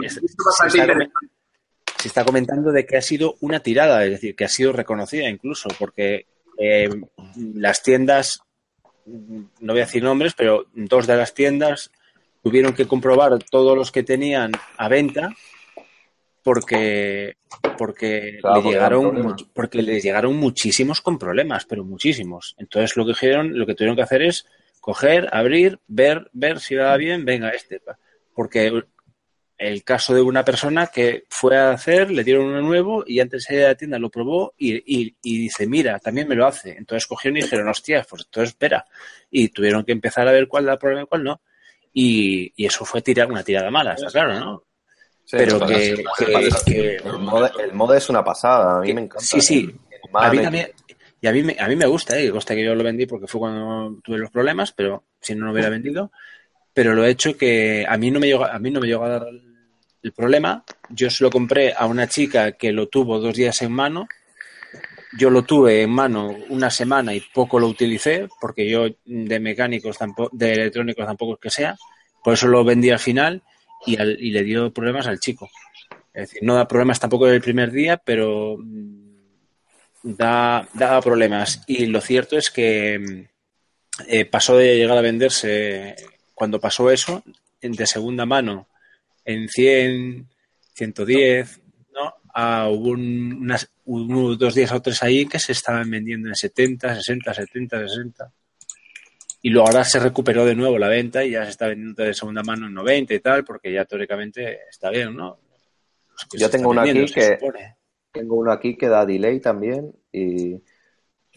se, 0.07 2.07
está 2.07 2.23
comentando 2.23 2.71
de 2.71 2.85
que 2.85 2.97
ha 2.97 3.01
sido 3.01 3.35
una 3.41 3.59
tirada, 3.59 4.05
es 4.05 4.12
decir, 4.12 4.35
que 4.35 4.45
ha 4.45 4.49
sido 4.49 4.71
reconocida 4.71 5.27
incluso, 5.27 5.69
porque 5.77 6.27
eh, 6.57 6.89
las 7.35 7.81
tiendas, 7.81 8.41
no 9.05 9.73
voy 9.73 9.81
a 9.81 9.85
decir 9.85 10.03
nombres, 10.03 10.33
pero 10.35 10.65
dos 10.73 11.07
de 11.07 11.17
las 11.17 11.33
tiendas 11.33 11.91
tuvieron 12.41 12.73
que 12.73 12.88
comprobar 12.88 13.38
todos 13.49 13.78
los 13.78 13.91
que 13.91 14.04
tenían 14.04 14.52
a 14.78 14.88
venta 14.88 15.30
porque 16.43 17.38
porque 17.78 18.39
le 18.41 18.62
llegaron 18.62 19.36
porque 19.54 19.82
les 19.82 20.04
llegaron 20.04 20.36
muchísimos 20.36 21.02
con 21.02 21.19
problemas, 21.19 21.65
pero 21.65 21.84
muchísimos. 21.84 22.56
Entonces 22.58 22.95
lo 22.95 23.06
que 23.06 23.12
dijeron, 23.12 23.58
lo 23.58 23.65
que 23.65 23.75
tuvieron 23.75 23.95
que 23.95 24.04
hacer 24.04 24.21
es 24.21 24.45
coger, 24.80 25.28
abrir, 25.32 25.80
ver, 25.88 26.30
ver 26.34 26.60
si 26.60 26.75
va 26.75 26.95
bien, 26.97 27.25
venga 27.25 27.49
este, 27.49 27.82
porque 28.34 28.84
el 29.60 29.84
caso 29.84 30.15
de 30.15 30.21
una 30.21 30.45
persona 30.45 30.88
que 30.88 31.25
fue 31.30 31.58
a 31.58 31.71
hacer, 31.71 32.10
le 32.10 32.23
dieron 32.23 32.45
uno 32.45 32.62
nuevo 32.62 33.04
y 33.06 33.19
antes 33.19 33.45
de 33.45 33.56
ir 33.56 33.65
a 33.65 33.67
la 33.67 33.75
tienda 33.75 33.99
lo 33.99 34.10
probó 34.10 34.54
y, 34.58 34.82
y, 34.86 35.13
dice, 35.21 35.67
mira, 35.67 35.99
también 35.99 36.30
me 36.30 36.36
lo 36.36 36.47
hace. 36.47 36.78
Entonces 36.78 37.06
cogieron 37.06 37.38
y 37.38 37.41
dijeron, 37.41 37.67
hostia, 37.67 38.06
pues 38.10 38.23
entonces 38.25 38.52
espera. 38.52 38.86
Y 39.30 39.49
tuvieron 39.49 39.84
que 39.84 39.91
empezar 39.91 40.28
a 40.30 40.32
ver 40.32 40.47
cuál 40.47 40.65
da 40.65 40.80
problema 40.80 41.04
y 41.04 41.08
cuál 41.08 41.25
no. 41.25 41.41
Y, 41.93 42.54
y 42.56 42.65
eso 42.65 42.86
fue 42.86 43.02
tirar 43.02 43.32
una 43.32 43.43
tirada 43.43 43.71
mala, 43.71 43.93
está 43.93 44.08
claro, 44.08 44.39
¿no? 44.39 44.63
pero 45.32 45.60
que, 45.65 45.91
el, 47.04 47.73
modo, 47.73 47.93
es 47.93 48.10
una 48.10 48.23
pasada, 48.23 48.80
a 48.80 48.82
mí 48.82 48.93
me 48.93 49.02
encanta. 49.02 49.23
Sí, 49.23 49.41
sí. 49.41 49.75
A 50.13 50.32
mí 50.32 50.39
también, 50.39 50.71
y 51.21 51.28
a 51.28 51.32
mí, 51.32 51.43
me, 51.43 51.56
a 51.60 51.67
mí 51.67 51.75
me 51.75 51.86
gusta, 51.86 52.17
¿eh? 52.17 52.32
que 52.32 52.56
que 52.56 52.63
yo 52.63 52.75
lo 52.75 52.84
vendí 52.84 53.06
porque 53.06 53.28
fue 53.28 53.39
cuando 53.39 53.99
tuve 54.04 54.17
los 54.17 54.32
problemas, 54.32 54.71
pero 54.71 55.04
si 55.19 55.34
no, 55.34 55.41
no 55.41 55.45
lo 55.47 55.54
hubiera 55.54 55.69
vendido. 55.69 56.12
Pero 56.73 56.93
lo 56.93 57.06
he 57.06 57.10
hecho 57.10 57.36
que 57.36 57.86
a 57.88 57.97
mí 57.97 58.10
no 58.10 58.19
me 58.19 58.28
llegó, 58.28 58.45
a 58.45 58.58
mí 58.58 58.71
no 58.71 58.80
me 58.80 58.88
llegó 58.88 59.04
a 59.04 59.10
dar 59.10 59.28
el 60.02 60.13
problema. 60.13 60.63
Yo 60.89 61.10
se 61.10 61.23
lo 61.23 61.30
compré 61.30 61.73
a 61.78 61.86
una 61.86 62.08
chica 62.08 62.54
que 62.54 62.71
lo 62.71 62.88
tuvo 62.88 63.19
dos 63.19 63.36
días 63.36 63.62
en 63.62 63.71
mano. 63.71 64.08
Yo 65.17 65.30
lo 65.30 65.43
tuve 65.43 65.82
en 65.82 65.89
mano 65.89 66.36
una 66.50 66.69
semana 66.69 67.13
y 67.13 67.22
poco 67.34 67.60
lo 67.60 67.67
utilicé, 67.67 68.28
porque 68.39 68.69
yo 68.69 68.86
de 69.06 69.39
mecánicos, 69.39 69.98
tampoco, 69.98 70.30
de 70.36 70.54
electrónicos 70.54 71.06
tampoco 71.06 71.34
es 71.34 71.39
que 71.39 71.50
sea. 71.50 71.76
Por 72.24 72.34
eso 72.34 72.48
lo 72.48 72.63
vendí 72.63 72.89
al 72.89 73.00
final 73.00 73.41
y, 73.86 73.95
le 73.98 74.43
dio 74.43 74.72
problemas 74.72 75.08
al 75.08 75.19
chico. 75.19 75.50
Es 76.13 76.30
decir, 76.30 76.43
no 76.43 76.56
da 76.56 76.67
problemas 76.67 77.00
tampoco 77.00 77.28
el 77.28 77.41
primer 77.41 77.72
día, 77.72 77.98
pero 77.98 78.58
mm, 78.60 79.10
da, 80.04 80.67
da 80.74 81.02
problemas. 81.02 81.63
Y 81.67 81.88
lo 81.88 82.02
cierto 82.02 82.38
es 82.38 82.52
que 82.52 83.00
mm, 83.00 84.06
eh, 84.08 84.26
pasó 84.26 84.58
de 84.58 84.78
llegar 84.78 84.98
a 84.98 85.02
venderse, 85.02 85.95
cuando 86.34 86.60
pasó 86.60 86.91
eso, 86.91 87.24
de 87.62 87.88
segunda 87.88 88.26
mano, 88.26 88.67
en 89.26 89.48
100, 89.48 90.28
110, 90.74 91.60
¿no? 91.60 91.68
Ah, 92.34 92.70
hubo 92.70 92.92
unas, 92.92 93.72
unos 93.86 94.38
dos 94.38 94.54
días 94.56 94.72
o 94.72 94.82
tres 94.82 95.02
ahí 95.04 95.26
que 95.26 95.39
se 95.39 95.52
estaban 95.52 95.89
vendiendo 95.89 96.30
en 96.30 96.36
70, 96.36 96.96
60, 96.96 97.34
70, 97.34 97.80
60 97.88 98.32
y 99.42 99.50
luego 99.50 99.68
ahora 99.68 99.84
se 99.84 100.00
recuperó 100.00 100.46
de 100.46 100.56
nuevo 100.56 100.78
la 100.78 100.89
venta 100.89 101.24
y 101.24 101.32
ya 101.32 101.44
se 101.46 101.52
está 101.52 101.68
vendiendo 101.68 102.04
de 102.04 102.13
segunda 102.13 102.44
mano 102.44 102.68
en 102.68 102.74
90 102.74 103.13
y 103.13 103.20
tal, 103.20 103.46
porque 103.46 103.72
ya 103.72 103.86
teóricamente 103.86 104.68
está 104.70 104.89
bien, 104.89 105.15
¿no? 105.15 105.39
Yo 106.38 106.50
tengo 106.50 106.70
uno 106.70 106.82
aquí 106.82 107.06
que 107.06 107.39
tengo 108.12 108.36
uno 108.36 108.52
aquí 108.52 108.76
que 108.76 108.89
da 108.89 109.06
delay 109.06 109.39
también 109.39 109.94
y, 110.12 110.56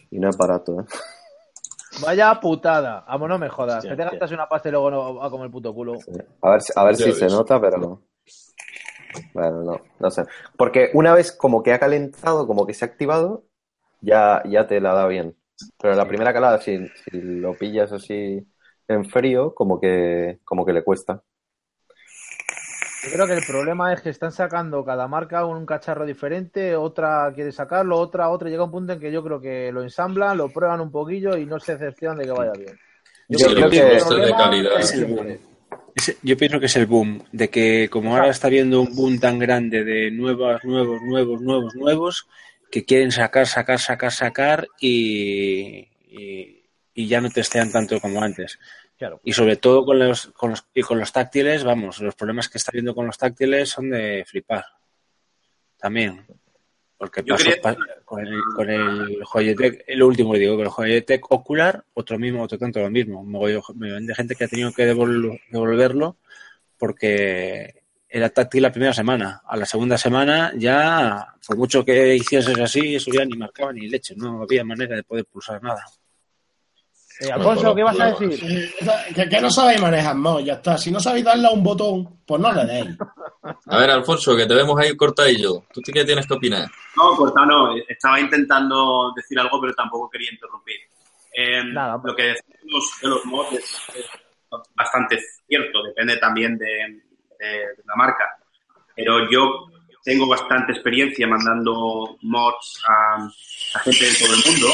y 0.09 0.19
no 0.19 0.29
es 0.29 0.37
barato, 0.37 0.81
¿eh? 0.81 0.85
Vaya 2.01 2.39
putada. 2.39 3.05
Vamos, 3.07 3.29
no 3.29 3.37
me 3.37 3.49
jodas. 3.49 3.83
Que 3.83 3.95
te 3.95 4.03
gastas 4.03 4.31
una 4.31 4.49
pasta 4.49 4.67
y 4.69 4.71
luego 4.71 4.89
no 4.89 5.15
va 5.15 5.29
como 5.29 5.43
el 5.43 5.51
puto 5.51 5.73
culo. 5.73 5.93
A 6.41 6.49
ver, 6.49 6.61
a 6.75 6.83
ver 6.83 6.95
si 6.95 7.11
se 7.13 7.27
nota, 7.27 7.61
pero 7.61 7.77
no. 7.77 8.01
Bueno, 9.33 9.63
no, 9.63 9.81
no 9.99 10.11
sé. 10.11 10.23
Porque 10.57 10.89
una 10.93 11.13
vez 11.13 11.31
como 11.31 11.63
que 11.63 11.73
ha 11.73 11.79
calentado, 11.79 12.47
como 12.47 12.65
que 12.65 12.73
se 12.73 12.85
ha 12.85 12.87
activado, 12.87 13.45
ya, 14.01 14.43
ya 14.45 14.67
te 14.67 14.79
la 14.81 14.93
da 14.93 15.07
bien. 15.07 15.35
Pero 15.81 15.95
la 15.95 16.07
primera 16.07 16.33
calada, 16.33 16.59
si, 16.59 16.79
lo 17.11 17.53
pillas 17.55 17.91
así 17.91 18.45
en 18.87 19.05
frío, 19.05 19.53
como 19.53 19.79
que, 19.79 20.39
como 20.43 20.65
que 20.65 20.73
le 20.73 20.83
cuesta. 20.83 21.23
Yo 23.03 23.11
creo 23.11 23.27
que 23.27 23.33
el 23.33 23.45
problema 23.45 23.91
es 23.91 24.01
que 24.01 24.09
están 24.09 24.31
sacando 24.31 24.85
cada 24.85 25.07
marca 25.09 25.45
un 25.45 25.65
cacharro 25.65 26.05
diferente, 26.05 26.75
otra 26.75 27.31
quiere 27.35 27.51
sacarlo, 27.51 27.97
otra, 27.97 28.29
otra. 28.29 28.49
Llega 28.49 28.63
un 28.63 28.71
punto 28.71 28.93
en 28.93 28.99
que 28.99 29.11
yo 29.11 29.23
creo 29.23 29.41
que 29.41 29.71
lo 29.73 29.83
ensamblan, 29.83 30.37
lo 30.37 30.49
prueban 30.49 30.79
un 30.79 30.89
poquillo 30.89 31.35
y 31.35 31.45
no 31.45 31.59
se 31.59 31.73
decepcionan 31.73 32.17
de 32.17 32.25
que 32.25 32.31
vaya 32.31 32.53
bien. 32.53 32.79
Yo, 33.27 33.47
creo 33.47 33.69
que 33.69 33.95
es 33.95 34.09
de 34.09 34.31
calidad. 34.31 35.39
Yo 36.21 36.37
pienso 36.37 36.59
que 36.59 36.65
es 36.65 36.75
el 36.75 36.85
boom, 36.85 37.23
de 37.31 37.49
que 37.49 37.89
como 37.89 38.15
ahora 38.15 38.29
está 38.29 38.49
viendo 38.49 38.81
un 38.81 38.95
boom 38.95 39.19
tan 39.19 39.37
grande 39.39 39.83
de 39.83 40.11
nuevos, 40.11 40.63
nuevos, 40.63 41.01
nuevos, 41.01 41.41
nuevos, 41.41 41.75
nuevos, 41.75 42.27
que 42.71 42.85
quieren 42.85 43.11
sacar, 43.11 43.45
sacar, 43.45 43.79
sacar, 43.79 44.11
sacar 44.11 44.67
y, 44.79 45.87
y, 46.95 47.07
ya 47.07 47.21
no 47.21 47.29
testean 47.29 47.71
tanto 47.71 47.99
como 47.99 48.21
antes. 48.21 48.57
Claro. 48.97 49.21
Y 49.23 49.33
sobre 49.33 49.57
todo 49.57 49.85
con 49.85 49.99
los, 49.99 50.27
con 50.27 50.51
los, 50.51 50.65
y 50.73 50.81
con 50.81 50.97
los 50.97 51.11
táctiles, 51.11 51.63
vamos, 51.63 51.99
los 51.99 52.15
problemas 52.15 52.49
que 52.49 52.57
está 52.57 52.71
viendo 52.71 52.95
con 52.95 53.05
los 53.05 53.17
táctiles 53.17 53.69
son 53.69 53.91
de 53.91 54.23
flipar. 54.25 54.65
También. 55.77 56.25
Porque 57.03 57.23
pasó, 57.23 57.49
con 58.05 58.25
el, 58.25 58.41
con 58.55 58.69
el 58.69 59.23
Joyetech, 59.25 59.83
el 59.87 60.03
último 60.03 60.35
digo, 60.35 60.55
con 60.55 60.65
el 60.65 60.71
Joyetech 60.71 61.29
Ocular, 61.29 61.83
otro 61.93 62.17
mismo, 62.17 62.43
otro 62.43 62.57
tanto 62.57 62.79
lo 62.79 62.89
mismo. 62.89 63.25
Me, 63.25 63.39
me 63.75 63.91
vende 63.91 64.15
gente 64.15 64.35
que 64.35 64.45
ha 64.45 64.47
tenido 64.47 64.71
que 64.71 64.85
devolverlo 64.85 66.17
porque 66.77 67.83
era 68.07 68.29
táctil 68.29 68.61
la 68.61 68.71
primera 68.71 68.93
semana. 68.93 69.41
A 69.45 69.57
la 69.57 69.65
segunda 69.65 69.97
semana 69.97 70.53
ya, 70.55 71.27
por 71.45 71.57
mucho 71.57 71.83
que 71.83 72.15
hicieses 72.15 72.57
así, 72.57 72.95
eso 72.95 73.11
ya 73.11 73.25
ni 73.25 73.35
marcaba 73.37 73.73
ni 73.73 73.89
leche, 73.89 74.15
no 74.15 74.43
había 74.43 74.63
manera 74.63 74.95
de 74.95 75.03
poder 75.03 75.25
pulsar 75.25 75.61
nada. 75.61 75.83
Eh, 77.19 77.31
Alfonso, 77.31 77.75
¿qué 77.75 77.83
vas 77.83 77.99
a 77.99 78.11
decir? 78.11 78.73
Que, 79.13 79.41
no 79.41 79.49
sabéis 79.49 79.81
manejar, 79.81 80.15
no, 80.15 80.39
ya 80.39 80.53
está. 80.53 80.77
Si 80.77 80.91
no 80.91 80.99
sabéis 80.99 81.25
darle 81.25 81.47
a 81.47 81.51
un 81.51 81.63
botón, 81.63 82.21
pues 82.25 82.41
no 82.41 82.51
le 82.51 82.65
deis. 82.65 82.97
A 83.67 83.77
ver, 83.77 83.91
Alfonso, 83.91 84.35
que 84.35 84.45
te 84.45 84.55
vemos 84.55 84.79
ahí 84.79 84.95
cortadillo. 84.95 85.63
¿Tú 85.71 85.81
qué 85.93 86.03
tienes 86.03 86.25
que 86.25 86.33
opinar? 86.33 86.67
No, 86.97 87.15
cortado 87.15 87.45
no. 87.45 87.75
Estaba 87.87 88.19
intentando 88.19 89.11
decir 89.15 89.39
algo, 89.39 89.59
pero 89.61 89.73
tampoco 89.73 90.09
quería 90.09 90.31
interrumpir. 90.31 90.77
Eh, 91.35 91.63
lo 91.63 92.15
que 92.15 92.23
decimos 92.23 92.93
de 93.01 93.09
los 93.09 93.25
mods 93.25 93.53
es 93.95 94.05
bastante 94.75 95.19
cierto. 95.47 95.83
Depende 95.83 96.17
también 96.17 96.57
de, 96.57 97.01
de, 97.39 97.63
la 97.85 97.95
marca. 97.95 98.37
Pero 98.95 99.29
yo 99.29 99.67
tengo 100.03 100.27
bastante 100.27 100.73
experiencia 100.73 101.27
mandando 101.27 102.17
mods 102.21 102.83
a, 102.87 103.29
gente 103.83 104.05
de 104.05 104.13
todo 104.15 104.33
el 104.33 104.43
mundo 104.45 104.67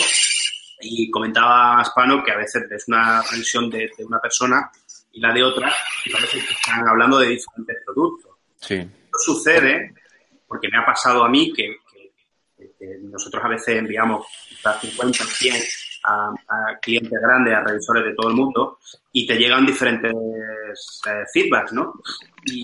y 0.81 1.09
comentaba 1.09 1.79
a 1.79 1.85
Spano 1.85 2.23
que 2.23 2.31
a 2.31 2.37
veces 2.37 2.63
es 2.71 2.87
una 2.87 3.21
revisión 3.21 3.69
de, 3.69 3.89
una 3.99 4.19
persona 4.19 4.71
y 5.11 5.19
la 5.19 5.33
de 5.33 5.43
otra 5.43 5.71
y 6.05 6.09
parece 6.11 6.39
que 6.39 6.53
están 6.53 6.87
hablando 6.87 7.19
de 7.19 7.29
diferentes 7.29 7.77
productos. 7.85 8.31
Sí. 8.57 8.75
Esto 8.75 9.17
sucede 9.19 9.93
porque 10.47 10.69
me 10.71 10.79
ha 10.79 10.85
pasado 10.85 11.23
a 11.23 11.29
mí 11.29 11.53
que, 11.53 11.77
nosotros 13.01 13.43
a 13.43 13.49
veces 13.49 13.77
enviamos 13.77 14.25
hasta 14.55 14.79
50, 14.79 15.23
100 15.23 15.55
a, 16.03 16.79
clientes 16.81 17.19
grandes, 17.21 17.53
a 17.53 17.61
revisores 17.61 18.05
de 18.05 18.13
todo 18.13 18.29
el 18.29 18.35
mundo, 18.35 18.79
y 19.11 19.25
te 19.27 19.37
llegan 19.37 19.65
diferentes 19.65 20.13
eh, 20.13 21.23
feedbacks, 21.33 21.73
¿no? 21.73 21.93
Y, 22.45 22.63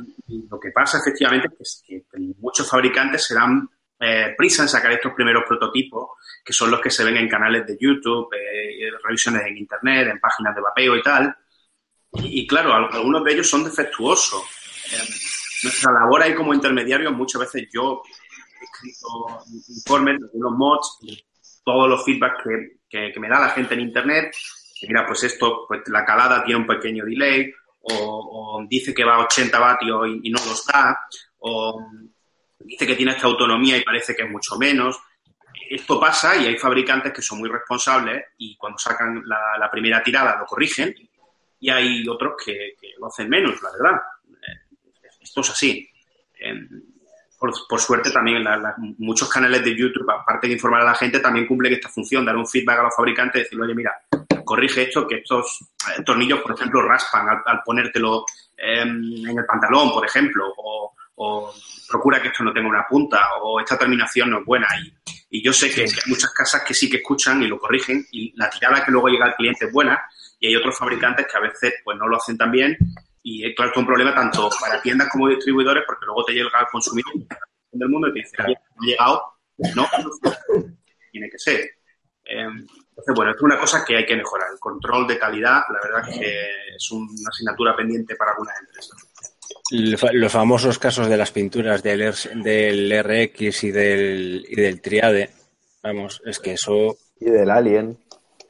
lo 0.49 0.59
que 0.59 0.71
pasa 0.71 0.99
efectivamente 0.99 1.49
es 1.59 1.83
que, 1.85 2.03
muchos 2.39 2.69
fabricantes 2.69 3.23
se 3.25 3.35
dan 3.35 3.69
eh, 3.99 4.33
prisa 4.37 4.63
en 4.63 4.69
sacar 4.69 4.91
estos 4.91 5.13
primeros 5.13 5.43
prototipos, 5.47 6.09
que 6.43 6.53
son 6.53 6.71
los 6.71 6.81
que 6.81 6.89
se 6.89 7.03
ven 7.03 7.17
en 7.17 7.29
canales 7.29 7.65
de 7.65 7.77
YouTube, 7.79 8.29
eh, 8.33 8.91
revisiones 9.03 9.43
en 9.45 9.57
Internet, 9.57 10.07
en 10.09 10.19
páginas 10.19 10.55
de 10.55 10.61
vapeo 10.61 10.95
y 10.95 11.01
tal. 11.01 11.35
Y, 12.23 12.47
claro, 12.47 12.73
algunos 12.73 13.23
de 13.23 13.33
ellos 13.33 13.49
son 13.49 13.63
defectuosos. 13.63 14.43
nuestra 15.63 15.91
labor 15.91 16.21
ahí 16.21 16.33
como 16.33 16.53
intermediario, 16.53 17.11
muchas 17.11 17.41
veces 17.41 17.67
yo 17.73 18.01
he 18.61 18.63
escrito 18.63 19.43
informes, 19.69 20.21
algunos 20.21 20.51
mods, 20.57 20.99
todos 21.63 21.89
los 21.89 22.05
feedbacks 22.05 22.43
que, 22.89 23.11
que, 23.11 23.19
me 23.19 23.27
da 23.27 23.39
la 23.39 23.49
gente 23.49 23.73
en 23.73 23.81
Internet, 23.81 24.33
mira, 24.87 25.05
pues 25.05 25.23
esto, 25.23 25.65
pues 25.67 25.81
la 25.87 26.05
calada 26.05 26.43
tiene 26.43 26.61
un 26.61 26.67
pequeño 26.67 27.05
delay, 27.05 27.51
o, 27.81 28.65
dice 28.67 28.93
que 28.93 29.03
va 29.03 29.15
a 29.15 29.25
80 29.25 29.59
vatios 29.59 30.07
y, 30.23 30.29
no 30.29 30.39
los 30.45 30.65
da, 30.65 30.99
o 31.39 31.85
dice 32.59 32.87
que 32.87 32.95
tiene 32.95 33.11
esta 33.11 33.27
autonomía 33.27 33.77
y 33.77 33.83
parece 33.83 34.15
que 34.15 34.23
es 34.23 34.29
mucho 34.29 34.57
menos. 34.57 34.99
Esto 35.69 35.99
pasa 35.99 36.35
y 36.35 36.47
hay 36.47 36.57
fabricantes 36.57 37.13
que 37.13 37.21
son 37.21 37.39
muy 37.39 37.49
responsables 37.49 38.25
y 38.37 38.55
cuando 38.55 38.77
sacan 38.77 39.23
la, 39.25 39.69
primera 39.71 40.03
tirada 40.03 40.37
lo 40.37 40.45
corrigen 40.45 40.93
y 41.59 41.69
hay 41.69 42.07
otros 42.07 42.33
que, 42.43 42.75
lo 42.99 43.07
hacen 43.07 43.29
menos, 43.29 43.61
la 43.61 43.71
verdad. 43.71 44.01
Eh, 44.29 45.09
esto 45.21 45.41
es 45.41 45.49
así. 45.49 45.89
Em, 46.39 46.67
por, 47.67 47.79
suerte 47.79 48.11
también 48.11 48.43
muchos 48.97 49.29
canales 49.29 49.63
de 49.63 49.75
YouTube, 49.75 50.09
aparte 50.09 50.47
de 50.47 50.53
informar 50.53 50.81
a 50.81 50.85
la 50.85 50.95
gente, 50.95 51.19
también 51.19 51.45
cumplen 51.45 51.73
esta 51.73 51.89
función, 51.89 52.25
dar 52.25 52.35
un 52.35 52.47
feedback 52.47 52.79
a 52.79 52.83
los 52.83 52.95
fabricantes, 52.95 53.43
decir, 53.43 53.59
oye, 53.61 53.75
mira, 53.75 53.93
corrige 54.43 54.83
esto, 54.83 55.05
que 55.05 55.17
estos 55.17 55.59
eh, 55.61 56.03
tornillos, 56.03 56.39
por 56.41 56.53
ejemplo, 56.53 56.81
raspan 56.81 57.27
al, 57.45 57.61
ponértelo 57.63 58.25
em, 58.57 59.27
en 59.27 59.37
el 59.37 59.45
pantalón, 59.45 59.91
por 59.91 60.05
ejemplo, 60.05 60.53
procura 61.89 62.21
que 62.21 62.27
esto 62.29 62.43
no 62.43 62.53
tenga 62.53 62.67
una 62.67 62.85
punta, 62.87 63.21
o 63.41 63.59
esta 63.59 63.77
terminación 63.77 64.29
no 64.29 64.39
es 64.39 64.45
buena. 64.45 64.67
Y, 64.83 65.37
y 65.37 65.43
yo 65.43 65.53
sé 65.53 65.71
que, 65.71 65.81
hay 65.81 65.89
muchas 66.07 66.31
casas 66.31 66.63
que 66.63 66.73
sí 66.73 66.89
que 66.89 66.97
escuchan 66.97 67.41
y 67.41 67.47
lo 67.47 67.59
corrigen, 67.59 68.05
y 68.11 68.33
la 68.37 68.49
tirada 68.49 68.83
que 68.83 68.91
luego 68.91 69.07
llega 69.07 69.25
al 69.25 69.35
cliente 69.35 69.65
es 69.65 69.71
buena, 69.71 70.03
y 70.39 70.47
hay 70.47 70.55
otros 70.55 70.77
fabricantes 70.77 71.27
que 71.27 71.37
a 71.37 71.41
veces 71.41 71.73
pues 71.83 71.97
no 71.97 72.07
lo 72.07 72.17
hacen 72.17 72.37
tan 72.37 72.51
bien 72.51 72.77
y 73.27 73.43
esto 73.43 73.63
es 73.63 73.75
un 73.75 73.87
problema 73.87 74.13
tanto 74.13 74.51
para 74.61 74.79
tiendas 74.79 75.09
como 75.09 75.27
distribuidores, 75.27 75.83
porque 75.87 76.05
luego 76.05 76.23
te 76.25 76.33
llega 76.33 76.59
al 76.59 76.67
consumidor 76.67 77.11
del 77.71 77.89
mundo 77.89 78.07
y 78.09 78.13
te 78.13 78.19
dice, 78.19 78.37
ha 78.39 78.85
llegado, 78.85 79.23
no, 79.75 79.87
tiene 81.11 81.27
que 81.31 81.39
ser. 81.39 81.71
Em, 82.23 82.67
entonces, 82.89 83.15
bueno, 83.15 83.31
esto 83.31 83.39
es 83.39 83.51
una 83.51 83.59
cosa 83.59 83.83
que 83.83 83.97
hay 83.97 84.05
que 84.05 84.15
mejorar. 84.15 84.49
El 84.53 84.59
control 84.59 85.07
de 85.07 85.17
calidad, 85.17 85.63
la 85.69 85.79
verdad 85.81 86.07
es 86.07 86.19
que 86.19 86.49
es 86.75 86.91
una 86.91 87.07
asignatura 87.27 87.75
pendiente 87.75 88.15
para 88.15 88.29
algunas 88.29 88.59
empresas. 88.59 89.04
Los 89.71 90.31
famosos 90.31 90.77
casos 90.77 91.07
de 91.07 91.17
las 91.17 91.31
pinturas 91.31 91.81
del, 91.81 92.13
del 92.43 93.03
RX 93.03 93.63
y 93.63 93.71
del, 93.71 94.45
y 94.47 94.55
del 94.55 94.81
Triade, 94.81 95.29
vamos, 95.81 96.21
es 96.25 96.39
que 96.39 96.53
eso... 96.53 96.97
Y 97.19 97.25
del 97.25 97.49
Alien 97.49 97.97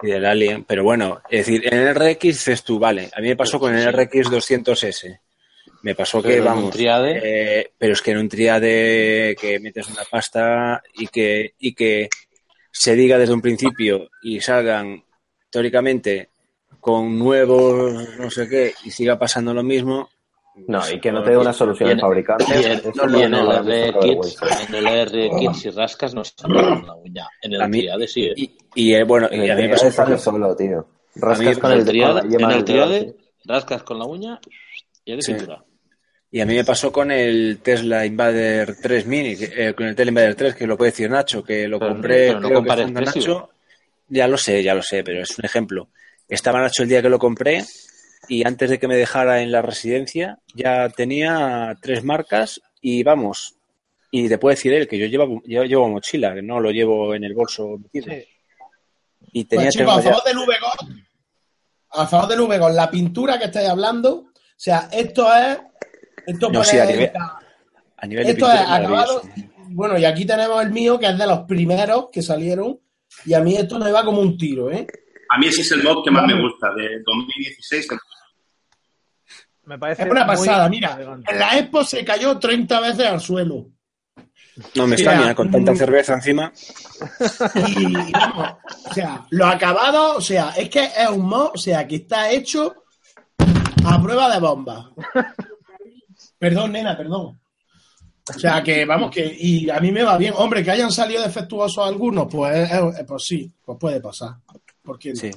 y 0.02 0.08
del 0.08 0.26
Alien, 0.26 0.64
pero 0.64 0.84
bueno, 0.84 1.22
es 1.30 1.46
decir, 1.46 1.74
en 1.74 1.80
el 1.80 1.96
RX 1.96 2.22
dices 2.22 2.64
tú, 2.64 2.80
vale, 2.80 3.10
a 3.16 3.22
mí 3.22 3.30
me 3.30 3.36
pasó 3.36 3.60
con 3.60 3.76
el 3.76 3.92
RX 3.92 4.30
200S. 4.30 5.20
Me 5.84 5.94
pasó 5.94 6.22
que, 6.22 6.40
vamos, 6.42 6.72
triade. 6.72 7.22
Eh, 7.24 7.72
pero 7.78 7.94
es 7.94 8.02
que 8.02 8.12
en 8.12 8.18
un 8.18 8.30
triade 8.30 9.36
que 9.40 9.60
metes 9.60 9.88
una 9.88 10.04
pasta 10.10 10.82
y 10.96 11.08
que, 11.08 11.54
y 11.60 11.76
que 11.76 12.10
se 12.72 12.96
diga 12.96 13.18
desde 13.18 13.34
un 13.34 13.42
principio 13.42 14.10
y 14.24 14.42
salgan 14.42 15.04
teóricamente 15.50 16.30
con 16.80 17.18
nuevos 17.18 18.18
no 18.18 18.30
sé 18.30 18.50
qué 18.50 18.74
y 18.84 18.92
siga 18.92 19.18
pasando 19.18 19.54
lo 19.54 19.64
mismo, 19.64 20.10
no, 20.68 20.90
y 20.90 21.00
que 21.02 21.12
no 21.12 21.22
te 21.22 21.32
dé 21.32 21.38
una 21.38 21.52
solución 21.52 21.90
de 21.90 22.00
fabricante. 22.00 22.46
Y 22.48 23.22
en, 23.22 23.34
el 23.34 23.46
RX, 23.46 24.38
en 24.70 24.76
el 24.76 25.06
RX, 25.06 25.60
si 25.60 25.70
rascas, 25.70 26.16
no 26.16 26.24
se 26.24 26.34
con 26.42 26.54
la 26.54 26.96
uña. 26.96 27.28
En 27.42 27.54
el 27.54 27.70
triade 27.70 28.08
sí. 28.08 28.26
¿eh? 28.26 28.34
Y, 28.74 28.94
eh, 28.94 29.04
bueno, 29.04 29.28
y 29.32 29.50
a 29.50 29.56
mí 29.56 29.64
me 29.64 29.70
pasa 29.70 30.18
solo, 30.18 30.56
tío. 30.56 30.88
Rascas 31.16 31.58
con 31.58 31.72
el 31.72 31.86
triade, 31.86 32.22
en 32.34 32.52
el 32.52 32.64
triade, 32.64 33.16
rascas 33.46 33.84
con 33.84 34.00
la 34.00 34.06
uña 34.06 34.40
y 35.04 35.12
es 35.12 35.18
de 35.18 35.34
cintura. 35.34 35.64
Y 36.32 36.42
a 36.42 36.46
mí 36.46 36.56
me 36.56 36.66
pasó 36.66 36.92
con 36.92 37.12
el 37.12 37.60
Tesla 37.62 38.06
Invader 38.06 38.76
3 38.82 39.06
Mini, 39.06 39.36
eh, 39.40 39.74
con 39.74 39.88
el 39.88 39.96
Tesla 39.96 40.10
Invader 40.10 40.36
3, 40.36 40.56
que 40.56 40.68
lo 40.68 40.78
puede 40.78 40.92
decir 40.92 41.10
Nacho, 41.10 41.44
que 41.44 41.68
lo 41.68 41.80
compré, 41.80 42.28
pero 42.28 42.40
no 42.40 42.48
creo 42.48 42.64
que 42.64 42.92
Nacho. 42.92 43.50
Ya 44.08 44.28
lo 44.28 44.38
sé, 44.38 44.62
ya 44.62 44.74
lo 44.74 44.82
sé, 44.82 45.04
pero 45.04 45.22
es 45.22 45.38
un 45.38 45.46
ejemplo. 45.46 45.90
Estaba 46.28 46.62
Nacho 46.62 46.84
el 46.84 46.90
día 46.90 47.02
que 47.02 47.10
lo 47.10 47.20
compré 47.20 47.64
y 48.28 48.46
antes 48.46 48.70
de 48.70 48.80
que 48.80 48.88
me 48.88 48.96
dejara 48.96 49.42
en 49.42 49.52
la 49.52 49.62
residencia 49.62 50.40
ya 50.54 50.90
tenía 50.90 51.76
tres 51.82 52.04
marcas 52.04 52.62
y 52.82 53.04
vamos, 53.04 53.56
y 54.12 54.30
te 54.30 54.38
puede 54.38 54.56
decir 54.56 54.74
él 54.74 54.88
que 54.88 54.98
yo 54.98 55.08
llevo, 55.08 55.42
yo 55.46 55.64
llevo 55.64 55.90
mochila, 55.90 56.34
que 56.34 56.42
no 56.42 56.60
lo 56.60 56.72
llevo 56.72 57.16
en 57.16 57.24
el 57.24 57.34
bolso 57.34 57.78
metido. 57.78 58.16
Y 59.32 59.46
tenía 59.46 59.70
pues, 59.74 59.88
a 59.88 60.02
favor 60.02 60.24
del 60.24 60.38
VGO, 60.38 60.96
a 61.90 62.08
favor 62.08 62.28
del 62.30 62.76
la 62.76 62.90
pintura 62.90 63.40
que 63.40 63.46
estáis 63.46 63.70
hablando, 63.70 64.14
o 64.16 64.34
sea, 64.56 64.90
esto 64.92 65.28
es... 65.34 65.60
Esto 66.28 66.50
no, 66.50 66.64
sí, 66.64 66.80
a 66.80 66.86
nivel, 66.86 67.12
a 67.98 68.08
nivel 68.08 68.28
esto 68.28 68.52
es 68.52 68.60
acabado, 68.60 69.22
bueno, 69.70 69.98
y 69.98 70.06
aquí 70.06 70.26
tenemos 70.26 70.64
el 70.64 70.72
mío, 70.72 71.00
que 71.00 71.08
es 71.08 71.18
de 71.18 71.28
los 71.28 71.42
primeros 71.42 72.08
que 72.12 72.22
salieron, 72.22 72.80
y 73.26 73.34
a 73.34 73.42
mí 73.42 73.56
esto 73.56 73.78
me 73.78 73.92
va 73.92 74.04
como 74.04 74.22
un 74.22 74.38
tiro, 74.38 74.72
¿eh? 74.72 74.88
A 75.30 75.38
mí 75.38 75.48
ese 75.48 75.62
es 75.62 75.72
el 75.72 75.84
mod 75.84 76.04
que 76.04 76.12
más 76.12 76.26
me 76.26 76.40
gusta, 76.40 76.74
de 76.74 77.02
2016, 77.04 77.88
me 79.66 79.80
parece 79.80 80.04
es 80.04 80.10
una 80.10 80.28
pasada, 80.28 80.70
mira. 80.70 80.98
En 81.28 81.40
la 81.40 81.58
Expo 81.58 81.84
se 81.84 82.06
cayó 82.06 82.38
30 82.38 82.80
veces 82.82 83.06
al 83.08 83.20
suelo. 83.20 83.68
No 84.76 84.88
me 84.88 84.96
extraña, 84.96 85.36
con 85.36 85.52
tanta 85.52 85.76
cerveza 85.76 86.14
encima. 86.14 86.54
Y, 87.68 87.96
o 87.96 88.94
sea, 88.94 89.26
lo 89.32 89.48
acabado, 89.48 90.16
o 90.18 90.22
sea, 90.22 90.52
es 90.56 90.70
que 90.70 90.84
es 90.86 91.10
un 91.10 91.26
mod, 91.26 91.52
o 91.56 91.58
sea, 91.58 91.86
que 91.86 91.98
está 91.98 92.30
hecho 92.30 92.74
a 93.86 94.02
prueba 94.02 94.32
de 94.34 94.40
bomba. 94.40 94.92
Perdón, 96.38 96.72
nena, 96.74 96.96
perdón. 96.96 97.40
O 98.28 98.40
sea, 98.40 98.64
que 98.64 98.86
vamos, 98.86 99.12
que 99.12 99.36
y 99.38 99.70
a 99.70 99.80
mí 99.80 99.92
me 99.92 100.04
va 100.04 100.18
bien. 100.18 100.34
Hombre, 100.38 100.64
que 100.64 100.72
hayan 100.72 100.92
salido 100.92 101.24
defectuosos 101.24 101.86
algunos, 101.86 102.28
pues, 102.32 102.70
pues 103.08 103.24
sí, 103.24 103.52
pues 103.64 103.78
puede 103.80 104.00
pasar. 104.00 104.36
¿Por 104.86 105.00
qué 105.00 105.16
Sí. 105.16 105.32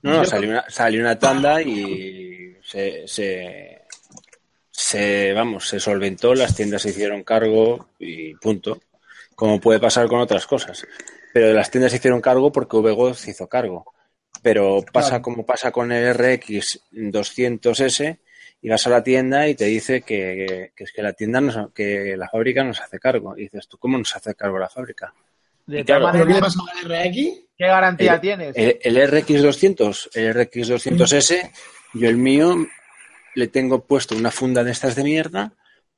No, 0.00 0.18
no, 0.18 0.24
salió 0.24 0.50
una, 0.50 0.64
salió 0.70 1.00
una 1.00 1.18
tanda 1.18 1.60
y 1.60 2.56
se, 2.62 3.04
se, 4.70 5.32
vamos, 5.32 5.68
se 5.68 5.80
solventó, 5.80 6.34
las 6.34 6.54
tiendas 6.54 6.82
se 6.82 6.90
hicieron 6.90 7.24
cargo 7.24 7.88
y 7.98 8.34
punto. 8.34 8.80
Como 9.34 9.60
puede 9.60 9.80
pasar 9.80 10.06
con 10.06 10.20
otras 10.20 10.46
cosas. 10.46 10.86
Pero 11.32 11.52
las 11.52 11.70
tiendas 11.70 11.90
se 11.92 11.98
hicieron 11.98 12.20
cargo 12.20 12.52
porque 12.52 12.76
VGO 12.76 13.14
se 13.14 13.32
hizo 13.32 13.48
cargo. 13.48 13.92
Pero 14.42 14.84
pasa 14.92 15.20
como 15.20 15.44
pasa 15.44 15.72
con 15.72 15.90
el 15.90 16.14
RX 16.14 16.80
200S 16.92 18.18
y 18.60 18.68
vas 18.68 18.86
a 18.86 18.90
la 18.90 19.02
tienda 19.02 19.48
y 19.48 19.54
te 19.54 19.64
dice 19.66 20.02
que, 20.02 20.72
es 20.76 20.92
que 20.92 21.02
la 21.02 21.12
tienda, 21.12 21.40
nos, 21.40 21.72
que 21.72 22.16
la 22.16 22.28
fábrica 22.28 22.64
nos 22.64 22.80
hace 22.80 22.98
cargo. 22.98 23.36
Y 23.36 23.42
dices, 23.42 23.68
¿tú 23.68 23.78
cómo 23.78 23.98
nos 23.98 24.14
hace 24.14 24.34
cargo 24.34 24.58
la 24.58 24.68
fábrica? 24.68 25.12
¿De 25.68 25.84
con 25.84 26.16
el 26.16 26.32
RX? 26.34 27.14
¿Qué 27.56 27.66
garantía 27.66 28.20
tienes? 28.20 28.56
El, 28.56 28.78
el, 28.82 29.10
RX 29.10 29.42
200, 29.42 30.10
el 30.14 30.34
RX 30.34 30.70
200S 30.70 31.50
yo 31.94 32.08
el 32.08 32.16
mío 32.16 32.66
le 33.34 33.48
tengo 33.48 33.84
puesto 33.84 34.16
una 34.16 34.30
funda 34.30 34.64
de 34.64 34.72
estas 34.72 34.94
de 34.96 35.04
mierda. 35.04 35.52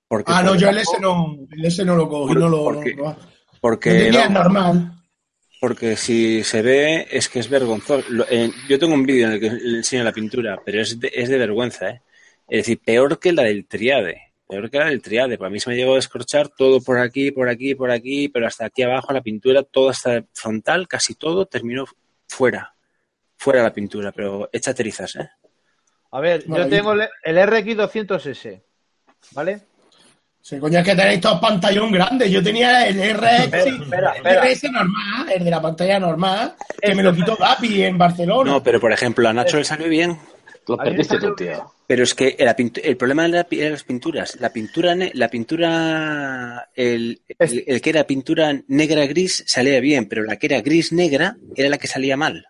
Porque 0.08 0.32
ah, 0.34 0.42
no, 0.42 0.56
yo 0.56 0.68
el 0.68 0.78
S 0.78 0.98
no, 1.00 1.36
el 1.50 1.64
S 1.64 1.84
no 1.84 1.94
lo 1.94 2.08
cogí, 2.08 2.34
no 2.34 2.48
lo. 2.48 2.64
Porque, 2.64 2.96
porque 3.60 4.08
es 4.08 4.30
normal. 4.30 4.92
Porque 5.60 5.94
si 5.96 6.42
se 6.42 6.62
ve, 6.62 7.06
es 7.10 7.28
que 7.28 7.38
es 7.38 7.48
vergonzoso. 7.48 8.08
yo 8.68 8.78
tengo 8.78 8.94
un 8.94 9.04
vídeo 9.04 9.26
en 9.26 9.34
el 9.34 9.40
que 9.40 9.50
le 9.50 9.78
enseño 9.78 10.02
la 10.02 10.12
pintura, 10.12 10.60
pero 10.64 10.80
es 10.80 10.98
de, 10.98 11.12
es 11.14 11.28
de 11.28 11.38
vergüenza, 11.38 11.90
¿eh? 11.90 12.02
Es 12.48 12.60
decir, 12.60 12.80
peor 12.84 13.20
que 13.20 13.32
la 13.32 13.44
del 13.44 13.66
triade. 13.66 14.29
Peor 14.50 14.68
que 14.68 14.78
la 14.78 14.86
del 14.86 15.00
triade. 15.00 15.38
Para 15.38 15.48
mí 15.48 15.60
se 15.60 15.70
me 15.70 15.76
llegó 15.76 15.92
a 15.92 15.96
descorchar 15.96 16.48
todo 16.48 16.80
por 16.80 16.98
aquí, 16.98 17.30
por 17.30 17.48
aquí, 17.48 17.76
por 17.76 17.92
aquí, 17.92 18.28
pero 18.28 18.48
hasta 18.48 18.66
aquí 18.66 18.82
abajo 18.82 19.12
la 19.12 19.22
pintura, 19.22 19.62
toda 19.62 19.92
esta 19.92 20.24
frontal, 20.32 20.88
casi 20.88 21.14
todo, 21.14 21.46
terminó 21.46 21.84
fuera. 22.26 22.74
Fuera 23.36 23.62
la 23.62 23.72
pintura, 23.72 24.10
pero 24.10 24.50
hecha 24.52 24.74
trizas, 24.74 25.14
¿eh? 25.14 25.30
A 26.10 26.20
ver, 26.20 26.44
yo 26.44 26.68
tengo 26.68 26.94
el, 26.94 27.36
RX200S, 27.36 28.60
¿vale? 29.30 29.60
Sí, 30.42 30.58
coño, 30.58 30.80
es 30.80 30.84
que 30.84 30.96
tenéis 30.96 31.20
todos 31.20 31.38
pantallón 31.38 31.92
grandes. 31.92 32.28
Yo 32.28 32.42
tenía 32.42 32.88
el 32.88 32.96
RX, 32.98 33.88
RX 33.88 34.64
normal, 34.72 35.30
el 35.32 35.44
de 35.44 35.50
la 35.50 35.62
pantalla 35.62 36.00
normal, 36.00 36.56
que 36.82 36.94
me 36.94 37.04
lo 37.04 37.14
quitó 37.14 37.36
Gapi 37.36 37.84
en 37.84 37.96
Barcelona. 37.96 38.50
No, 38.50 38.62
pero 38.62 38.80
por 38.80 38.92
ejemplo, 38.92 39.28
a 39.28 39.32
Nacho 39.32 39.58
le 39.58 39.64
salió 39.64 39.88
bien. 39.88 40.18
Lo 40.70 40.76
perdiste 40.76 41.18
tú, 41.18 41.34
tío. 41.34 41.72
Pero 41.86 42.04
es 42.04 42.14
que 42.14 42.36
el, 42.38 42.72
el 42.84 42.96
problema 42.96 43.24
de, 43.24 43.70
las 43.70 43.84
pinturas, 43.84 44.40
la 44.40 44.50
pintura, 44.50 44.94
la 44.94 45.28
pintura, 45.28 46.70
el, 46.74 47.20
el, 47.38 47.80
que 47.80 47.90
era 47.90 48.04
pintura 48.04 48.52
negra 48.68 49.06
gris 49.06 49.42
salía 49.46 49.80
bien, 49.80 50.08
pero 50.08 50.22
la 50.22 50.36
que 50.36 50.46
era 50.46 50.60
gris 50.60 50.92
negra 50.92 51.36
era 51.56 51.68
la 51.68 51.78
que 51.78 51.88
salía 51.88 52.16
mal. 52.16 52.46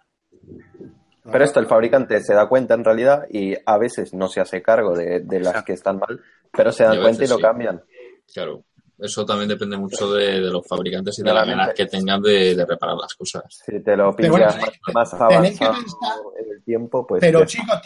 Pero 1.33 1.45
esto 1.45 1.61
el 1.61 1.67
fabricante 1.67 2.21
se 2.21 2.35
da 2.35 2.49
cuenta 2.49 2.75
en 2.75 2.85
realidad 2.85 3.27
y 3.31 3.55
a 3.65 3.79
veces 3.79 4.13
no 4.13 4.29
se 4.29 4.41
hace 4.41 4.61
cargo 4.61 4.95
de, 4.95 5.41
las 5.41 5.65
que 5.65 5.73
están 5.73 5.99
mal, 5.99 6.21
pero 6.53 6.73
se 6.73 6.85
dan 6.85 7.01
cuenta 7.01 7.25
y 7.25 7.29
lo 7.29 7.39
cambian. 7.39 7.83
Claro 8.33 8.65
eso 9.01 9.25
también 9.25 9.49
depende 9.49 9.77
mucho 9.77 10.13
de, 10.13 10.41
los 10.41 10.67
fabricantes 10.67 11.19
y 11.19 11.23
de 11.23 11.33
las 11.33 11.47
ganas 11.47 11.75
que 11.75 11.87
tengan 11.87 12.21
de, 12.21 12.65
reparar 12.69 12.97
las 12.97 13.15
cosas. 13.15 13.45
Si 13.49 13.81
te 13.83 13.97
lo 13.97 14.15
pillas 14.15 14.59
más, 14.93 15.15
avanzado 15.15 15.75
tiempo, 16.71 17.05
pues... 17.05 17.21
Pero 17.21 17.45
chicos, 17.45 17.81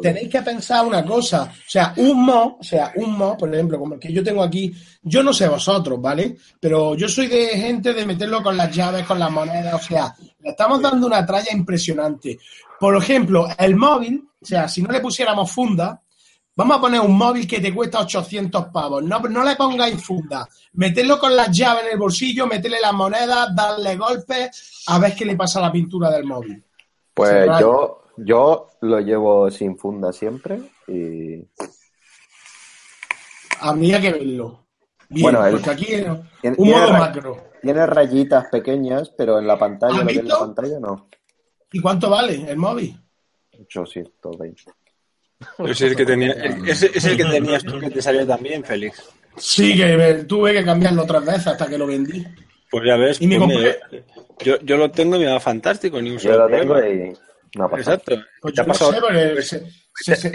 tenéis, 0.00 0.28
que 0.28 0.42
pensar 0.42 0.86
una 0.86 1.04
cosa. 1.04 1.42
O 1.44 1.70
sea, 1.70 1.92
un 1.96 2.24
mo, 2.24 2.58
o 2.60 2.62
sea, 2.62 2.92
un 2.94 3.18
mo, 3.18 3.36
por 3.36 3.52
ejemplo, 3.52 3.78
como 3.78 3.94
el 3.94 4.00
que 4.00 4.12
yo 4.12 4.22
tengo 4.22 4.42
aquí, 4.42 4.72
yo 5.02 5.22
no 5.22 5.32
sé 5.32 5.48
vosotros, 5.48 6.00
¿vale? 6.00 6.36
Pero 6.60 6.94
yo 6.94 7.08
soy 7.08 7.26
de 7.26 7.48
gente 7.48 7.92
de 7.92 8.06
meterlo 8.06 8.42
con 8.42 8.56
las 8.56 8.74
llaves, 8.74 9.04
con 9.04 9.18
las 9.18 9.30
monedas, 9.30 9.74
o 9.74 9.78
sea, 9.80 10.14
le 10.40 10.50
estamos 10.50 10.80
dando 10.80 11.06
una 11.08 11.26
tralla 11.26 11.52
impresionante. 11.52 12.38
Por 12.78 12.96
ejemplo, 12.96 13.48
el 13.58 13.74
móvil, 13.74 14.22
o 14.40 14.46
sea, 14.46 14.68
si 14.68 14.82
no 14.82 14.92
le 14.92 15.00
pusiéramos 15.00 15.50
funda, 15.50 16.00
Vamos 16.58 16.76
a 16.76 16.80
poner 16.80 17.00
un 17.00 17.16
móvil 17.16 17.46
que 17.46 17.60
te 17.60 17.72
cuesta 17.72 18.00
800 18.00 18.66
pavos. 18.72 19.00
No, 19.04 19.20
no 19.20 19.44
le 19.44 19.54
pongáis 19.54 20.04
funda. 20.04 20.44
Meterlo 20.72 21.16
con 21.16 21.36
las 21.36 21.56
llaves 21.56 21.84
en 21.84 21.92
el 21.92 21.98
bolsillo, 21.98 22.48
meterle 22.48 22.80
las 22.80 22.92
monedas, 22.92 23.54
darle 23.54 23.94
golpes, 23.94 24.82
a 24.88 24.98
ver 24.98 25.14
qué 25.14 25.24
le 25.24 25.36
pasa 25.36 25.60
a 25.60 25.62
la 25.62 25.70
pintura 25.70 26.10
del 26.10 26.24
móvil. 26.24 26.60
Pues 27.14 27.46
yo, 27.60 28.02
yo 28.24 28.68
lo 28.80 29.00
llevo 29.00 29.50
sin 29.50 29.78
funda 29.78 30.12
siempre 30.12 30.60
y. 30.86 31.44
A 33.60 33.72
mí 33.74 33.92
hay 33.92 34.00
que 34.00 34.12
verlo. 34.12 34.66
bueno, 35.08 35.42
porque 35.50 35.70
aquí 35.70 35.86
un 36.56 36.70
modo 36.70 36.92
macro. 36.92 37.48
Tiene 37.60 37.86
rayitas 37.86 38.46
pequeñas, 38.50 39.10
pero 39.10 39.38
en 39.38 39.46
la 39.46 39.58
pantalla, 39.58 40.00
en 40.08 40.28
la 40.28 40.38
pantalla 40.38 40.78
no. 40.78 41.08
¿Y 41.72 41.80
cuánto 41.80 42.08
vale 42.08 42.48
el 42.48 42.56
móvil? 42.56 42.96
820. 43.58 44.62
Es 45.66 45.80
el 45.82 45.96
que, 45.96 46.04
tenía, 46.04 46.32
es, 46.32 46.82
el 46.82 47.16
que 47.16 47.24
tenías 47.24 47.62
tú 47.62 47.78
que 47.78 47.90
te 47.90 48.02
salió 48.02 48.26
también, 48.26 48.64
Félix. 48.64 49.08
Sí, 49.36 49.76
que 49.76 50.24
tuve 50.26 50.52
que 50.52 50.64
cambiarlo 50.64 51.02
otras 51.02 51.24
veces 51.24 51.46
hasta 51.48 51.66
que 51.66 51.78
lo 51.78 51.86
vendí. 51.86 52.24
Pues 52.70 52.84
ya 52.84 52.96
ves, 52.96 53.18
pues 53.18 53.78
yo, 54.40 54.58
yo, 54.60 54.76
lo 54.76 54.90
tengo 54.90 55.16
y 55.16 55.20
me 55.20 55.26
va 55.26 55.40
fantástico, 55.40 56.00
ni 56.02 56.10
un 56.10 56.18
Yo 56.18 56.36
lo 56.36 56.48
tengo 56.48 56.78
y 56.84 57.16
no 57.56 57.70
Exacto. 57.76 58.16
Pues 58.40 58.54
yo 58.54 58.64
no 58.64 58.74
sé, 58.74 58.84
porque 59.00 59.42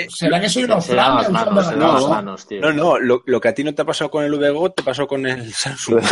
¿Será 0.09 0.41
que 0.41 0.49
soy 0.49 0.63
unos 0.65 0.85
flanos? 0.85 1.29
No, 1.29 2.73
no, 2.73 2.99
lo, 2.99 3.23
lo, 3.25 3.41
que 3.41 3.47
a 3.47 3.53
ti 3.53 3.63
no 3.63 3.73
te 3.73 3.81
ha 3.81 3.85
pasado 3.85 4.11
con 4.11 4.23
el 4.23 4.33
VGO 4.33 4.71
te 4.71 4.83
pasó 4.83 5.07
con 5.07 5.25
el 5.25 5.53
Samsung. 5.53 6.03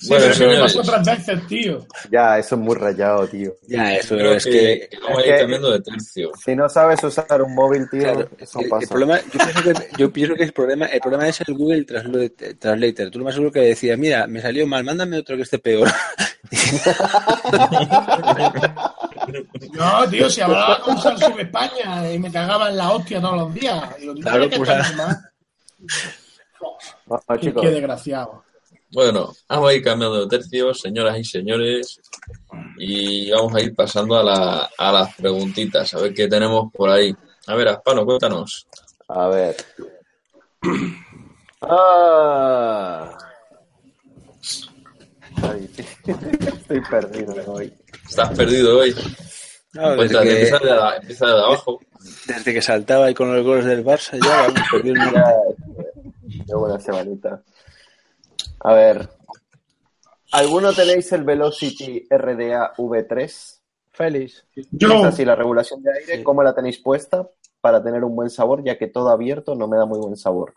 Sí, 0.00 0.10
bueno, 0.10 0.26
pero 0.38 0.50
me 0.50 0.60
pasó 0.60 0.80
otras 0.80 1.04
veces, 1.04 1.46
tío. 1.48 1.84
Ya, 2.08 2.38
eso 2.38 2.54
es 2.54 2.60
muy 2.60 2.76
rayado, 2.76 3.26
tío. 3.26 3.52
Ya, 3.66 3.96
eso 3.96 4.16
es 4.16 4.44
que, 4.44 4.88
vamos 5.02 5.24
a 5.24 5.26
ir 5.26 5.36
cambiando 5.38 5.72
de 5.72 5.80
tercio. 5.80 6.30
Si 6.44 6.54
no 6.54 6.68
sabes 6.68 7.02
usar 7.02 7.42
un 7.42 7.52
móvil, 7.52 7.90
tío, 7.90 8.28
eso 8.38 8.60
el, 8.60 8.68
pasa. 8.68 8.84
El 8.84 8.88
problema, 8.88 9.20
yo, 9.20 9.40
pienso 9.40 9.62
que, 9.62 9.88
yo 9.98 10.12
pienso 10.12 10.34
que 10.36 10.44
el 10.44 10.52
problema, 10.52 10.86
el 10.86 11.00
problema 11.00 11.28
es 11.28 11.40
el 11.40 11.52
Google 11.52 11.84
Translator. 11.84 13.10
Tú 13.10 13.18
lo 13.18 13.24
más 13.24 13.34
seguro 13.34 13.50
que 13.50 13.58
decías, 13.58 13.98
mira, 13.98 14.28
me 14.28 14.40
salió 14.40 14.68
mal, 14.68 14.84
mándame 14.84 15.18
otro 15.18 15.34
que 15.34 15.42
esté 15.42 15.58
peor. 15.58 15.88
No, 19.72 20.08
tío, 20.10 20.30
si 20.30 20.40
hablaba 20.40 20.80
con 20.80 20.98
Samsung 20.98 21.40
España 21.40 22.10
y 22.12 22.18
me 22.18 22.32
cagaba 22.32 22.70
en 22.70 22.76
la 22.76 22.90
hostia 22.92 23.20
todos 23.20 23.36
los 23.36 23.54
días. 23.54 23.98
Digo, 23.98 24.14
claro, 24.14 24.48
pues, 24.50 24.70
qué, 27.40 27.54
qué 27.54 27.70
desgraciado. 27.70 28.44
Bueno, 28.90 29.34
vamos 29.48 29.70
a 29.70 29.74
ir 29.74 29.84
cambiando 29.84 30.26
de 30.26 30.38
tercios, 30.38 30.80
señoras 30.80 31.18
y 31.18 31.24
señores, 31.24 32.00
y 32.78 33.30
vamos 33.30 33.54
a 33.54 33.60
ir 33.60 33.74
pasando 33.74 34.16
a, 34.16 34.22
la, 34.22 34.70
a 34.78 34.92
las 34.92 35.14
preguntitas, 35.14 35.92
a 35.92 35.98
ver 36.00 36.14
qué 36.14 36.26
tenemos 36.26 36.72
por 36.72 36.88
ahí. 36.88 37.14
A 37.46 37.54
ver, 37.54 37.68
Aspano, 37.68 38.06
cuéntanos. 38.06 38.66
A 39.08 39.28
ver. 39.28 39.56
Ah. 41.60 43.18
estoy 46.06 46.80
perdido 46.90 47.52
hoy. 47.52 47.72
¿Estás 48.08 48.36
perdido 48.36 48.78
hoy? 48.78 48.94
No, 49.72 49.92
empieza, 49.92 50.20
de, 50.20 50.42
empieza 51.00 51.26
de 51.26 51.32
abajo. 51.32 51.80
Desde 52.26 52.54
que 52.54 52.62
saltaba 52.62 53.06
ahí 53.06 53.14
con 53.14 53.34
los 53.34 53.44
goles 53.44 53.64
del 53.64 53.84
Barça, 53.84 54.18
ya 54.22 54.36
vamos 54.48 54.60
perdiendo. 54.72 55.10
Qué 56.46 56.54
buena 56.54 56.78
semanita. 56.80 57.42
A 58.60 58.74
ver. 58.74 59.08
¿Alguno 60.32 60.72
tenéis 60.72 61.10
el 61.12 61.24
Velocity 61.24 62.06
RDA 62.10 62.74
V3? 62.76 63.58
Félix. 63.90 64.44
Yo. 64.70 65.04
así 65.04 65.24
la 65.24 65.34
regulación 65.34 65.82
de 65.82 65.90
aire, 65.92 66.22
¿cómo 66.22 66.42
la 66.42 66.54
tenéis 66.54 66.78
puesta 66.78 67.28
para 67.60 67.82
tener 67.82 68.04
un 68.04 68.14
buen 68.14 68.30
sabor? 68.30 68.62
Ya 68.62 68.78
que 68.78 68.86
todo 68.86 69.08
abierto 69.08 69.54
no 69.54 69.66
me 69.66 69.76
da 69.76 69.86
muy 69.86 69.98
buen 69.98 70.16
sabor. 70.16 70.54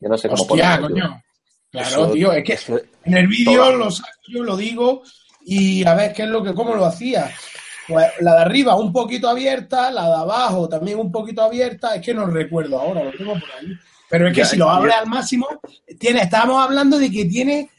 Yo 0.00 0.08
no 0.08 0.16
sé 0.16 0.28
cómo 0.28 0.42
Hostia, 0.42 0.80
coño. 0.80 1.22
Claro, 1.70 2.10
tío, 2.10 2.32
es 2.32 2.44
que 2.44 2.58
en 3.04 3.16
el 3.16 3.28
vídeo 3.28 3.72
lo 3.76 3.90
saco, 3.90 4.08
yo 4.28 4.42
lo 4.42 4.56
digo 4.56 5.02
y 5.44 5.84
a 5.84 5.94
ver 5.94 6.12
qué 6.12 6.22
es 6.22 6.28
lo 6.28 6.42
que, 6.42 6.54
cómo 6.54 6.74
lo 6.74 6.84
hacía. 6.84 7.30
Pues 7.86 8.06
la 8.20 8.34
de 8.34 8.40
arriba 8.42 8.76
un 8.76 8.92
poquito 8.92 9.28
abierta, 9.28 9.90
la 9.90 10.06
de 10.06 10.14
abajo 10.14 10.68
también 10.68 10.98
un 10.98 11.10
poquito 11.10 11.42
abierta, 11.42 11.94
es 11.94 12.04
que 12.04 12.14
no 12.14 12.26
recuerdo 12.26 12.78
ahora, 12.78 13.04
lo 13.04 13.12
tengo 13.12 13.32
por 13.32 13.50
ahí. 13.58 13.74
Pero 14.08 14.28
es 14.28 14.34
que 14.34 14.44
si 14.44 14.56
lo 14.56 14.68
abres 14.68 14.94
al 14.94 15.06
máximo, 15.06 15.46
tiene, 15.98 16.22
estábamos 16.22 16.62
hablando 16.62 16.98
de 16.98 17.10
que 17.10 17.24
tiene 17.26 17.70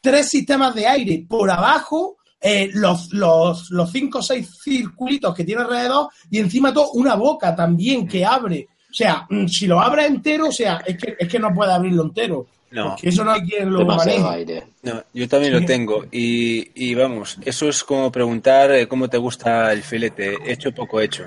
tres 0.00 0.28
sistemas 0.28 0.74
de 0.74 0.86
aire. 0.86 1.24
Por 1.28 1.50
abajo, 1.50 2.16
eh, 2.40 2.70
los, 2.72 3.12
los, 3.12 3.70
los 3.70 3.92
cinco 3.92 4.20
o 4.20 4.22
seis 4.22 4.58
circulitos 4.62 5.34
que 5.34 5.44
tiene 5.44 5.60
alrededor 5.60 6.08
y 6.30 6.38
encima 6.38 6.72
todo 6.72 6.92
una 6.92 7.14
boca 7.14 7.54
también 7.54 8.08
que 8.08 8.24
abre. 8.24 8.68
O 8.90 8.94
sea, 8.94 9.26
mm, 9.28 9.46
si 9.46 9.66
lo 9.66 9.80
abre 9.80 10.06
entero, 10.06 10.48
o 10.48 10.52
sea, 10.52 10.82
es 10.86 10.96
que, 10.96 11.16
es 11.18 11.28
que 11.28 11.38
no 11.38 11.52
puede 11.52 11.72
abrirlo 11.72 12.04
entero. 12.04 12.46
No. 12.70 12.96
eso 13.02 13.24
no 13.24 13.32
hay 13.32 13.42
quien 13.42 13.72
lo 13.72 13.84
maneje. 13.84 14.64
No, 14.82 15.02
yo 15.12 15.28
también 15.28 15.52
lo 15.52 15.64
tengo. 15.64 16.06
Y, 16.12 16.70
y, 16.74 16.94
vamos, 16.94 17.38
eso 17.44 17.68
es 17.68 17.82
como 17.82 18.12
preguntar 18.12 18.70
eh, 18.72 18.86
cómo 18.86 19.08
te 19.08 19.18
gusta 19.18 19.72
el 19.72 19.82
filete, 19.82 20.38
hecho 20.46 20.72
poco 20.72 21.00
hecho. 21.00 21.26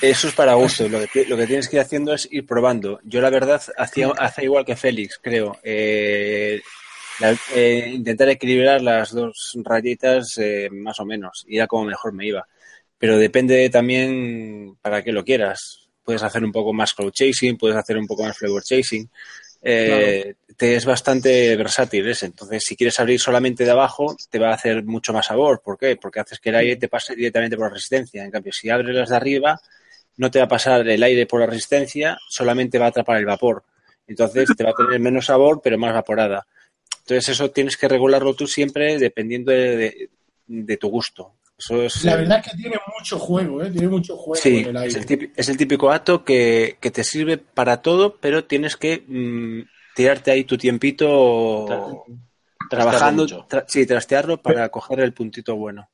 Eso 0.00 0.28
es 0.28 0.34
para 0.34 0.54
gusto. 0.54 0.88
Lo 0.88 1.00
que, 1.06 1.24
lo 1.24 1.36
que 1.36 1.46
tienes 1.46 1.68
que 1.68 1.76
ir 1.76 1.82
haciendo 1.82 2.12
es 2.12 2.28
ir 2.30 2.46
probando. 2.46 3.00
Yo, 3.04 3.20
la 3.20 3.30
verdad, 3.30 3.62
hacía, 3.76 4.10
hace 4.18 4.44
igual 4.44 4.64
que 4.64 4.76
Félix, 4.76 5.18
creo. 5.22 5.58
Eh, 5.62 6.60
eh, 7.54 7.92
intentar 7.94 8.28
equilibrar 8.28 8.82
las 8.82 9.12
dos 9.12 9.56
rayitas 9.64 10.36
eh, 10.38 10.68
más 10.70 11.00
o 11.00 11.06
menos. 11.06 11.44
Y 11.48 11.56
era 11.56 11.66
como 11.66 11.84
mejor 11.84 12.12
me 12.12 12.26
iba. 12.26 12.46
Pero 12.98 13.18
depende 13.18 13.68
también 13.70 14.76
para 14.82 15.02
qué 15.02 15.12
lo 15.12 15.24
quieras. 15.24 15.88
Puedes 16.02 16.22
hacer 16.22 16.44
un 16.44 16.52
poco 16.52 16.72
más 16.72 16.94
crowd 16.94 17.12
chasing, 17.12 17.56
puedes 17.56 17.76
hacer 17.76 17.96
un 17.96 18.06
poco 18.06 18.24
más 18.24 18.36
flavor 18.36 18.62
chasing. 18.62 19.10
Te 19.66 20.76
es 20.76 20.84
bastante 20.84 21.56
versátil 21.56 22.08
ese. 22.08 22.26
Entonces, 22.26 22.64
si 22.64 22.76
quieres 22.76 22.98
abrir 23.00 23.20
solamente 23.20 23.64
de 23.64 23.70
abajo, 23.70 24.16
te 24.30 24.38
va 24.38 24.50
a 24.50 24.54
hacer 24.54 24.84
mucho 24.84 25.12
más 25.12 25.26
sabor. 25.26 25.60
¿Por 25.62 25.78
qué? 25.78 25.96
Porque 25.96 26.20
haces 26.20 26.38
que 26.38 26.50
el 26.50 26.56
aire 26.56 26.76
te 26.76 26.88
pase 26.88 27.14
directamente 27.14 27.56
por 27.56 27.66
la 27.66 27.74
resistencia. 27.74 28.24
En 28.24 28.30
cambio, 28.30 28.52
si 28.52 28.70
abres 28.70 28.94
las 28.94 29.10
de 29.10 29.16
arriba, 29.16 29.60
no 30.16 30.30
te 30.30 30.38
va 30.38 30.46
a 30.46 30.48
pasar 30.48 30.88
el 30.88 31.02
aire 31.02 31.26
por 31.26 31.40
la 31.40 31.46
resistencia, 31.46 32.18
solamente 32.28 32.78
va 32.78 32.86
a 32.86 32.88
atrapar 32.88 33.18
el 33.18 33.26
vapor. 33.26 33.64
Entonces 34.06 34.48
te 34.56 34.64
va 34.64 34.70
a 34.70 34.74
tener 34.74 35.00
menos 35.00 35.26
sabor, 35.26 35.60
pero 35.62 35.78
más 35.78 35.92
vaporada. 35.92 36.46
Entonces 37.00 37.28
eso 37.28 37.50
tienes 37.50 37.76
que 37.76 37.88
regularlo 37.88 38.34
tú 38.34 38.46
siempre 38.46 38.98
dependiendo 38.98 39.52
de, 39.52 40.08
tu 40.80 40.88
gusto. 40.88 41.34
Eso 41.58 41.82
es, 41.82 42.04
la 42.04 42.16
verdad 42.16 42.42
es 42.44 42.50
que 42.52 42.56
tiene 42.58 42.76
mucho 42.98 43.18
juego, 43.18 43.62
¿eh? 43.62 43.70
tiene 43.70 43.88
mucho 43.88 44.16
juego 44.16 44.42
el 44.44 44.76
aire. 44.76 44.88
Es 45.36 45.48
el, 45.48 45.56
típico, 45.56 45.90
acto 45.90 46.22
que, 46.22 46.76
te 46.80 47.02
sirve 47.02 47.38
para 47.38 47.80
todo, 47.80 48.16
pero 48.16 48.44
tienes 48.44 48.76
que 48.76 49.02
mm, 49.06 49.62
tirarte 49.94 50.30
ahí 50.30 50.44
tu 50.44 50.58
tiempito 50.58 52.04
trabajando, 52.68 53.26
sí, 53.66 53.86
trastearlo 53.86 54.42
para 54.42 54.68
coger 54.68 55.00
el 55.00 55.14
puntito 55.14 55.56
bueno. 55.56 55.88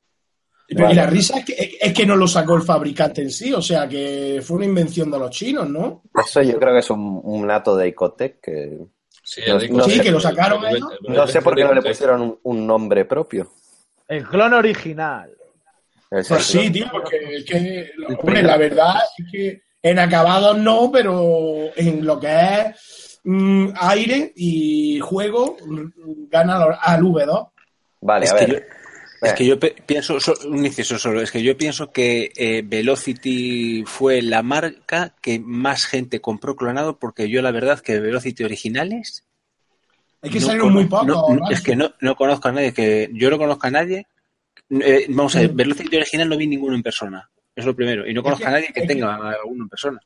Y 0.68 0.74
la 0.94 1.06
risa 1.06 1.38
es 1.38 1.44
que, 1.44 1.78
es 1.80 1.92
que 1.92 2.06
no 2.06 2.16
lo 2.16 2.26
sacó 2.26 2.56
el 2.56 2.62
fabricante 2.62 3.22
en 3.22 3.30
sí, 3.30 3.52
o 3.52 3.60
sea 3.60 3.88
que 3.88 4.40
fue 4.42 4.56
una 4.56 4.66
invención 4.66 5.10
de 5.10 5.18
los 5.18 5.30
chinos, 5.30 5.68
¿no? 5.68 6.02
Eso 6.26 6.42
yo 6.42 6.58
creo 6.58 6.72
que 6.72 6.80
es 6.80 6.90
un, 6.90 7.20
un 7.22 7.46
nato 7.46 7.76
de 7.76 7.88
Icotec 7.88 8.40
que... 8.40 8.78
Sí, 9.24 9.40
que 10.02 10.10
lo 10.10 10.18
sacaron 10.18 10.62
No 11.08 11.26
sé 11.28 11.40
por 11.42 11.54
qué 11.54 11.62
no 11.62 11.72
le 11.72 11.82
pusieron 11.82 12.40
un, 12.42 12.66
nombre 12.66 13.04
propio. 13.04 13.52
El 14.08 14.26
clon 14.26 14.52
original. 14.54 15.30
Pues 16.12 16.44
sí, 16.44 16.70
tío, 16.70 16.86
porque 16.92 17.16
es 17.36 17.44
que, 17.46 17.92
la 18.42 18.58
verdad 18.58 18.96
es 19.16 19.26
que 19.32 19.62
en 19.82 19.98
acabados 19.98 20.58
no, 20.58 20.90
pero 20.92 21.70
en 21.74 22.04
lo 22.04 22.20
que 22.20 22.28
es 22.28 23.20
mm, 23.24 23.68
aire 23.80 24.32
y 24.36 25.00
juego 25.00 25.56
mm, 25.64 26.28
gana 26.28 26.64
al 26.80 27.02
V2. 27.02 27.48
Vale, 28.02 28.28
a 28.28 28.34
ver. 28.34 28.68
Es 29.22 29.32
que 29.34 29.46
yo 29.46 29.58
pienso, 29.58 30.18
un 30.48 30.66
inciso 30.66 30.98
solo, 30.98 31.22
es 31.22 31.30
que 31.30 31.42
yo 31.42 31.56
pienso 31.56 31.92
que 31.92 32.32
eh, 32.36 32.62
Velocity 32.62 33.84
fue 33.86 34.20
la 34.20 34.42
marca 34.42 35.14
que 35.22 35.38
más 35.38 35.86
gente 35.86 36.20
compró 36.20 36.56
clonado 36.56 36.98
porque 36.98 37.30
yo 37.30 37.40
la 37.40 37.52
verdad 37.52 37.80
que 37.80 38.00
Velocity 38.00 38.44
originales... 38.44 39.24
Es 40.20 40.30
que 40.30 40.40
salieron 40.40 40.72
muy 40.72 40.86
pocos. 40.86 41.38
es 41.50 41.62
que 41.62 41.74
no, 41.74 41.94
no 42.00 42.16
conozco 42.16 42.48
a 42.48 42.52
nadie, 42.52 42.72
que 42.74 43.10
yo 43.12 43.30
no 43.30 43.38
conozco 43.38 43.66
a 43.66 43.70
nadie. 43.70 44.06
Eh, 44.70 45.06
vamos 45.08 45.36
a 45.36 45.40
ver, 45.40 45.52
mm. 45.52 45.56
Velocity 45.56 45.96
original 45.96 46.28
no 46.28 46.36
vi 46.36 46.46
ninguno 46.46 46.74
en 46.74 46.82
persona, 46.82 47.28
es 47.54 47.64
lo 47.64 47.76
primero, 47.76 48.08
y 48.08 48.14
no 48.14 48.22
conozco 48.22 48.46
a 48.46 48.50
nadie 48.50 48.72
que 48.72 48.86
tenga 48.86 49.14
alguno 49.14 49.64
en 49.64 49.68
persona. 49.68 50.00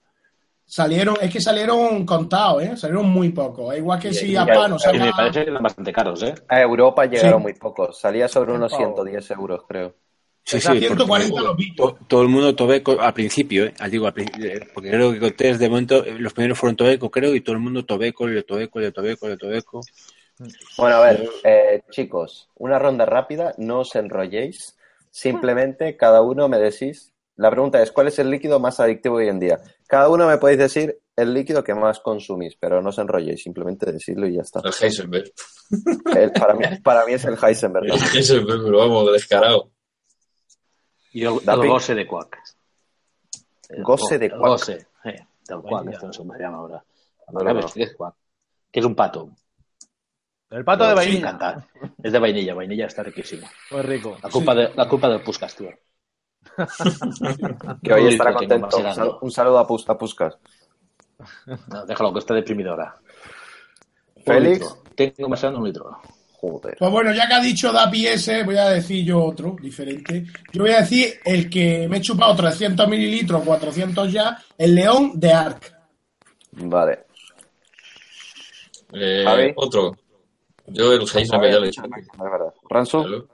Salieron, 0.69 1.17
es 1.21 1.33
que 1.33 1.41
salieron 1.41 2.05
contados, 2.05 2.61
¿eh? 2.61 2.77
Salieron 2.77 3.09
muy 3.09 3.29
pocos. 3.29 3.77
Igual 3.77 4.01
que 4.01 4.13
si 4.13 4.35
a 4.35 4.45
Pano 4.45 4.77
salía... 4.81 5.05
Me 5.05 5.13
parece 5.13 5.45
que 5.45 5.51
eran 5.51 5.63
bastante 5.63 5.93
caros, 5.93 6.21
¿eh? 6.25 6.35
A 6.49 6.61
Europa 6.61 7.07
llegaron 7.07 7.41
muy 7.41 7.55
pocos. 7.55 8.01
Salía 8.01 8.27
sobre 8.27 8.53
unos 8.53 8.77
110 8.77 9.31
euros, 9.31 9.63
creo. 9.69 9.95
Sí, 10.43 10.61
sí, 10.61 10.79
140 10.79 11.41
los 11.41 11.57
vi. 11.57 11.75
Todo 11.75 12.23
el 12.23 12.29
mundo 12.29 12.55
Tobeco 12.55 13.01
al 13.01 13.15
principio, 13.15 13.67
¿eh? 13.67 13.75
Digo, 13.91 14.09
eh, 14.09 14.61
porque 14.75 14.91
creo 14.91 15.13
que 15.13 15.27
ustedes 15.27 15.61
de 15.61 15.69
momento, 15.69 16.05
los 16.19 16.33
primeros 16.33 16.59
fueron 16.59 16.77
Tobeco, 16.77 17.11
creo, 17.11 17.35
y 17.35 17.41
todo 17.41 17.55
el 17.55 17.63
mundo 17.63 17.85
Tobeco, 17.85 18.27
le 18.27 18.43
Tobeco, 18.43 18.81
le 18.81 18.91
Tobeco, 18.91 19.29
le 19.29 19.37
Tobeco. 19.37 19.81
Bueno, 20.77 20.97
a 20.97 21.01
ver, 21.01 21.29
eh, 21.45 21.83
chicos, 21.91 22.51
una 22.57 22.79
ronda 22.79 23.07
rápida, 23.07 23.55
no 23.59 23.81
os 23.81 23.95
enrolléis. 23.95 24.77
Simplemente 25.11 25.97
cada 25.97 26.21
uno 26.21 26.49
me 26.49 26.59
decís 26.59 27.15
la 27.37 27.51
pregunta 27.51 27.83
es, 27.83 27.93
¿cuál 27.93 28.09
es 28.09 28.19
el 28.19 28.31
líquido 28.31 28.59
más 28.59 28.81
adictivo 28.81 29.17
hoy 29.17 29.29
en 29.29 29.39
día? 29.39 29.61
Cada 29.87 30.09
uno 30.09 30.27
me 30.27 30.39
podéis 30.39 30.59
decir 30.59 30.99
el 31.15 31.35
líquido 31.35 31.63
que 31.63 31.75
más 31.75 32.01
consumís, 32.01 32.57
pero 32.59 32.81
no 32.81 32.89
os 32.89 32.99
enrolléis, 32.99 33.43
simplemente 33.43 33.93
decirlo 33.93 34.27
y 34.27 34.37
ya 34.37 34.41
está. 34.41 34.61
El 34.65 34.73
Heisenberg. 34.73 35.31
para, 36.39 36.55
mí, 36.55 36.65
para 36.83 37.05
mí 37.05 37.13
es 37.13 37.25
el 37.27 37.37
Heisenberg. 37.41 37.85
El 37.87 37.93
Heisenberg, 37.93 38.65
pero 38.65 38.79
vamos, 38.79 39.13
descarado. 39.13 39.71
Y 41.13 41.25
el, 41.25 41.35
el 41.47 41.69
goce 41.69 41.95
de 41.95 42.07
Quack. 42.07 42.39
goce 43.83 44.19
de 44.19 44.31
Quack. 44.31 44.41
Goce, 44.41 44.87
eh, 45.05 45.27
del 45.47 45.61
Quack, 45.61 45.89
esto 45.89 46.07
no 46.07 46.13
sé 46.15 46.19
cómo 46.19 46.35
se 46.35 46.43
llama 46.43 46.57
ahora. 46.57 46.85
Que 48.73 48.81
es 48.81 48.87
un 48.87 48.95
pato. 48.95 49.31
El 50.51 50.65
pato 50.65 50.87
de 50.87 50.95
vainilla. 50.95 51.67
Es 52.03 52.13
de 52.13 52.19
vainilla, 52.19 52.55
vainilla 52.55 52.87
está 52.87 53.03
riquísimo. 53.03 53.47
Muy 53.71 53.83
rico. 53.83 54.17
La 54.23 54.31
culpa, 54.31 54.55
de, 54.55 54.71
la 54.75 54.89
culpa 54.89 55.09
del 55.09 55.21
Puskas, 55.21 55.57
tío. 55.57 55.71
que 57.83 57.93
hoy 57.93 58.13
estará 58.13 58.35
contento. 58.35 59.19
Un 59.23 59.31
saludo 59.31 59.59
a, 59.59 59.67
Pus, 59.67 59.89
a 59.89 59.99
Puskas. 59.99 60.39
No, 61.69 61.87
déjalo, 61.87 62.13
que 62.13 62.21
está 62.21 62.35
deprimido 62.35 62.71
ahora. 62.71 62.95
Félix. 64.25 64.77
Tengo 64.95 65.29
más 65.29 65.43
un 65.43 65.65
litro. 65.65 66.01
Joder. 66.41 66.77
Pues 66.79 66.91
bueno, 66.91 67.13
ya 67.13 67.27
que 67.27 67.35
ha 67.35 67.41
dicho 67.41 67.73
Dapi 67.73 68.07
ese, 68.07 68.45
voy 68.45 68.57
a 68.57 68.69
decir 68.69 69.05
yo 69.05 69.25
otro, 69.25 69.57
diferente. 69.61 70.27
Yo 70.53 70.63
voy 70.63 70.73
a 70.73 70.81
decir 70.81 71.15
el 71.25 71.49
que 71.49 71.89
me 71.89 71.97
he 71.97 72.01
chupado 72.01 72.37
300 72.37 72.87
mililitros, 72.89 73.43
400 73.43 74.13
ya, 74.13 74.39
el 74.57 74.75
León 74.75 75.13
de 75.15 75.33
Arc. 75.33 75.75
Vale. 76.53 77.07
Eh, 78.93 79.53
otro. 79.57 79.97
Yo 80.69 80.93
el 80.93 81.03
Heisenberg 81.03 81.53
ya 81.53 81.59
lo 81.59 81.65
he 81.65 81.69
dicho. 81.69 81.83
Ranzo. 82.69 83.29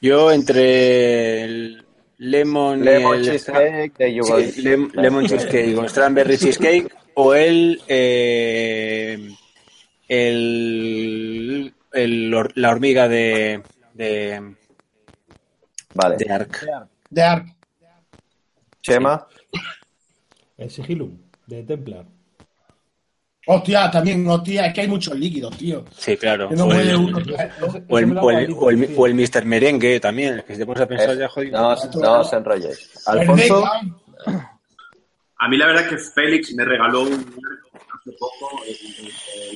Yo 0.00 0.32
entre 0.32 1.44
el 1.44 1.84
lemon, 2.18 2.84
lemon 2.84 3.22
cheesecake 3.22 4.22
lemon 4.94 5.26
cheesecake 5.26 5.74
con 5.74 5.88
strawberry 5.88 6.38
cheesecake 6.38 6.92
o 7.14 7.34
el, 7.34 7.80
eh, 7.86 9.30
el, 10.08 11.74
el, 11.92 12.30
la 12.30 12.70
hormiga 12.70 13.08
de 13.08 13.62
de, 13.94 14.54
vale. 15.94 16.16
de 16.16 16.32
Ark. 16.32 16.66
De 17.10 17.22
Ark. 17.22 17.56
Chema. 18.80 19.26
El 20.56 20.70
sigilum 20.70 21.18
de 21.46 21.62
Templar. 21.62 22.06
Hostia, 23.52 23.90
también, 23.90 24.24
hostia, 24.28 24.66
es 24.66 24.74
que 24.74 24.82
hay 24.82 24.86
muchos 24.86 25.18
líquidos, 25.18 25.56
tío. 25.56 25.84
Sí, 25.96 26.16
claro. 26.16 26.48
o, 26.50 26.52
el, 26.52 26.94
o, 26.94 27.98
el, 27.98 28.16
o, 28.16 28.30
el, 28.30 28.94
o, 28.96 29.06
el, 29.06 29.14
Mr. 29.14 29.44
Merengue 29.44 29.98
también, 29.98 30.44
que 30.46 30.52
si 30.52 30.60
te 30.60 30.66
pones 30.66 30.82
a 30.82 30.86
pensar 30.86 31.18
ya 31.18 31.28
jodido. 31.28 31.60
No, 31.60 31.74
no 32.00 32.20
os 32.20 32.32
enrolléis. 32.32 33.08
Alfonso. 33.08 33.64
A 35.38 35.48
mí 35.48 35.56
la 35.56 35.66
verdad 35.66 35.82
es 35.82 35.88
que 35.88 35.98
Félix 35.98 36.54
me 36.54 36.64
regaló 36.64 37.02
un 37.02 37.10
hace 37.10 38.12
poco 38.16 38.62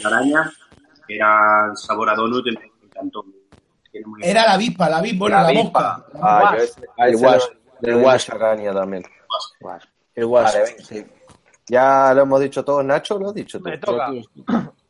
la 0.03 0.09
araña, 0.09 0.53
que 1.07 1.15
era 1.15 1.69
el 1.71 1.77
sabor 1.77 2.11
a 2.11 2.17
donut, 2.17 2.45
me 2.47 2.73
encantó. 2.87 3.25
Era 4.23 4.45
la 4.45 4.53
avispa, 4.55 4.91
la 4.91 4.97
avispa, 4.97 5.19
bueno, 5.19 5.37
la, 5.37 5.53
la 5.53 5.63
mosca. 5.63 6.07
Ah, 6.21 6.57
el 6.99 7.15
wash. 7.15 7.43
El 7.83 7.95
wash. 7.97 8.27
también. 8.27 9.05
El 10.17 10.25
wash, 10.25 10.53
sí. 10.83 11.05
Ya 11.67 12.13
lo 12.15 12.23
hemos 12.23 12.41
dicho 12.41 12.65
todo, 12.65 12.83
Nacho, 12.83 13.19
lo 13.19 13.29
has 13.29 13.35
dicho 13.35 13.59
Me 13.61 13.79
toca. 13.79 14.11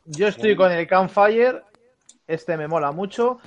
Yo 0.05 0.27
estoy 0.27 0.55
con 0.55 0.71
el 0.71 0.87
Campfire, 0.87 1.63
este 2.27 2.57
me 2.57 2.67
mola 2.67 2.91
mucho, 2.91 3.39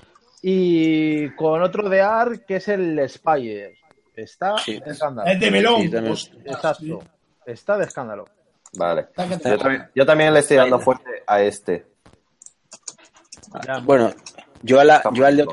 y 0.43 1.31
con 1.31 1.62
otro 1.62 1.89
de 1.89 2.01
ARC 2.01 2.47
que 2.47 2.57
es 2.57 2.68
el 2.68 3.09
Spire. 3.09 3.76
Está 4.14 4.57
de 4.66 4.83
escándalo. 4.87 5.31
Es 5.31 5.39
de 5.39 5.51
melón. 5.51 5.83
Exacto. 6.45 7.01
Está 7.47 7.76
de 7.76 7.85
escándalo. 7.85 8.24
Vale. 8.76 9.09
Yo 9.95 10.05
también, 10.05 10.35
le 10.35 10.41
estoy 10.41 10.57
dando 10.57 10.81
fuerte 10.81 11.22
a 11.26 11.41
este. 11.41 11.87
Bueno, 13.85 14.12
yo, 14.62 14.81
al, 14.81 15.01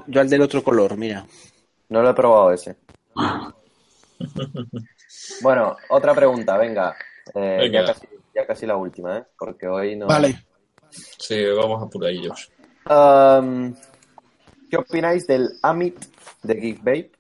yo 0.07 0.21
al 0.21 0.30
del 0.30 0.41
otro 0.41 0.63
color, 0.63 0.97
mira. 0.97 1.26
No 1.89 2.01
lo 2.01 2.09
he 2.09 2.13
probado 2.13 2.51
ese. 2.51 2.78
bueno, 5.41 5.78
otra 5.89 6.13
pregunta, 6.13 6.57
venga. 6.57 6.95
Eh, 7.34 7.69
ya, 7.71 7.86
casi, 7.86 8.07
ya, 8.34 8.45
casi, 8.45 8.65
la 8.65 8.76
última, 8.76 9.17
¿eh? 9.17 9.23
Porque 9.38 9.67
hoy 9.67 9.95
no. 9.95 10.07
Vale. 10.07 10.45
Sí, 10.89 11.43
vamos 11.45 11.84
a 11.84 11.89
por 11.89 12.05
ellos. 12.05 12.51
Um, 12.89 13.73
¿Qué 14.69 14.78
opináis 14.78 15.26
del 15.28 15.49
Amit 15.61 15.97
de 16.43 16.53
Geek 16.53 16.84
Babe? 16.84 17.11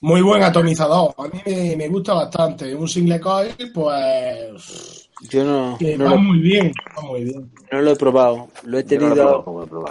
Muy 0.00 0.20
buen 0.20 0.42
atomizador. 0.42 1.14
A 1.18 1.24
mí 1.28 1.40
me, 1.76 1.88
gusta 1.88 2.14
bastante. 2.14 2.74
Un 2.74 2.88
single 2.88 3.20
coil, 3.20 3.54
pues. 3.72 5.08
Yo 5.30 5.44
no. 5.44 5.78
no 5.80 6.08
lo, 6.10 6.18
muy 6.18 6.38
bien, 6.40 6.72
muy 7.02 7.24
bien. 7.24 7.50
No 7.72 7.80
lo 7.80 7.92
he 7.92 7.96
probado. 7.96 8.48
Lo 8.64 8.78
he 8.78 8.84
tenido. 8.84 9.44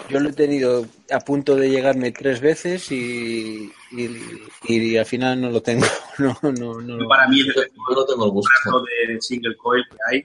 Yo 0.09 0.19
lo, 0.19 0.29
he 0.29 0.33
tenido 0.33 0.85
a 1.11 1.19
punto 1.19 1.55
de 1.55 1.69
llegarme 1.69 2.11
tres 2.11 2.39
veces 2.39 2.91
y, 2.91 3.71
y, 3.91 4.97
al 4.97 5.05
final 5.05 5.41
no 5.41 5.49
lo 5.49 5.61
tengo. 5.61 5.85
No, 6.17 6.33
no, 6.43 6.79
no. 6.79 7.09
Para 7.09 7.27
mí, 7.27 7.41
el 7.41 7.47
no 7.47 8.05
tengo 8.05 8.25
el 8.25 8.31
gusto 8.31 8.85
de 9.07 9.19
single 9.19 9.57
coil 9.57 9.83
que 9.89 9.97
hay 10.09 10.23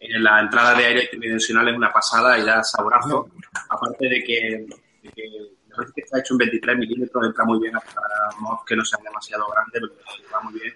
en 0.00 0.22
la 0.22 0.40
entrada 0.40 0.74
de 0.74 0.84
aire 0.84 1.08
tridimensional 1.10 1.68
es 1.68 1.76
una 1.76 1.92
pasada 1.92 2.38
y 2.38 2.44
da 2.44 2.62
saborazo. 2.62 3.30
Aparte 3.68 4.08
de 4.08 4.22
que, 4.22 4.66
de 5.02 5.10
que 5.10 5.30
me 5.30 5.55
parece 5.76 5.92
que 5.94 6.00
está 6.00 6.18
hecho 6.18 6.34
en 6.34 6.38
23 6.38 6.78
milímetros, 6.78 7.26
entra 7.26 7.44
muy 7.44 7.60
bien 7.60 7.72
para 7.72 8.40
mods 8.40 8.64
que 8.66 8.76
no 8.76 8.84
sean 8.84 9.02
demasiado 9.02 9.46
grandes, 9.48 9.82
pero 9.82 10.30
va 10.34 10.40
muy 10.40 10.54
bien. 10.54 10.74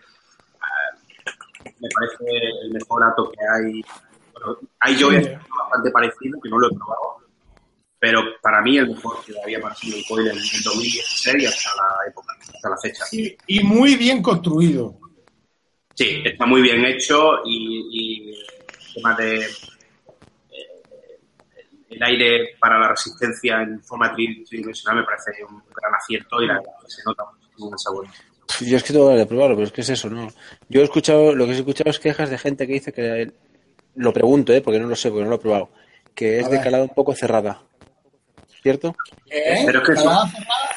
Uh, 0.55 1.69
me 1.81 1.89
parece 1.89 2.49
el 2.63 2.71
mejor 2.73 3.03
ato 3.03 3.33
que 3.33 3.39
hay. 3.47 3.83
Bueno, 4.33 4.59
hay 4.81 4.97
yo 4.97 5.09
bastante 5.11 5.91
parecido, 5.91 6.41
que 6.41 6.49
no 6.49 6.59
lo 6.59 6.69
he 6.69 6.75
probado, 6.75 7.17
pero 7.99 8.23
para 8.41 8.63
mí 8.63 8.79
el 8.79 8.89
mejor 8.89 9.25
que 9.25 9.35
había 9.43 9.61
parecido 9.61 9.97
el 9.97 10.05
coil 10.07 10.29
en, 10.29 10.37
en 10.37 10.63
2016 10.65 11.49
hasta 11.49 11.71
la 11.77 12.09
época, 12.09 12.35
hasta 12.41 12.71
la 12.71 12.79
fecha. 12.79 13.05
Y, 13.13 13.37
y 13.47 13.65
muy 13.65 13.97
bien 13.97 14.23
construido. 14.23 14.99
Sí, 15.95 16.23
está 16.25 16.47
muy 16.47 16.63
bien 16.63 16.85
hecho 16.85 17.41
y, 17.45 17.89
y 17.91 18.31
el 18.31 18.95
tema 18.95 19.15
de 19.17 19.47
el 21.91 22.03
aire 22.03 22.57
para 22.59 22.79
la 22.79 22.89
resistencia 22.89 23.63
en 23.63 23.83
forma 23.83 24.13
tridimensional 24.13 25.01
me 25.01 25.05
parece 25.05 25.45
un 25.45 25.63
gran 25.75 25.95
acierto 25.95 26.41
y 26.41 26.47
la 26.47 26.55
verdad 26.55 26.73
se 26.87 27.03
nota 27.05 27.25
mucho 27.59 27.73
el 27.73 27.79
sabor. 27.79 28.07
Yo 28.61 28.77
es 28.77 28.83
que 28.83 28.93
tengo 28.93 29.15
que 29.15 29.27
probarlo, 29.27 29.57
pero 29.57 29.67
es 29.67 29.73
que 29.73 29.81
es 29.81 29.91
eso, 29.91 30.09
¿no? 30.09 30.29
Yo 30.69 30.81
he 30.81 30.85
escuchado, 30.85 31.35
lo 31.35 31.47
que 31.47 31.53
he 31.53 31.57
escuchado 31.57 31.91
es 31.91 31.99
quejas 31.99 32.31
de 32.31 32.39
gente 32.39 32.67
que 32.67 32.73
dice 32.73 32.93
que, 32.93 33.33
lo 33.97 34.13
pregunto, 34.13 34.53
¿eh? 34.53 34.61
Porque 34.61 34.79
no 34.79 34.87
lo 34.87 34.97
sé, 34.97 35.11
porque 35.11 35.25
no 35.25 35.31
lo 35.31 35.37
he 35.37 35.41
probado, 35.41 35.71
que 36.15 36.41
es 36.41 36.51
de 36.51 36.61
calado 36.61 36.85
un 36.85 36.91
poco 36.91 37.15
cerrada. 37.15 37.63
¿Cierto? 38.63 38.95
¿Eh? 39.31 39.63
¿Pero 39.65 39.83
que 39.83 39.95
¿Calada 39.95 40.27
cerrada? 40.29 40.71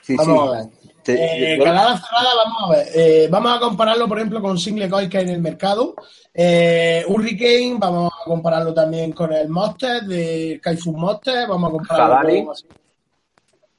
Sí, 0.00 0.16
vamos 0.16 0.50
sí. 0.50 0.56
a 0.56 0.58
ver. 0.58 0.81
Eh, 1.06 1.58
calada 1.62 1.98
cerrada, 1.98 2.30
vamos 2.44 2.62
a 2.62 2.70
ver. 2.70 2.86
Eh, 2.94 3.28
vamos 3.30 3.56
a 3.56 3.60
compararlo, 3.60 4.08
por 4.08 4.18
ejemplo, 4.18 4.40
con 4.40 4.58
Single 4.58 4.88
Coil 4.88 5.08
que 5.08 5.18
hay 5.18 5.24
en 5.24 5.30
el 5.30 5.40
mercado. 5.40 5.94
Eh, 6.34 7.04
Hurricane, 7.06 7.76
vamos 7.78 8.12
a 8.12 8.24
compararlo 8.24 8.72
también 8.72 9.12
con 9.12 9.32
el 9.32 9.48
Monster 9.48 10.02
de 10.02 10.60
Kaifu 10.62 10.92
Monster. 10.92 11.48
Vamos 11.48 11.68
a 11.68 11.72
compararlo 11.72 12.44
con. 12.44 12.54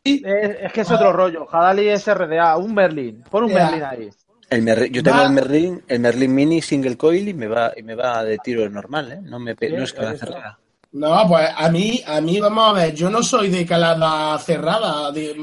Es, 0.04 0.74
que 0.74 0.82
es 0.82 0.92
otro 0.92 1.14
rollo. 1.14 1.48
Hadali 1.50 1.88
es 1.88 2.06
RDA, 2.06 2.58
un 2.58 2.74
Merlin. 2.74 3.24
Pon 3.30 3.46
un 3.46 3.54
Merlin 3.54 3.84
ahí. 3.84 4.10
El 4.50 4.92
yo 4.92 5.02
tengo 5.02 5.22
el 5.24 5.32
Merlin, 5.32 5.84
el 5.88 6.00
Merlin 6.00 6.36
Mini 6.36 6.62
Single 6.62 6.98
Coil 6.98 7.28
y 7.28 7.34
me 7.34 7.48
va 7.48 7.72
y 7.76 7.82
me 7.82 7.96
va 7.96 8.24
de 8.24 8.38
tiro 8.38 8.70
normal, 8.70 9.12
¿eh? 9.14 9.20
No 9.24 9.40
me 9.40 9.56
no 9.56 9.84
es 9.84 9.94
calada 9.94 10.18
cerrada. 10.18 10.60
No, 10.94 11.28
pues 11.28 11.50
a 11.56 11.70
mí, 11.70 12.02
a 12.06 12.22
mí, 12.22 12.40
vamos 12.40 12.70
a 12.70 12.74
ver, 12.74 12.94
yo 12.94 13.10
no 13.10 13.24
soy 13.24 13.50
de 13.50 13.66
calada 13.66 14.38
cerrada, 14.38 15.12
de- 15.12 15.36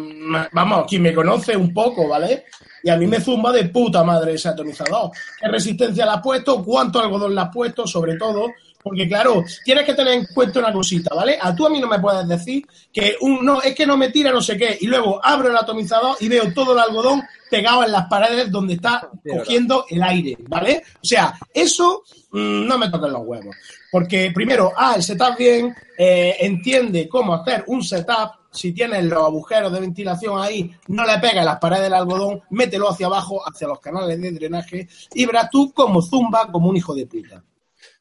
vamos, 0.53 0.87
quien 0.89 1.03
me 1.03 1.13
conoce 1.13 1.57
un 1.57 1.75
poco, 1.75 2.07
¿vale? 2.09 2.45
Y 2.85 2.89
a 2.89 2.97
mí 2.97 3.07
me 3.09 3.21
zumba 3.21 3.51
de 3.53 3.65
puta 3.65 4.05
madre 4.05 4.35
ese 4.35 4.49
atomizador. 4.49 5.11
¿Qué 5.41 5.49
resistencia 5.49 6.05
le 6.07 6.13
has 6.13 6.23
puesto? 6.23 6.63
¿Cuánto 6.65 7.01
algodón 7.01 7.35
le 7.35 7.41
has 7.41 7.49
puesto? 7.53 7.85
Sobre 7.85 8.17
todo, 8.17 8.47
porque 8.81 9.09
claro, 9.09 9.43
tienes 9.65 9.85
que 9.85 9.95
tener 9.95 10.15
en 10.15 10.27
cuenta 10.33 10.61
una 10.61 10.73
cosita, 10.73 11.15
¿vale? 11.17 11.37
A 11.41 11.53
tú 11.55 11.67
a 11.67 11.71
mí 11.71 11.81
no 11.81 11.89
me 11.89 11.99
puedes 11.99 12.27
decir 12.29 12.65
que 12.93 13.17
un, 13.21 13.45
no, 13.45 13.61
es 13.61 13.75
que 13.75 13.87
no 13.87 13.97
me 13.97 14.11
tira 14.11 14.31
no 14.31 14.41
sé 14.41 14.57
qué, 14.57 14.79
y 14.81 14.87
luego 14.87 15.21
abro 15.23 15.49
el 15.51 15.57
atomizador 15.57 16.17
y 16.21 16.29
veo 16.29 16.53
todo 16.55 16.73
el 16.75 16.79
algodón 16.79 17.23
pegado 17.51 17.85
en 17.85 17.91
las 17.91 18.07
paredes 18.07 18.51
donde 18.53 18.75
está 18.75 19.11
cogiendo 19.29 19.85
el 19.91 20.01
aire, 20.03 20.37
¿vale? 20.49 20.85
O 21.03 21.05
sea, 21.05 21.35
eso 21.53 22.05
mm, 22.31 22.67
no 22.69 22.79
me 22.79 22.89
toquen 22.89 23.13
los 23.13 23.23
huevos. 23.27 23.57
Porque 23.91 24.31
primero, 24.33 24.73
ah, 24.77 24.95
el 24.97 25.03
setup 25.03 25.37
bien, 25.37 25.75
eh, 25.99 26.37
entiende 26.41 27.09
cómo 27.09 27.35
hacer 27.35 27.65
un 27.67 27.83
setup. 27.83 28.31
Si 28.53 28.73
tienes 28.73 29.05
los 29.05 29.25
agujeros 29.25 29.73
de 29.73 29.81
ventilación 29.81 30.41
ahí, 30.41 30.71
no 30.89 31.05
le 31.05 31.19
pegas 31.19 31.45
las 31.45 31.59
paredes 31.59 31.85
del 31.85 31.95
algodón, 31.95 32.43
mételo 32.51 32.91
hacia 32.91 33.07
abajo, 33.07 33.41
hacia 33.47 33.69
los 33.69 33.79
canales 33.81 34.21
de 34.21 34.33
drenaje, 34.33 34.89
y 35.15 35.25
verás 35.25 35.51
tú 35.51 35.73
como 35.73 36.03
zumba 36.03 36.51
como 36.51 36.69
un 36.69 36.77
hijo 36.77 36.95
de 36.95 37.07
puta. 37.07 37.45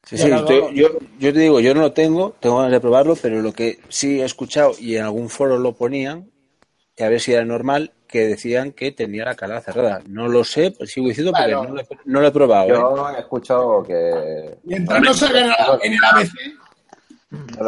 Sí, 0.04 0.18
sí, 0.18 0.28
yo 0.28 1.32
te 1.32 1.38
digo, 1.38 1.60
yo 1.60 1.74
no 1.74 1.82
lo 1.82 1.92
tengo, 1.92 2.34
tengo 2.40 2.56
ganas 2.56 2.72
de 2.72 2.80
probarlo, 2.80 3.14
pero 3.14 3.42
lo 3.42 3.52
que 3.52 3.78
sí 3.88 4.20
he 4.20 4.24
escuchado 4.24 4.72
y 4.78 4.96
en 4.96 5.04
algún 5.04 5.28
foro 5.28 5.58
lo 5.58 5.74
ponían, 5.74 6.30
que 6.96 7.04
a 7.04 7.08
ver 7.08 7.20
si 7.20 7.32
era 7.32 7.44
normal, 7.44 7.92
que 8.10 8.26
decían 8.26 8.72
que 8.72 8.92
tenía 8.92 9.24
la 9.24 9.34
calada 9.36 9.60
cerrada. 9.60 10.02
No 10.06 10.28
lo 10.28 10.42
sé, 10.44 10.72
pues 10.76 10.90
sigo 10.90 11.08
diciendo 11.08 11.32
porque 11.32 11.54
Bueno. 11.54 11.68
no, 11.70 11.74
lo 11.76 11.80
he, 11.80 11.86
no 12.04 12.20
lo 12.20 12.26
he 12.26 12.32
probado. 12.32 12.68
¿eh? 12.68 12.72
Yo 12.72 13.08
he 13.16 13.20
escuchado 13.20 13.82
que. 13.82 14.58
Mientras 14.64 15.00
no 15.00 15.14
salga 15.14 15.40
en 15.40 15.46
el, 15.46 15.52
en 15.82 15.92
el 15.92 15.98
ABC, 16.04 16.32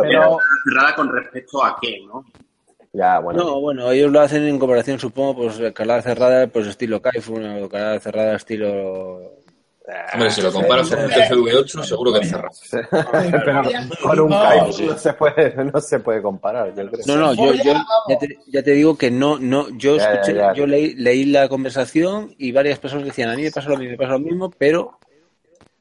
Pero, 0.03 0.39
cerrada 0.65 0.95
con 0.97 1.13
respecto 1.13 1.65
a 1.65 1.79
qué, 1.81 2.01
¿no? 2.07 2.25
Ya, 2.93 3.21
bueno. 3.21 3.43
No, 3.43 3.61
bueno, 3.61 3.91
ellos 3.91 4.11
lo 4.13 4.21
hacen 4.21 4.43
en 4.47 4.59
comparación, 4.59 4.99
supongo, 4.99 5.37
pues 5.37 5.73
calada 5.73 6.03
cerrada, 6.03 6.47
pues 6.49 6.67
estilo 6.67 7.01
Kaifun 7.01 7.63
o 7.63 7.69
calada 7.69 7.99
cerrada 8.01 8.37
estilo... 8.37 9.42
Hombre, 10.15 10.31
si 10.31 10.43
lo 10.43 10.53
comparas 10.53 10.89
con 10.91 10.99
un 11.05 11.11
TFV8, 11.11 11.85
seguro 11.85 12.13
que 12.13 12.27
cerra. 12.27 12.49
Pero 12.91 13.63
con 14.03 14.21
un 14.21 14.29
No, 14.31 14.67
no 14.67 14.99
se 14.99 15.13
puede, 15.15 15.55
no 15.65 15.81
se 15.81 16.01
puede 16.01 16.23
comparar, 16.23 16.69
yo 16.75 16.91
creo. 16.91 17.05
No, 17.07 17.17
no, 17.17 17.35
yo, 17.35 17.53
yo 17.55 17.73
ya, 18.09 18.19
te, 18.19 18.39
ya 18.47 18.63
te 18.63 18.71
digo 18.73 18.97
que 18.97 19.11
no, 19.11 19.39
no, 19.39 19.69
yo 19.77 19.97
Ya, 19.97 20.03
ya, 20.05 20.13
escuché, 20.13 20.35
ya. 20.37 20.55
yo 20.55 20.67
leí, 20.67 20.95
leí 20.95 21.25
la 21.27 21.49
conversación 21.49 22.35
y 22.39 22.53
varias 22.53 22.79
personas 22.79 23.05
decían, 23.07 23.31
a 23.31 23.37
mí 23.37 23.43
me 23.43 23.51
pasa 23.51 23.69
lo 23.69 23.77
mismo, 23.77 23.93
me 23.93 23.97
pasa 23.99 24.13
lo 24.13 24.19
mismo, 24.21 24.51
pero 24.57 24.99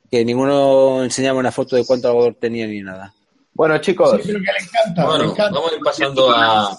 que 0.09 0.25
ninguno 0.25 1.03
enseñaba 1.03 1.39
una 1.39 1.51
foto 1.51 1.75
de 1.75 1.85
cuánto 1.85 2.07
algodón 2.09 2.35
tenía 2.35 2.67
ni 2.67 2.81
nada. 2.81 3.13
Bueno, 3.53 3.77
chicos, 3.79 4.11
sí, 4.21 4.21
pero 4.27 4.39
que 4.39 4.45
le 4.51 4.59
encanta, 4.59 5.01
le 5.01 5.07
Bueno, 5.07 5.23
encanta. 5.31 5.51
vamos 5.59 5.71
a 5.71 5.75
ir 5.75 5.81
pasando 5.81 6.31
a, 6.31 6.77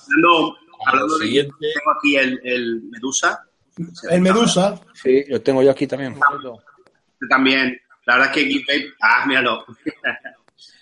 hablando 0.87 1.19
de 1.19 1.27
siguiente. 1.27 1.55
tengo 1.61 1.91
aquí 1.99 2.17
el, 2.17 2.41
el 2.45 2.83
Medusa. 2.91 3.45
El 4.11 4.21
Medusa. 4.21 4.79
Sí, 4.95 5.25
lo 5.29 5.41
tengo 5.41 5.63
yo 5.63 5.71
aquí 5.71 5.87
también. 5.87 6.15
También, 7.29 7.81
la 8.07 8.15
verdad 8.17 8.31
es 8.31 8.35
que 8.43 8.49
GiveBabe, 8.51 8.93
ah, 9.01 9.25
míralo. 9.27 9.65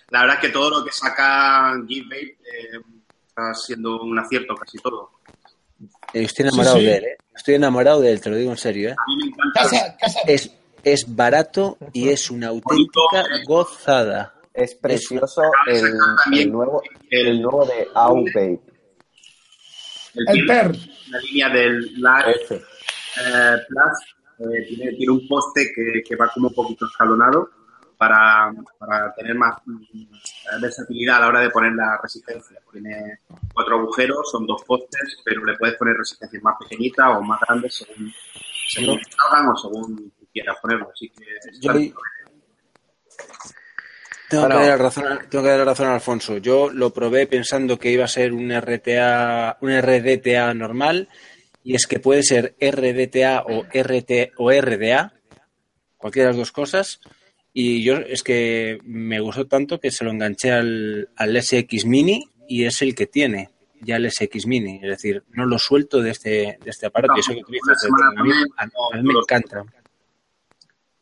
la 0.09 0.21
verdad 0.21 0.35
es 0.37 0.41
que 0.41 0.49
todo 0.49 0.69
lo 0.79 0.85
que 0.85 0.91
saca 0.91 1.73
GiveBabe 1.87 2.21
eh, 2.31 2.79
está 3.27 3.53
siendo 3.53 4.01
un 4.01 4.17
acierto, 4.19 4.55
casi 4.55 4.77
todo. 4.79 5.11
Eh, 6.13 6.23
Estoy 6.23 6.43
enamorado 6.47 6.75
Sí, 6.75 6.81
sí. 6.81 6.85
de 6.87 6.97
él, 6.97 7.03
¿eh? 7.05 7.17
Estoy 7.35 7.55
enamorado 7.55 8.01
de 8.01 8.11
él, 8.11 8.21
te 8.21 8.29
lo 8.29 8.35
digo 8.35 8.51
en 8.51 8.57
serio, 8.57 8.89
¿eh? 8.89 8.95
A 8.97 9.03
mí 9.07 9.17
me 9.17 9.25
encanta. 9.27 9.61
Casa, 9.61 9.97
casa. 9.97 10.19
Es, 10.27 10.51
es 10.83 11.05
barato 11.15 11.77
y 11.93 12.09
es 12.09 12.29
una 12.29 12.47
auténtica 12.49 13.23
gozada. 13.45 14.33
es 14.53 14.75
precioso 14.75 15.41
el, 15.67 15.93
el 16.33 16.51
nuevo, 16.51 16.83
el 17.09 17.41
nuevo 17.41 17.65
de 17.65 17.87
Aubabe. 17.95 18.59
el 20.15 20.37
El 20.39 20.45
PER. 20.45 20.71
La 21.09 21.19
línea 21.19 21.49
del 21.49 21.79
Live 21.95 22.45
eh, 22.51 23.55
Plus 23.67 24.15
eh, 24.41 24.65
tiene, 24.67 24.93
tiene 24.93 25.11
un 25.11 25.27
poste 25.27 25.71
que, 25.73 26.03
que 26.07 26.15
va 26.15 26.29
como 26.33 26.47
un 26.49 26.53
poquito 26.53 26.85
escalonado 26.85 27.49
para, 28.01 28.51
para 28.79 29.13
tener 29.13 29.35
más 29.35 29.57
mm, 29.63 30.59
versatilidad 30.59 31.17
a 31.17 31.19
la 31.19 31.27
hora 31.27 31.41
de 31.41 31.51
poner 31.51 31.73
la 31.73 31.99
resistencia. 32.01 32.57
Tiene 32.71 33.19
cuatro 33.53 33.77
agujeros, 33.77 34.31
son 34.31 34.47
dos 34.47 34.63
postes, 34.63 35.19
pero 35.23 35.45
le 35.45 35.55
puedes 35.55 35.75
poner 35.75 35.95
resistencias 35.97 36.41
más 36.41 36.55
pequeñitas 36.59 37.05
o 37.15 37.21
más 37.21 37.39
grandes 37.41 37.75
según, 37.75 38.11
según 38.67 38.99
salgan 39.03 39.49
o 39.49 39.55
según 39.55 40.11
quieras 40.33 40.57
ponerlo. 40.59 40.89
Así 40.91 41.09
que 41.09 41.25
Yo 41.59 41.73
Tengo, 44.29 44.47
que 44.47 44.53
dar 44.53 44.65
la 44.65 44.77
razón, 44.77 45.19
tengo 45.29 45.43
que 45.43 45.49
dar 45.49 45.59
la 45.59 45.65
razón 45.65 45.87
a 45.87 45.93
Alfonso. 45.93 46.37
Yo 46.37 46.71
lo 46.71 46.91
probé 46.91 47.27
pensando 47.27 47.77
que 47.77 47.91
iba 47.91 48.05
a 48.05 48.07
ser 48.07 48.33
un 48.33 48.51
RTA, 48.51 49.57
un 49.61 49.79
RDTA 49.79 50.53
normal, 50.55 51.07
y 51.63 51.75
es 51.75 51.85
que 51.87 51.99
puede 51.99 52.23
ser 52.23 52.55
RDTA 52.59 53.43
o 53.47 53.63
RT 53.71 54.31
o 54.37 54.51
RDA, 54.51 55.13
cualquiera 55.97 56.27
de 56.29 56.33
las 56.33 56.37
dos 56.39 56.51
cosas. 56.51 56.99
Y 57.53 57.83
yo 57.83 57.95
es 57.95 58.23
que 58.23 58.79
me 58.83 59.19
gustó 59.19 59.45
tanto 59.47 59.79
que 59.79 59.91
se 59.91 60.03
lo 60.05 60.11
enganché 60.11 60.51
al, 60.51 61.09
al 61.17 61.41
SX 61.41 61.85
Mini 61.85 62.23
y 62.47 62.65
es 62.65 62.81
el 62.81 62.95
que 62.95 63.07
tiene 63.07 63.49
ya 63.81 63.97
el 63.97 64.09
SX 64.09 64.45
Mini. 64.47 64.75
Es 64.81 64.89
decir, 64.89 65.23
no 65.31 65.45
lo 65.45 65.57
suelto 65.59 66.01
de 66.01 66.11
este, 66.11 66.29
de 66.63 66.69
este 66.69 66.85
aparato. 66.85 67.13
y 67.17 67.19
eso 67.19 67.33
que 67.33 67.41
utilizo 67.41 67.65
desde- 67.71 67.87
a, 68.17 68.23
mí, 68.23 68.31
a- 68.57 68.63
a 68.63 68.97
mí 69.01 69.03
me 69.03 69.19
encanta. 69.19 69.63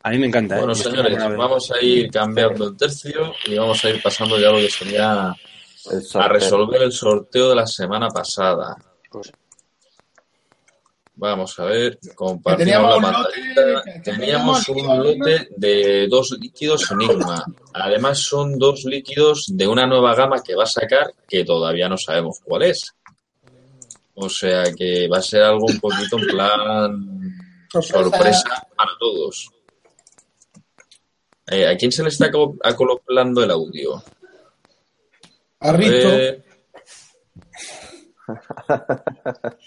A 0.01 0.10
mí 0.12 0.18
me 0.18 0.28
encanta. 0.28 0.55
¿eh? 0.55 0.60
Bueno, 0.60 0.74
señores, 0.76 1.18
vamos 1.38 1.72
a 1.72 1.82
ir 1.84 2.10
cambiando 2.10 2.68
el 2.70 2.78
tercio 2.78 3.34
y 3.45 3.55
vamos 3.55 3.84
a 3.84 3.89
ir 3.89 4.01
pasando 4.01 4.39
ya 4.39 4.49
a 4.49 4.51
lo 4.53 4.57
que 4.60 4.70
sería 4.70 5.12
a 5.30 6.28
resolver 6.30 6.82
el 6.84 6.91
sorteo 6.91 7.49
de 7.49 7.55
la 7.55 7.68
semana 7.68 8.07
pasada. 8.10 8.76
Vamos 11.22 11.59
a 11.59 11.65
ver, 11.65 11.99
compartimos 12.15 13.01
la 13.01 13.26
que 13.93 13.99
Teníamos 13.99 14.70
un 14.70 14.88
lote 15.03 15.49
de 15.57 16.07
dos 16.07 16.32
líquidos 16.39 16.89
Enigma. 16.91 17.43
Además, 17.74 18.20
son 18.20 18.57
dos 18.57 18.86
líquidos 18.86 19.43
de 19.49 19.67
una 19.67 19.86
nueva 19.86 20.15
gama 20.15 20.41
que 20.41 20.55
va 20.55 20.63
a 20.63 20.67
sacar 20.67 21.11
que 21.28 21.43
todavía 21.43 21.89
no 21.89 21.97
sabemos 21.97 22.39
cuál 22.41 22.63
es. 22.63 22.93
O 24.13 24.30
sea 24.30 24.63
que 24.74 25.09
va 25.09 25.17
a 25.17 25.22
ser 25.22 25.43
algo 25.43 25.65
un 25.65 25.80
poquito 25.82 26.17
en 26.20 26.28
plan 26.28 27.36
Sorpresa. 27.70 28.65
para 28.78 28.91
todos. 28.97 29.49
Eh, 31.47 31.67
¿A 31.67 31.76
quién 31.76 31.91
se 31.91 32.01
le 32.03 32.09
está 32.09 32.28
aco- 32.28 32.55
acoplando 32.63 33.43
el 33.43 33.51
audio? 33.51 34.01
A 35.59 35.74
Risto. 35.74 36.09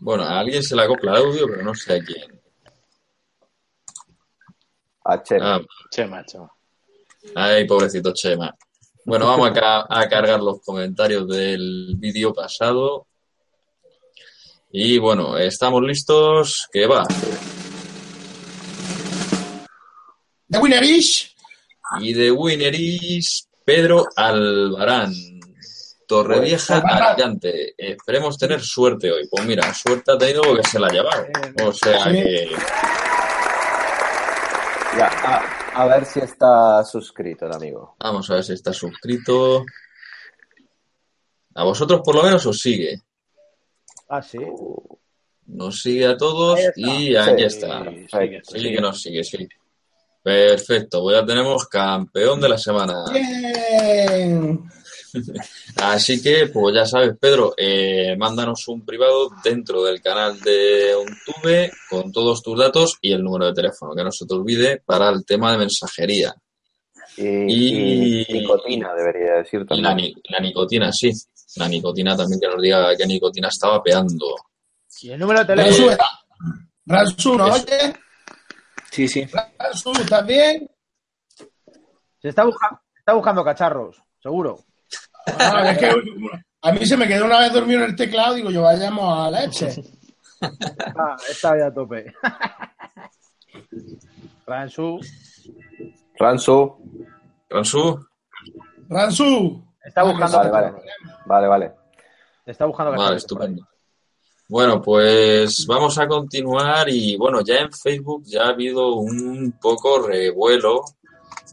Bueno, 0.00 0.24
a 0.24 0.40
alguien 0.40 0.62
se 0.62 0.74
le 0.76 0.82
acopla 0.82 1.12
el 1.12 1.16
audio, 1.24 1.46
pero 1.46 1.62
no 1.62 1.74
sé 1.74 1.94
a 1.94 2.00
quién. 2.02 2.40
a 5.04 5.22
Chema. 5.22 5.54
Ah, 5.56 5.60
Chema, 5.90 6.24
Chema. 6.24 6.50
Ay, 7.34 7.66
pobrecito 7.66 8.12
Chema. 8.12 8.54
Bueno, 9.04 9.26
vamos 9.26 9.50
a, 9.50 9.52
ca- 9.52 9.86
a 9.88 10.08
cargar 10.08 10.42
los 10.42 10.60
comentarios 10.62 11.26
del 11.28 11.94
vídeo 11.96 12.34
pasado. 12.34 13.06
Y 14.72 14.98
bueno, 14.98 15.36
estamos 15.38 15.82
listos. 15.82 16.66
Que 16.72 16.86
va. 16.86 17.06
The 20.50 20.58
winner 20.58 20.82
is 20.82 21.30
Y 22.00 22.12
de 22.12 22.30
winner 22.32 22.74
is 22.74 23.48
Pedro 23.64 24.06
Albarán. 24.16 25.12
Torrevieja 26.06 26.76
Albarán. 26.76 27.02
Alicante. 27.02 27.74
Esperemos 27.78 28.36
tener 28.38 28.60
suerte 28.60 29.10
hoy. 29.10 29.26
Pues 29.30 29.44
mira, 29.46 29.72
suerte 29.74 30.12
ha 30.12 30.18
tenido 30.18 30.42
porque 30.42 30.68
se 30.68 30.78
la 30.78 30.86
ha 30.88 30.90
llevado. 30.90 31.26
O 31.64 31.72
sea 31.72 32.04
Sí. 32.04 32.12
que. 32.12 32.48
Ya, 34.96 35.06
a, 35.08 35.82
a 35.82 35.86
ver 35.86 36.04
si 36.06 36.20
está 36.20 36.84
suscrito 36.84 37.46
el 37.46 37.52
amigo. 37.52 37.96
Vamos 37.98 38.30
a 38.30 38.34
ver 38.34 38.44
si 38.44 38.52
está 38.52 38.72
suscrito. 38.72 39.64
A 41.56 41.64
vosotros 41.64 42.00
por 42.04 42.14
lo 42.14 42.22
menos 42.22 42.44
os 42.46 42.60
sigue. 42.60 43.00
Ah, 44.08 44.22
sí. 44.22 44.38
Nos 45.46 45.82
sigue 45.82 46.06
a 46.06 46.16
todos 46.16 46.58
y 46.76 47.16
aquí 47.16 47.38
Sí. 47.38 47.44
está. 47.44 47.84
Perfecto. 47.84 48.52
Sí, 48.58 48.72
que 48.74 48.80
nos 48.80 49.02
sigue, 49.02 49.24
sí. 49.24 49.48
Perfecto, 50.22 51.02
pues 51.02 51.16
ya 51.18 51.26
tenemos 51.26 51.66
campeón 51.68 52.40
de 52.40 52.48
la 52.48 52.56
semana. 52.58 53.04
bien. 53.12 54.64
Así 55.76 56.22
que, 56.22 56.46
pues 56.52 56.74
ya 56.74 56.86
sabes, 56.86 57.12
Pedro, 57.20 57.54
eh, 57.56 58.16
mándanos 58.18 58.66
un 58.68 58.84
privado 58.84 59.30
dentro 59.42 59.84
del 59.84 60.00
canal 60.02 60.38
de 60.40 60.94
OnTube 60.94 61.70
con 61.90 62.10
todos 62.12 62.42
tus 62.42 62.58
datos 62.58 62.98
y 63.00 63.12
el 63.12 63.22
número 63.22 63.46
de 63.46 63.54
teléfono, 63.54 63.94
que 63.94 64.04
no 64.04 64.10
se 64.10 64.26
te 64.26 64.34
olvide 64.34 64.82
para 64.84 65.08
el 65.10 65.24
tema 65.24 65.52
de 65.52 65.58
mensajería. 65.58 66.34
Y, 67.16 67.22
Y- 67.26 68.26
y 68.28 68.32
nicotina, 68.40 68.92
debería 68.94 69.34
decir 69.34 69.60
Y 69.70 69.80
la, 69.80 69.88
también. 69.90 70.12
la 70.30 70.40
nicotina, 70.40 70.92
sí. 70.92 71.10
La 71.56 71.68
nicotina 71.68 72.16
también 72.16 72.40
que 72.40 72.48
nos 72.48 72.60
diga 72.60 72.96
qué 72.96 73.06
nicotina 73.06 73.48
estaba 73.48 73.80
peando. 73.82 74.34
Y 75.02 75.10
el 75.10 75.18
número 75.20 75.40
de 75.40 75.46
teléfono. 75.46 75.96
Ransu, 76.86 77.36
¿no 77.38 77.46
Eso. 77.54 77.64
oye? 77.64 77.94
Sí, 78.90 79.06
sí. 79.08 79.26
Ransu, 79.58 79.92
¿estás 79.92 80.26
bien? 80.26 80.68
Se 82.20 82.28
está 82.30 82.44
buscando. 82.44 82.80
Está 82.98 83.12
buscando 83.12 83.44
cacharros, 83.44 83.96
seguro. 84.22 84.64
Ah, 85.26 85.70
es 85.70 85.78
que 85.78 85.90
a 86.62 86.72
mí 86.72 86.86
se 86.86 86.96
me 86.96 87.06
quedó 87.06 87.26
una 87.26 87.40
vez 87.40 87.52
dormido 87.52 87.80
en 87.80 87.90
el 87.90 87.96
teclado, 87.96 88.34
digo 88.34 88.50
yo, 88.50 88.62
vayamos 88.62 89.18
a 89.18 89.30
la 89.30 89.40
leche. 89.42 89.74
Ah, 90.40 91.16
está 91.28 91.58
ya 91.58 91.66
a 91.66 91.74
tope. 91.74 92.12
Ransu. 94.46 95.00
Ransu. 96.18 96.76
Ransu. 97.48 98.06
Ransu. 98.88 99.64
Está 99.82 100.02
buscando 100.02 100.38
Vale, 100.38 100.50
vale. 100.50 100.72
Vale, 101.26 101.46
vale. 101.46 101.72
Está 102.46 102.66
buscando 102.66 102.92
Vale, 102.92 103.16
estupendo. 103.16 103.66
Bueno, 104.48 104.80
pues 104.82 105.66
vamos 105.66 105.98
a 105.98 106.06
continuar 106.06 106.88
y 106.90 107.16
bueno, 107.16 107.40
ya 107.40 107.56
en 107.60 107.72
Facebook 107.72 108.24
ya 108.26 108.44
ha 108.44 108.48
habido 108.48 108.96
un 108.96 109.58
poco 109.60 110.06
revuelo, 110.06 110.84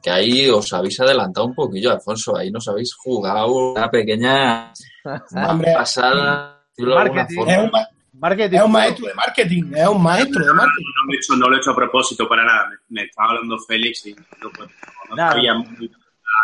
que 0.01 0.09
ahí 0.09 0.49
os 0.49 0.71
habéis 0.73 0.99
adelantado 0.99 1.45
un 1.47 1.55
poquillo, 1.55 1.91
Alfonso, 1.91 2.35
ahí 2.35 2.51
nos 2.51 2.67
habéis 2.67 2.93
jugado 2.95 3.47
una 3.47 3.89
pequeña 3.89 4.71
Hombre, 5.47 5.73
pasada. 5.73 6.63
Marketing. 6.77 7.47
es 7.47 7.57
un, 7.59 7.71
ma- 7.71 7.87
Marketing. 8.13 8.57
es 8.57 8.63
un 8.63 8.71
maestro 8.71 9.07
de 9.07 9.13
marketing, 9.13 9.63
es 9.75 9.87
un 9.87 10.01
maestro 10.03 10.45
de 10.45 10.53
marketing. 10.53 10.85
No 10.95 11.03
lo 11.05 11.13
he 11.13 11.17
hecho, 11.17 11.35
no 11.35 11.49
lo 11.49 11.55
he 11.55 11.59
hecho 11.59 11.71
a 11.71 11.75
propósito 11.75 12.27
para 12.27 12.43
nada. 12.45 12.69
Me, 12.69 12.75
me 12.89 13.03
estaba 13.07 13.29
hablando 13.29 13.57
Félix 13.59 14.05
y 14.07 14.13
no, 14.13 14.49
no 15.09 15.15
sabía 15.15 15.53
la, 15.53 15.63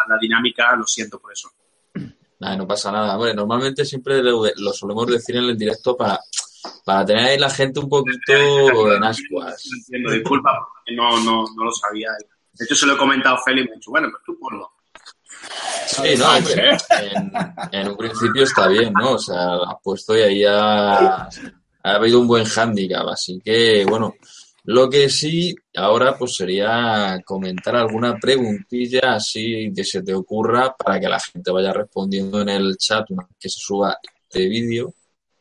la 0.09 0.17
dinámica, 0.19 0.75
lo 0.75 0.85
siento 0.85 1.19
por 1.19 1.31
eso. 1.33 1.49
Nada, 2.39 2.55
no 2.55 2.67
pasa 2.67 2.91
nada. 2.91 3.15
Hombre, 3.17 3.33
normalmente 3.33 3.83
siempre 3.85 4.21
lo, 4.21 4.43
lo 4.57 4.73
solemos 4.73 5.07
decir 5.07 5.37
en 5.37 5.45
el 5.45 5.57
directo 5.57 5.97
para, 5.97 6.19
para 6.85 7.03
tener 7.05 7.25
ahí 7.25 7.39
la 7.39 7.49
gente 7.49 7.79
un 7.79 7.89
poquito 7.89 8.93
en 8.93 9.03
ascuas. 9.03 9.63
No 9.71 9.77
entiendo, 9.77 10.11
disculpa, 10.11 10.51
porque 10.75 10.95
no, 10.95 11.19
no, 11.23 11.45
no 11.55 11.63
lo 11.63 11.71
sabía. 11.71 12.09
De 12.57 12.65
hecho, 12.65 12.75
se 12.75 12.85
lo 12.85 12.93
he 12.93 12.97
comentado 12.97 13.35
a 13.35 13.43
Félix 13.43 13.65
y 13.65 13.69
me 13.69 13.73
ha 13.73 13.75
dicho, 13.75 13.91
bueno, 13.91 14.09
pues 14.11 14.23
tú 14.25 14.39
ponlo. 14.39 14.71
Sí, 15.87 16.15
no, 16.17 16.35
hombre, 16.35 16.77
en, 17.01 17.31
en 17.71 17.87
un 17.89 17.97
principio 17.97 18.43
está 18.43 18.67
bien, 18.67 18.91
¿no? 18.93 19.13
O 19.13 19.19
sea, 19.19 19.55
has 19.55 19.75
puesto 19.83 20.17
y 20.17 20.21
ahí 20.21 20.43
ha, 20.45 21.23
ha 21.23 21.29
habido 21.83 22.19
un 22.19 22.27
buen 22.27 22.45
hándicap. 22.45 23.07
Así 23.07 23.39
que, 23.43 23.85
bueno, 23.87 24.15
lo 24.67 24.89
que 24.89 25.09
sí 25.09 25.55
ahora 25.75 26.17
pues 26.17 26.35
sería 26.35 27.21
comentar 27.23 27.77
alguna 27.77 28.17
preguntilla 28.17 29.13
así 29.13 29.71
que 29.73 29.85
se 29.85 30.03
te 30.03 30.13
ocurra 30.13 30.75
para 30.75 30.99
que 30.99 31.07
la 31.07 31.21
gente 31.21 31.51
vaya 31.51 31.71
respondiendo 31.71 32.41
en 32.41 32.49
el 32.49 32.75
chat 32.75 33.09
una 33.11 33.23
vez 33.23 33.37
que 33.39 33.49
se 33.49 33.59
suba 33.61 33.97
este 34.03 34.49
vídeo 34.49 34.93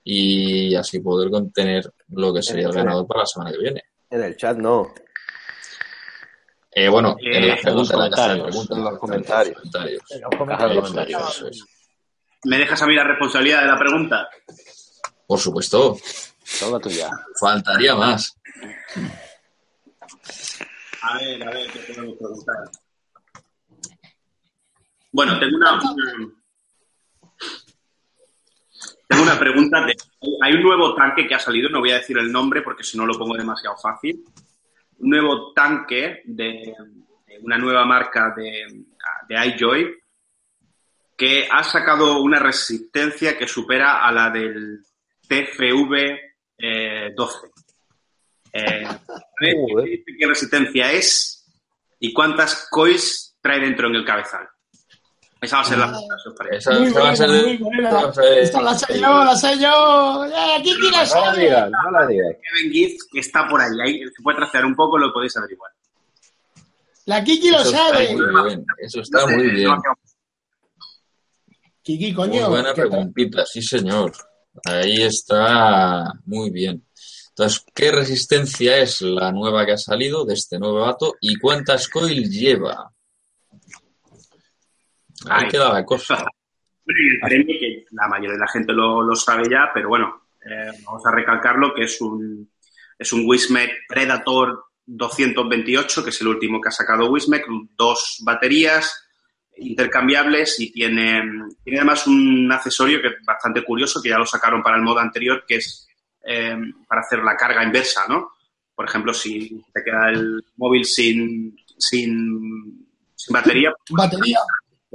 y 0.05 0.77
así 0.77 1.01
poder 1.01 1.29
contener 1.29 1.93
lo 2.11 2.33
que 2.33 2.41
sería 2.41 2.69
el 2.69 2.73
ganador 2.73 3.05
para 3.09 3.23
la 3.23 3.27
semana 3.27 3.51
que 3.51 3.59
viene. 3.59 3.83
En 4.09 4.23
el 4.23 4.37
chat 4.37 4.57
no. 4.59 4.95
Eh, 6.79 6.91
bueno, 6.91 7.17
en 7.21 7.49
las 7.49 7.59
Eh, 7.59 7.63
preguntas, 7.63 7.67
en 7.67 7.73
los 7.77 7.91
en 7.91 7.97
comentarios. 7.97 8.47
preguntas, 8.49 8.77
En 8.77 8.85
los 8.85 8.99
comentarios. 8.99 9.57
comentarios. 9.57 10.03
En 10.11 10.21
los 10.21 10.31
Caja 10.31 10.31
de 10.31 10.39
comentarios. 10.39 10.89
comentarios. 10.91 11.37
Eso 11.37 11.49
es. 11.49 11.65
¿Me 12.45 12.59
dejas 12.59 12.83
a 12.83 12.87
mí 12.87 12.95
la 12.95 13.05
responsabilidad 13.05 13.61
de 13.63 13.67
la 13.69 13.79
pregunta? 13.79 14.29
Por 15.27 15.39
supuesto, 15.39 15.97
Toda 16.61 16.79
tuya. 16.79 17.09
faltaría 17.41 17.95
más. 17.95 18.39
A 21.01 21.19
ver, 21.19 21.43
a 21.49 21.51
ver, 21.51 21.71
¿qué 21.73 21.79
podemos 21.95 22.17
preguntar? 22.19 22.57
Bueno, 25.13 25.39
tengo 25.39 25.57
una- 25.57 25.81
tengo 29.09 29.23
una 29.23 29.39
pregunta. 29.39 29.81
De, 29.87 29.95
hay 30.43 30.53
un 30.53 30.63
nuevo 30.63 30.95
tanque 30.95 31.27
que 31.27 31.35
ha 31.35 31.39
salido, 31.39 31.71
no 31.71 31.79
voy 31.81 31.93
a 31.93 31.95
decir 31.99 32.19
el 32.19 32.31
nombre 32.31 32.61
porque 32.61 32.85
si 32.85 32.99
no 32.99 33.07
lo 33.07 33.17
pongo 33.19 33.35
demasiado 33.35 33.77
fácil. 33.79 34.23
Un 34.99 35.11
nuevo 35.11 35.53
tanque 35.53 36.23
de, 36.25 36.75
de 37.27 37.39
una 37.43 37.59
nueva 37.59 37.85
marca 37.85 38.33
de, 38.37 38.85
de 39.29 39.47
iJoy 39.49 39.95
que 41.17 41.49
ha 41.51 41.63
sacado 41.63 42.21
una 42.21 42.39
resistencia 42.39 43.39
que 43.39 43.49
supera 43.49 44.07
a 44.07 44.13
la 44.13 44.31
del 44.31 44.81
TFV 45.27 46.19
eh, 46.59 47.13
12. 47.15 47.39
Eh, 48.53 48.85
a 48.85 49.01
ver, 49.41 49.55
Joder. 49.71 49.89
¿qué, 50.05 50.17
qué 50.19 50.27
resistencia 50.27 50.93
es 50.93 51.45
y 51.99 52.13
cuántas 52.13 52.69
coils 52.71 53.37
trae 53.41 53.61
dentro 53.61 53.89
en 53.89 53.97
el 53.97 54.05
cabezal? 54.05 54.49
Esa 55.41 55.57
va 55.57 55.63
a 55.63 55.65
ser 55.67 55.79
la 55.79 55.93
parece. 56.37 56.57
Esa, 56.57 56.71
Muy 56.79 56.89
esa 56.89 57.01
va 57.01 57.11
a 57.11 57.17
ser 57.17 57.29
buena, 57.29 57.43
muy 57.47 57.57
buena. 57.59 58.13
Esta 58.41 58.63
la 58.63 58.75
sé 58.75 58.99
yo, 58.99 59.25
la 59.25 59.37
sé 59.37 59.59
yo. 59.59 60.25
Eh, 60.25 60.61
¿Quién 60.63 60.77
No 60.81 60.91
la 60.91 61.35
digas, 61.35 61.71
no 61.71 61.91
la 61.91 62.07
digas. 62.07 62.37
Kevin 62.43 62.73
Gibbs, 62.73 63.05
que 63.13 63.21
está 63.21 63.47
por 63.49 63.61
ahí. 63.61 63.71
ahí 63.85 63.99
se 64.09 64.23
puede 64.23 64.39
trastear 64.39 64.65
un 64.65 64.75
poco, 64.75 64.97
lo 64.99 65.13
podéis 65.13 65.37
averiguar. 65.37 65.71
La 67.05 67.23
Kiki 67.23 67.51
lo 67.51 67.59
Eso 67.59 67.67
está 67.71 67.89
sabe. 67.89 68.17
muy 68.17 68.49
bien. 68.49 68.67
Eso 68.79 69.01
está 69.01 69.21
No 69.21 69.29
sé, 69.29 69.37
muy 69.37 69.51
bien. 69.51 69.71
Kiki, 71.83 72.07
Muy 72.07 72.15
coño. 72.15 72.49
buena 72.49 72.71
¿qué 72.75 72.81
tal? 72.83 72.89
preguntita, 72.91 73.47
sí 73.47 73.63
señor. 73.63 74.13
Ahí 74.65 75.03
está 75.03 76.13
muy 76.25 76.51
bien. 76.51 76.85
Entonces, 77.29 77.65
¿qué 77.75 77.93
resistencia 77.93 78.79
es 78.79 79.03
la 79.03 79.31
nueva 79.31 79.65
que 79.67 79.73
ha 79.73 79.79
salido 79.79 80.25
de 80.25 80.35
este 80.35 80.59
nuevo 80.59 80.81
vato 80.81 81.15
y 81.21 81.37
cuántas 81.39 81.89
coils 81.89 82.31
lleva? 82.31 82.91
Ahí 85.31 85.49
queda 85.49 85.73
la 85.73 85.85
cosa. 85.85 86.25
Bueno, 86.89 87.01
y 87.01 87.15
el 87.15 87.21
premio, 87.21 87.57
que 87.59 87.85
la 87.91 88.07
mayoría 88.07 88.35
de 88.35 88.39
la 88.39 88.47
gente 88.47 88.73
lo, 88.73 89.03
lo 89.03 89.17
sabe 89.17 89.51
ya, 89.51 89.73
pero 89.75 89.89
bueno, 89.89 90.29
eh, 90.49 90.71
vamos 90.85 91.05
a 91.05 91.11
recalcarlo, 91.11 91.75
que 91.75 91.83
es 91.83 92.01
un, 92.01 92.49
es 92.97 93.13
un 93.13 93.27
Wismec 93.27 93.89
Predator 93.89 94.67
228, 94.87 96.05
que 96.05 96.11
es 96.11 96.21
el 96.21 96.29
último 96.29 96.61
que 96.61 96.69
ha 96.69 96.71
sacado 96.71 97.11
Wismec, 97.11 97.45
dos 97.77 98.19
baterías 98.25 99.05
intercambiables 99.57 100.61
y 100.61 100.71
tiene, 100.71 101.23
tiene 101.65 101.81
además 101.81 102.07
un 102.07 102.51
accesorio 102.53 103.01
que 103.01 103.09
es 103.09 103.15
bastante 103.25 103.65
curioso, 103.65 104.01
que 104.01 104.11
ya 104.11 104.19
lo 104.19 104.27
sacaron 104.27 104.63
para 104.63 104.77
el 104.77 104.83
modo 104.83 105.01
anterior, 105.01 105.45
que 105.47 105.57
es 105.57 105.89
eh, 106.25 106.57
para 106.87 107.01
hacer 107.01 107.21
la 107.25 107.37
carga 107.37 107.65
inversa, 107.65 108.07
¿no? 108.09 108.31
Por 108.75 108.87
ejemplo, 108.87 109.15
si 109.15 109.65
te 109.73 109.83
queda 109.83 110.11
el 110.11 110.45
móvil 110.57 110.85
sin, 110.85 111.57
sin, 111.79 112.87
sin 113.15 113.33
batería, 113.33 113.73
Batería. 113.91 114.39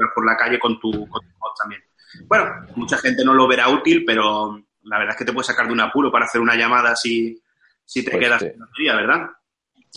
Vas 0.01 0.11
por 0.13 0.25
la 0.25 0.37
calle 0.37 0.59
con 0.59 0.79
tu, 0.79 0.91
con 1.07 1.21
tu 1.21 1.37
mod 1.39 1.51
también. 1.59 1.81
Bueno, 2.27 2.45
mucha 2.75 2.97
gente 2.97 3.23
no 3.23 3.33
lo 3.33 3.47
verá 3.47 3.69
útil, 3.69 4.03
pero 4.05 4.61
la 4.83 4.97
verdad 4.97 5.13
es 5.13 5.19
que 5.19 5.25
te 5.25 5.33
puede 5.33 5.45
sacar 5.45 5.67
de 5.67 5.73
un 5.73 5.79
apuro 5.81 6.11
para 6.11 6.25
hacer 6.25 6.41
una 6.41 6.55
llamada 6.55 6.95
si, 6.95 7.41
si 7.85 8.03
te 8.03 8.11
Pues 8.11 8.23
quedas 8.23 8.41
sí. 8.41 8.47
sin 8.49 8.59
batería, 8.59 8.95
¿verdad? 8.95 9.29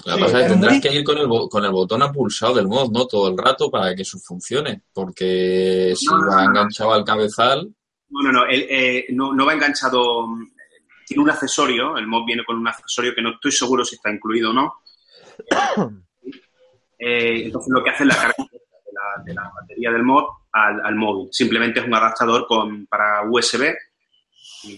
La 0.07 0.15
Sí, 0.15 0.21
cosa 0.23 0.39
es 0.39 0.45
que 0.45 0.51
tendrás 0.51 0.81
que 0.81 0.93
ir 0.93 1.05
con 1.05 1.19
el, 1.19 1.27
bo- 1.29 1.49
con 1.49 1.65
el 1.65 1.71
botón 1.71 2.03
apulsado 2.03 2.55
del 2.55 2.67
mod, 2.67 2.91
¿no? 2.91 3.07
Todo 3.07 3.29
el 3.29 3.39
rato 3.39 3.71
para 3.71 3.95
que 3.95 4.03
eso 4.03 4.19
funcione. 4.19 4.83
Porque 4.93 5.95
si 5.97 6.07
No, 6.07 6.13
va 6.19 6.19
no, 6.19 6.43
no. 6.43 6.51
enganchado 6.51 6.93
al 6.93 7.05
cabezal, 7.05 7.73
No, 8.11 8.23
no, 8.23 8.33
no, 8.33 8.45
él, 8.47 8.67
eh, 8.69 9.07
no, 9.11 9.33
no 9.33 9.47
va 9.47 9.55
enganchado, 9.55 10.27
tiene 11.07 11.23
un 11.23 11.31
accesorio, 11.31 11.97
el 11.97 12.07
mod 12.09 12.25
viene 12.27 12.45
con 12.45 12.59
un 12.59 12.67
accesorio 12.69 13.15
que 13.15 13.23
no 13.23 13.31
estoy 13.35 13.53
seguro 13.53 13.85
si 13.85 13.95
está 13.97 14.11
incluido 14.13 14.51
o 14.51 14.53
no. 14.53 14.75
Eh, 16.99 17.43
entonces 17.47 17.71
lo 17.75 17.83
que 17.83 17.91
hace 17.91 18.05
es 18.05 18.09
la 18.09 18.15
carga 18.17 18.35
de 19.25 19.35
la, 19.35 19.51
batería 19.55 19.91
del 19.91 20.03
mod 20.03 20.25
al, 20.53 20.81
al 20.85 20.95
móvil. 20.95 21.29
Simplemente 21.33 21.81
es 21.81 21.87
un 21.87 21.95
adaptador 21.95 22.47
con, 22.47 22.87
para 22.87 23.23
USB 23.29 23.73
y, 24.65 24.73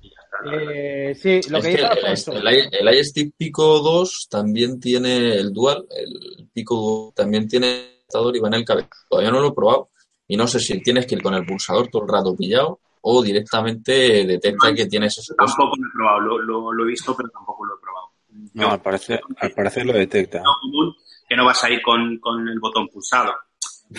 y 0.00 0.10
ya 0.10 0.20
está. 0.24 0.44
la 0.44 0.50
verdad. 0.56 0.72
Eh, 0.74 1.14
sí, 1.14 1.40
lo 1.50 1.58
es 1.58 1.64
que 1.64 1.74
el, 1.74 2.46
el, 2.48 2.68
el 2.88 2.98
iStick 2.98 3.34
Pico 3.36 3.80
2 3.80 4.28
también 4.30 4.78
tiene 4.80 5.34
el 5.34 5.52
Dual, 5.52 5.86
el 5.90 6.48
Pico 6.52 6.76
2 7.06 7.14
también 7.14 7.48
tiene 7.48 7.96
adaptador 8.00 8.36
y 8.36 8.40
va 8.40 8.48
en 8.48 8.54
el 8.54 8.64
cabezal. 8.64 8.90
Todavía 9.08 9.30
no 9.30 9.40
lo 9.40 9.48
he 9.48 9.52
probado 9.54 9.90
y 10.28 10.36
no 10.36 10.46
sé 10.46 10.58
si 10.60 10.82
tienes 10.82 11.06
que 11.06 11.14
ir 11.16 11.22
con 11.22 11.34
el 11.34 11.46
pulsador 11.46 11.88
todo 11.88 12.02
el 12.02 12.08
rato 12.08 12.36
pillado 12.36 12.80
o 13.02 13.22
directamente 13.22 14.24
detecta 14.26 14.74
que 14.74 14.86
tienes 14.86 15.16
ese. 15.18 15.34
Tampoco 15.36 15.76
lo 15.76 15.86
he 15.86 15.92
probado, 15.94 16.20
lo, 16.20 16.38
lo- 16.42 16.72
lo 16.72 16.84
he 16.84 16.88
visto, 16.88 17.16
pero 17.16 17.28
tampoco 17.30 17.64
lo 17.64 17.76
he 17.76 17.80
probado. 17.80 18.06
No, 18.54 18.62
Yo- 18.62 18.70
al 18.72 18.82
parecer, 18.82 19.20
al 19.38 19.50
parecer 19.52 19.86
lo 19.86 19.92
detecta. 19.92 20.40
no 20.42 20.50
común 20.60 20.94
que 21.28 21.36
no 21.36 21.44
vas 21.44 21.62
a 21.64 21.70
ir 21.70 21.82
con, 21.82 22.18
con 22.18 22.48
el 22.48 22.58
botón 22.58 22.88
pulsado. 22.88 23.34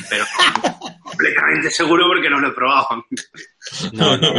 Pero 0.09 0.25
completamente 1.01 1.71
seguro 1.71 2.07
porque 2.07 2.29
no 2.29 2.39
lo 2.39 2.49
he 2.49 2.51
probado. 2.51 3.05
No, 3.93 4.17
no, 4.17 4.33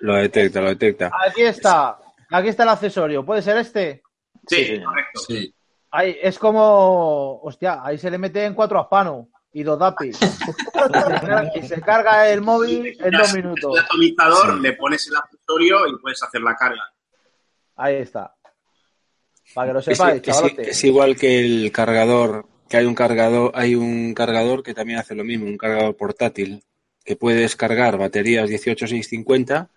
lo 0.00 0.14
detecta, 0.14 0.60
lo 0.60 0.68
detecta. 0.68 1.10
Aquí 1.26 1.42
está. 1.42 1.98
Aquí 2.30 2.48
está 2.48 2.64
el 2.64 2.68
accesorio. 2.70 3.24
¿Puede 3.24 3.42
ser 3.42 3.56
este? 3.58 4.02
Sí, 4.46 4.80
correcto. 4.82 5.20
Sí, 5.26 5.54
Ahí, 5.92 6.16
es 6.20 6.38
como. 6.38 7.40
Hostia, 7.42 7.80
ahí 7.82 7.98
se 7.98 8.10
le 8.10 8.18
mete 8.18 8.44
en 8.44 8.54
cuatro 8.54 8.80
aspano 8.80 9.28
y 9.52 9.62
dos 9.62 9.78
DAPI. 9.78 10.10
y 11.56 11.62
se 11.62 11.80
carga 11.80 12.28
el 12.30 12.40
móvil 12.40 12.96
en 13.00 13.10
dos 13.10 13.34
minutos. 13.34 13.76
El 13.76 13.84
atomizador, 13.84 14.60
le 14.60 14.72
pones 14.74 15.06
el 15.08 15.16
accesorio 15.16 15.86
y 15.88 15.98
puedes 15.98 16.22
hacer 16.22 16.40
la 16.40 16.54
carga. 16.54 16.92
Ahí 17.76 17.96
está. 17.96 18.34
Para 19.54 19.68
que 19.68 19.72
lo 19.74 19.78
Es, 19.80 19.84
sepáis, 19.84 20.22
es- 20.28 20.68
es 20.68 20.84
igual 20.84 21.16
que 21.16 21.38
el 21.40 21.72
cargador, 21.72 22.46
que 22.68 22.76
hay 22.76 22.84
un 22.86 22.94
cargador, 22.94 23.50
hay 23.54 23.74
un 23.74 24.14
cargador 24.14 24.62
que 24.62 24.74
también 24.74 24.98
hace 24.98 25.14
lo 25.14 25.24
mismo, 25.24 25.46
un 25.46 25.56
cargador 25.58 25.96
portátil, 25.96 26.62
que 27.04 27.16
puedes 27.16 27.56
cargar 27.56 27.98
baterías 27.98 28.48
18650 28.48 29.70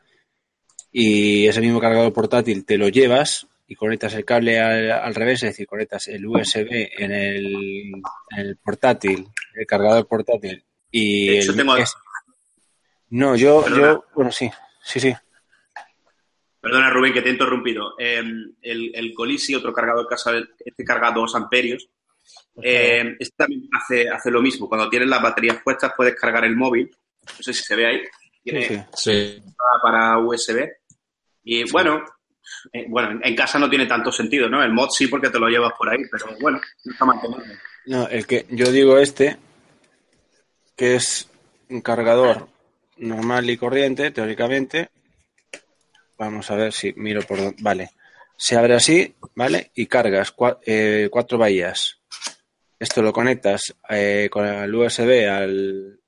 y 0.91 1.47
ese 1.47 1.61
mismo 1.61 1.79
cargador 1.79 2.13
portátil 2.13 2.65
te 2.65 2.77
lo 2.77 2.87
llevas 2.89 3.47
y 3.67 3.75
conectas 3.75 4.13
el 4.13 4.25
cable 4.25 4.59
al, 4.59 5.15
revés, 5.15 5.41
es 5.43 5.49
decir, 5.51 5.65
conectas 5.65 6.07
el 6.09 6.25
USB 6.27 6.89
en 6.97 7.11
el, 7.11 7.55
en 8.31 8.39
el 8.39 8.57
portátil, 8.57 9.27
el 9.55 9.65
cargador 9.65 10.05
portátil 10.07 10.63
y 10.91 11.29
el- 11.37 11.55
tengo- 11.55 11.77
es- 11.77 11.95
no, 13.09 13.35
yo, 13.35 13.63
Perdona. 13.63 13.81
yo, 13.93 14.05
bueno, 14.15 14.31
sí, 14.31 14.49
sí, 14.83 14.99
sí. 14.99 15.13
Perdona, 16.63 16.89
Rubén, 16.89 17.11
que 17.11 17.21
te 17.21 17.27
he 17.27 17.33
interrumpido. 17.33 17.93
Eh, 17.99 18.23
el, 18.61 18.91
el 18.95 19.13
Colisi, 19.13 19.53
otro 19.53 19.73
cargador 19.73 20.07
que 20.07 20.15
ha- 20.15 20.43
este 20.63 20.85
carga 20.85 21.11
2 21.11 21.35
amperios. 21.35 21.89
Eh, 22.61 23.17
este 23.19 23.35
también 23.35 23.67
hace, 23.77 24.07
hace 24.09 24.31
lo 24.31 24.41
mismo. 24.41 24.69
Cuando 24.69 24.89
tienes 24.89 25.09
las 25.09 25.21
baterías 25.21 25.61
puestas, 25.61 25.91
puedes 25.97 26.15
cargar 26.15 26.45
el 26.45 26.55
móvil. 26.55 26.89
No 27.37 27.43
sé 27.43 27.53
si 27.53 27.63
se 27.63 27.75
ve 27.75 27.85
ahí. 27.85 28.01
Tiene 28.41 28.87
Sí, 28.95 29.43
para 29.81 30.17
USB. 30.19 30.69
Y 31.43 31.69
bueno, 31.69 32.01
eh, 32.71 32.85
bueno, 32.87 33.19
en, 33.21 33.35
casa 33.35 33.59
no 33.59 33.69
tiene 33.69 33.85
tanto 33.85 34.09
sentido, 34.09 34.47
¿no? 34.47 34.63
El 34.63 34.71
mod 34.71 34.89
sí 34.91 35.07
porque 35.07 35.29
te 35.29 35.39
lo 35.39 35.49
llevas 35.49 35.73
por 35.77 35.89
ahí, 35.89 35.99
pero 36.09 36.27
bueno, 36.39 36.61
no 36.85 36.91
está 36.93 37.03
mal. 37.03 37.19
No, 37.87 38.07
el 38.07 38.25
que 38.25 38.45
yo 38.51 38.71
digo 38.71 38.97
este, 38.99 39.35
que 40.77 40.95
es 40.95 41.29
un 41.69 41.81
cargador 41.81 42.47
normal 42.95 43.49
y 43.49 43.57
corriente, 43.57 44.11
teóricamente. 44.11 44.89
Vamos 46.17 46.49
a 46.51 46.55
ver 46.55 46.71
si 46.73 46.93
miro 46.93 47.21
por 47.23 47.37
dónde. 47.39 47.57
Vale. 47.61 47.89
Se 48.37 48.55
abre 48.57 48.75
así, 48.75 49.13
¿vale? 49.35 49.71
Y 49.75 49.85
cargas 49.87 50.35
cua- 50.35 50.59
eh, 50.65 51.07
cuatro 51.11 51.37
bahías. 51.37 51.99
Esto 52.79 53.01
lo 53.01 53.13
conectas 53.13 53.73
eh, 53.89 54.27
con 54.31 54.45
el 54.45 54.73
USB 54.73 55.27
al 55.29 55.99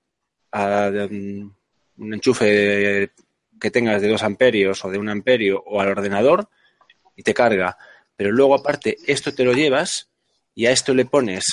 a 0.52 0.90
mm, 1.10 1.52
un 1.98 2.14
enchufe 2.14 3.12
que 3.60 3.72
tengas 3.72 4.02
de 4.02 4.08
2 4.10 4.24
amperios 4.24 4.84
o 4.86 4.90
de 4.90 4.98
1 4.98 5.12
amperio 5.12 5.62
o 5.66 5.80
al 5.82 5.90
ordenador 5.90 6.50
y 7.16 7.24
te 7.24 7.34
carga. 7.34 7.78
Pero 8.16 8.32
luego 8.32 8.56
aparte 8.56 8.98
esto 9.08 9.34
te 9.34 9.44
lo 9.44 9.54
llevas 9.54 10.10
y 10.54 10.66
a 10.66 10.72
esto 10.72 10.94
le 10.94 11.06
pones 11.06 11.46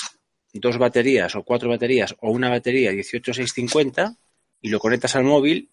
dos 0.53 0.77
baterías 0.77 1.35
o 1.35 1.43
cuatro 1.43 1.69
baterías 1.69 2.15
o 2.21 2.31
una 2.31 2.49
batería 2.49 2.91
18650 2.91 4.15
y 4.61 4.69
lo 4.69 4.79
conectas 4.79 5.15
al 5.15 5.23
móvil 5.23 5.69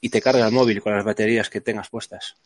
y 0.00 0.08
te 0.08 0.20
carga 0.20 0.46
el 0.46 0.52
móvil 0.52 0.82
con 0.82 0.94
las 0.94 1.04
baterías 1.04 1.48
que 1.50 1.60
tengas 1.60 1.88
puestas. 1.88 2.36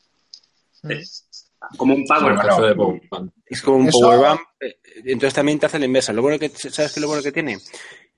Como 1.76 1.94
un 1.94 2.04
power 2.06 2.34
bank. 2.34 2.46
caso 2.46 2.62
de 2.66 2.74
Powerbank. 2.74 3.32
Es 3.46 3.62
como 3.62 3.78
un 3.78 3.88
Eso- 3.88 3.98
powerbank. 4.00 4.40
eh, 4.60 4.78
Entonces 5.04 5.34
también 5.34 5.58
te 5.58 5.66
hace 5.66 5.78
la 5.78 5.84
inversa. 5.86 6.12
Lo 6.12 6.22
bueno 6.22 6.38
que, 6.38 6.48
¿Sabes 6.50 6.76
qué 6.76 6.82
es 6.82 7.00
lo 7.00 7.08
bueno 7.08 7.22
que 7.22 7.32
tiene? 7.32 7.58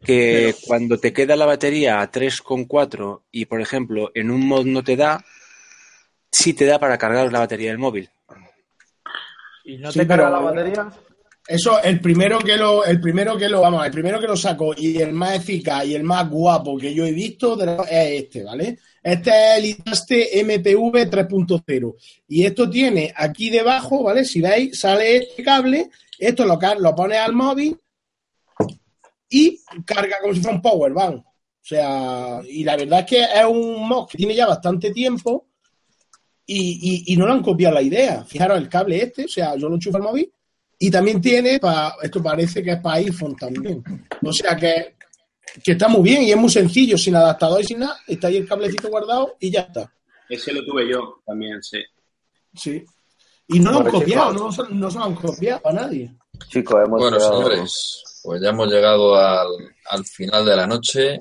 Que 0.04 0.54
cuando 0.66 0.98
te 0.98 1.12
queda 1.12 1.36
la 1.36 1.46
batería 1.46 2.00
a 2.00 2.10
3,4 2.10 3.22
y, 3.30 3.46
por 3.46 3.60
ejemplo, 3.60 4.10
en 4.14 4.30
un 4.30 4.46
mod 4.46 4.64
no 4.66 4.82
te 4.82 4.96
da, 4.96 5.24
sí 6.30 6.54
te 6.54 6.64
da 6.66 6.78
para 6.78 6.98
cargar 6.98 7.32
la 7.32 7.38
batería 7.40 7.70
del 7.70 7.78
móvil. 7.78 8.10
¿Y 9.64 9.78
no 9.78 9.92
Sí, 9.92 10.00
te 10.00 10.06
carga 10.06 10.26
pero- 10.26 10.36
la 10.36 10.50
batería? 10.52 10.90
Eso, 11.50 11.82
el 11.82 12.00
primero 12.00 12.38
que 12.38 12.56
lo, 12.56 12.84
el 12.84 13.00
primero 13.00 13.36
que 13.36 13.48
lo, 13.48 13.60
vamos, 13.60 13.84
el 13.84 13.90
primero 13.90 14.20
que 14.20 14.28
lo 14.28 14.36
saco 14.36 14.72
y 14.76 14.98
el 15.02 15.12
más 15.12 15.34
eficaz 15.34 15.84
y 15.84 15.96
el 15.96 16.04
más 16.04 16.30
guapo 16.30 16.78
que 16.78 16.94
yo 16.94 17.04
he 17.04 17.10
visto 17.10 17.60
es 17.88 18.22
este, 18.22 18.44
¿vale? 18.44 18.78
Este 19.02 19.30
es 19.30 19.58
el 19.58 19.64
Itaste 19.64 20.44
MPV 20.44 21.10
3.0. 21.10 21.94
Y 22.28 22.44
esto 22.44 22.70
tiene 22.70 23.12
aquí 23.16 23.50
debajo, 23.50 24.04
¿vale? 24.04 24.24
Si 24.24 24.40
veis, 24.40 24.78
sale 24.78 25.16
este 25.16 25.42
cable, 25.42 25.90
esto 26.20 26.44
lo, 26.44 26.56
lo 26.78 26.94
pones 26.94 27.18
al 27.18 27.32
móvil 27.32 27.76
y 29.28 29.58
carga 29.84 30.18
como 30.20 30.34
si 30.34 30.40
fuera 30.40 30.54
un 30.56 30.62
power 30.62 30.92
bank. 30.92 31.16
O 31.26 31.62
sea, 31.62 32.40
y 32.48 32.62
la 32.62 32.76
verdad 32.76 33.00
es 33.00 33.06
que 33.06 33.22
es 33.22 33.44
un 33.44 33.88
mod 33.88 34.06
que 34.08 34.18
tiene 34.18 34.36
ya 34.36 34.46
bastante 34.46 34.92
tiempo 34.92 35.48
y, 36.46 37.02
y- 37.12 37.16
no 37.16 37.26
le 37.26 37.32
han 37.32 37.42
copiado 37.42 37.74
la 37.74 37.82
idea. 37.82 38.24
Fijaros 38.24 38.58
el 38.58 38.68
cable 38.68 39.02
este, 39.02 39.24
o 39.24 39.28
sea, 39.28 39.56
yo 39.56 39.68
lo 39.68 39.74
enchufo 39.74 39.96
al 39.96 40.04
móvil 40.04 40.32
y 40.82 40.90
también 40.90 41.20
tiene, 41.20 41.58
para 41.60 41.94
esto 42.02 42.22
parece 42.22 42.62
que 42.62 42.70
es 42.72 42.80
para 42.80 42.96
iPhone 42.96 43.36
también. 43.36 43.84
O 44.24 44.32
sea 44.32 44.56
que, 44.56 44.96
que 45.62 45.72
está 45.72 45.86
muy 45.88 46.02
bien 46.02 46.22
y 46.22 46.30
es 46.32 46.36
muy 46.38 46.48
sencillo, 46.50 46.96
sin 46.98 47.14
adaptador 47.16 47.60
y 47.60 47.64
sin 47.64 47.80
nada. 47.80 47.98
Está 48.08 48.28
ahí 48.28 48.38
el 48.38 48.48
cablecito 48.48 48.88
guardado 48.88 49.36
y 49.38 49.50
ya 49.50 49.60
está. 49.60 49.92
Ese 50.28 50.52
lo 50.52 50.64
tuve 50.64 50.88
yo 50.90 51.20
también, 51.26 51.62
sí. 51.62 51.78
Sí. 52.54 52.82
Y 53.48 53.58
no 53.60 53.72
lo 53.72 53.80
han 53.80 53.90
copiado, 53.90 54.32
no, 54.32 54.50
se- 54.50 54.62
no 54.70 54.90
se 54.90 54.98
lo 54.98 55.04
han 55.04 55.14
copiado 55.14 55.60
a 55.64 55.72
nadie. 55.72 56.14
Chicos, 56.48 56.76
hemos 56.86 57.00
Bueno, 57.00 57.16
llegado- 57.18 57.36
señores, 57.42 58.02
pues 58.22 58.40
ya 58.42 58.48
hemos 58.48 58.68
llegado 58.68 59.14
al, 59.16 59.48
al 59.90 60.04
final 60.06 60.44
de 60.46 60.56
la 60.56 60.66
noche 60.66 61.18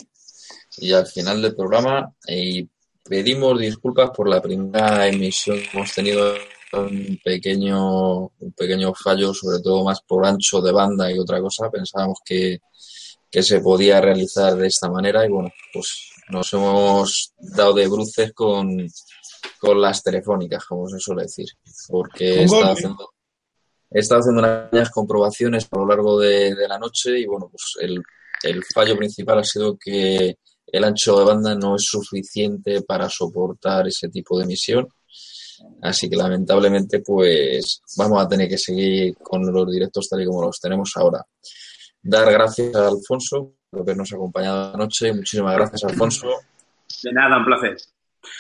y 0.78 0.94
al 0.94 1.06
final 1.08 1.42
del 1.42 1.56
programa 1.56 2.14
y 2.28 2.70
pedimos 3.04 3.60
disculpas 3.60 4.12
por 4.12 4.30
la 4.30 4.42
primera 4.42 5.08
emisión 5.08 5.58
que 5.60 5.70
hemos 5.78 5.92
tenido 5.92 6.34
un 6.74 7.20
pequeño, 7.24 8.20
un 8.28 8.52
pequeño 8.56 8.94
fallo, 8.94 9.34
sobre 9.34 9.62
todo 9.62 9.84
más 9.84 10.02
por 10.02 10.26
ancho 10.26 10.62
de 10.62 10.72
banda 10.72 11.12
y 11.12 11.20
otra 11.20 11.42
cosa. 11.42 11.70
Pensábamos 11.70 12.20
que, 12.24 12.60
que 13.30 13.44
se 13.44 13.60
podía 13.60 14.02
realizar 14.02 14.56
de 14.56 14.68
esta 14.68 14.90
manera 14.90 15.26
y 15.26 15.30
bueno, 15.30 15.52
pues 15.74 16.10
nos 16.30 16.52
hemos 16.54 17.34
dado 17.38 17.74
de 17.74 17.88
bruces 17.88 18.34
con, 18.34 18.88
con 19.60 19.82
las 19.82 20.04
telefónicas, 20.04 20.66
como 20.66 20.88
se 20.88 21.00
suele 21.00 21.24
decir, 21.24 21.48
porque 21.88 22.42
he 22.42 22.44
estado 22.44 22.72
haciendo 22.72 23.10
He 23.92 24.00
estado 24.00 24.22
haciendo 24.22 24.42
unas 24.72 24.92
comprobaciones 24.92 25.68
a 25.72 25.78
lo 25.78 25.88
largo 25.88 26.20
de, 26.20 26.54
de 26.54 26.68
la 26.68 26.78
noche 26.78 27.20
y 27.20 27.26
bueno, 27.26 27.50
pues 27.50 27.74
el, 27.80 28.04
el 28.44 28.64
fallo 28.64 28.96
principal 28.96 29.40
ha 29.40 29.44
sido 29.44 29.78
que 29.78 30.38
el 30.68 30.84
ancho 30.84 31.18
de 31.18 31.26
banda 31.26 31.56
no 31.56 31.76
es 31.76 31.86
suficiente 31.86 32.84
para 32.84 33.10
soportar 33.10 33.88
ese 33.88 34.10
tipo 34.10 34.38
de 34.38 34.44
emisión. 34.44 34.88
Así 35.82 36.10
que 36.10 36.16
lamentablemente 36.16 37.00
pues 37.00 37.82
vamos 37.98 38.24
a 38.24 38.28
tener 38.28 38.48
que 38.48 38.58
seguir 38.58 39.16
con 39.18 39.46
los 39.52 39.72
directos 39.72 40.08
tal 40.10 40.22
y 40.22 40.26
como 40.26 40.44
los 40.44 40.60
tenemos 40.60 40.92
ahora. 40.96 41.26
Dar 42.02 42.32
gracias 42.32 42.76
a 42.76 42.88
Alfonso 42.88 43.54
por 43.70 43.82
habernos 43.82 44.12
acompañado 44.14 44.74
anoche. 44.74 45.14
Muchísimas 45.14 45.56
gracias, 45.56 45.84
Alfonso. 45.84 46.28
De 47.04 47.12
nada, 47.12 47.38
un 47.38 47.46
placer. 47.46 47.78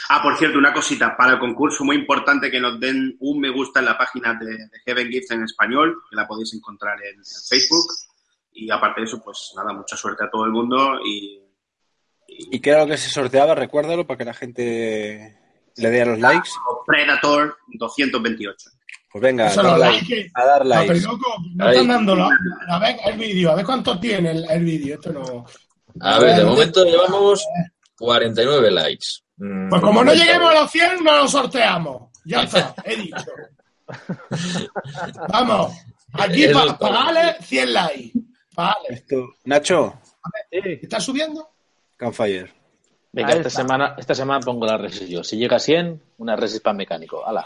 Ah, 0.10 0.22
por 0.22 0.38
cierto, 0.38 0.58
una 0.58 0.74
cosita. 0.74 1.16
Para 1.16 1.34
el 1.34 1.40
concurso, 1.40 1.84
muy 1.84 1.96
importante 1.96 2.50
que 2.52 2.60
nos 2.60 2.80
den 2.80 3.16
un 3.20 3.40
me 3.40 3.50
gusta 3.50 3.80
en 3.80 3.86
la 3.86 3.98
página 3.98 4.34
de, 4.34 4.46
de 4.46 4.80
Heaven 4.86 5.10
Gifts 5.10 5.32
en 5.32 5.44
español, 5.44 5.96
que 6.10 6.16
la 6.16 6.28
podéis 6.28 6.54
encontrar 6.54 6.98
en, 7.04 7.20
en 7.20 7.26
Facebook. 7.48 7.86
Y 8.54 8.70
aparte 8.72 9.02
de 9.02 9.08
eso, 9.08 9.22
pues 9.24 9.54
nada, 9.56 9.74
mucha 9.74 9.96
suerte 9.96 10.24
a 10.24 10.30
todo 10.30 10.46
el 10.46 10.52
mundo 10.52 11.00
y, 11.06 11.42
¿Y 12.52 12.60
qué 12.60 12.70
era 12.70 12.84
lo 12.84 12.88
que 12.88 12.98
se 12.98 13.10
sorteaba? 13.10 13.56
Recuérdalo 13.56 14.06
para 14.06 14.18
que 14.18 14.26
la 14.26 14.34
gente 14.34 15.38
le 15.78 15.90
dé 15.90 16.02
a 16.02 16.06
los 16.06 16.20
likes. 16.20 16.50
Predator 16.86 17.58
228. 17.74 18.70
Pues 19.12 19.22
venga, 19.24 19.48
a 19.50 19.54
dar 19.56 19.66
los 19.66 19.80
like, 19.80 20.16
likes. 20.16 20.32
a 20.36 20.46
dar 20.46 20.66
No, 20.66 20.76
pero 20.88 21.00
loco, 21.00 21.36
no 21.56 21.66
Ahí. 21.66 21.72
están 21.72 21.88
dándolo. 21.88 22.30
A 22.70 22.80
ver 22.80 22.96
el 23.06 23.18
vídeo, 23.18 23.52
a 23.52 23.56
ver 23.56 23.66
cuánto 23.66 24.00
tiene 24.00 24.32
el, 24.32 24.50
el 24.50 24.64
vídeo. 24.64 24.96
Esto 24.96 25.12
no. 25.12 25.46
A 26.02 26.20
ver, 26.20 26.36
de 26.38 26.46
momento 26.46 26.86
llevamos 26.86 27.44
49 27.98 28.70
likes. 28.72 29.06
Mm, 29.38 29.70
Pues 29.70 29.82
como 29.82 30.04
no 30.04 30.14
lleguemos 30.14 30.52
a 30.52 30.62
los 30.62 30.72
100, 30.72 31.04
no 31.04 31.18
lo 31.18 31.28
sorteamos. 31.28 32.10
Ya 32.26 32.44
está, 32.44 32.76
he 32.86 32.96
dicho. 32.98 33.26
Vamos, 35.30 35.74
aquí 36.14 36.48
para 36.50 36.66
está 36.72 36.78
pagarle 36.78 37.36
100 37.42 37.74
likes. 37.74 38.12
Vale. 38.56 38.76
Esto- 38.90 39.30
Nacho, 39.46 40.00
Sí. 40.52 40.60
¿Está 40.84 41.00
subiendo? 41.00 41.50
Campfire. 41.98 42.54
Venga, 43.12 43.34
esta 43.34 43.50
semana, 43.50 43.96
esta 43.98 44.14
semana 44.14 44.40
pongo 44.40 44.66
la 44.68 44.78
resis 44.78 45.10
yo. 45.10 45.24
Si 45.24 45.38
llega 45.38 45.58
a 45.58 45.60
100, 45.60 46.02
una 46.20 46.36
resis 46.36 46.60
para 46.60 46.76
mecánico. 46.76 47.26
Hala. 47.26 47.46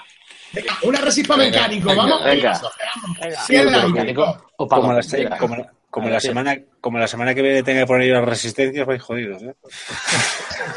Venga, 0.52 0.78
una 0.84 1.00
resispa 1.02 1.36
Venga, 1.36 1.62
mecánico. 1.62 1.90
venga, 1.90 2.04
Vamos, 2.04 2.24
venga. 2.26 2.56
sorteamos. 2.56 3.20
Venga. 3.20 3.42
100 3.42 3.72
likes. 3.72 3.88
Mecánico 3.88 4.52
o 4.58 4.68
para 4.68 4.82
Como 4.82 4.94
la, 4.94 5.38
como, 5.40 5.56
como 5.90 6.20
semana, 6.20 6.58
como 6.82 7.00
la 7.00 7.08
semana 7.08 7.34
que 7.34 7.42
viene 7.42 7.64
tenga 7.64 7.82
que 7.82 7.88
poner 7.88 8.08
yo 8.08 8.14
las 8.16 8.26
resistencias, 8.26 8.86
vais 8.86 9.02
jodidos, 9.02 9.42
¿eh? 9.42 9.54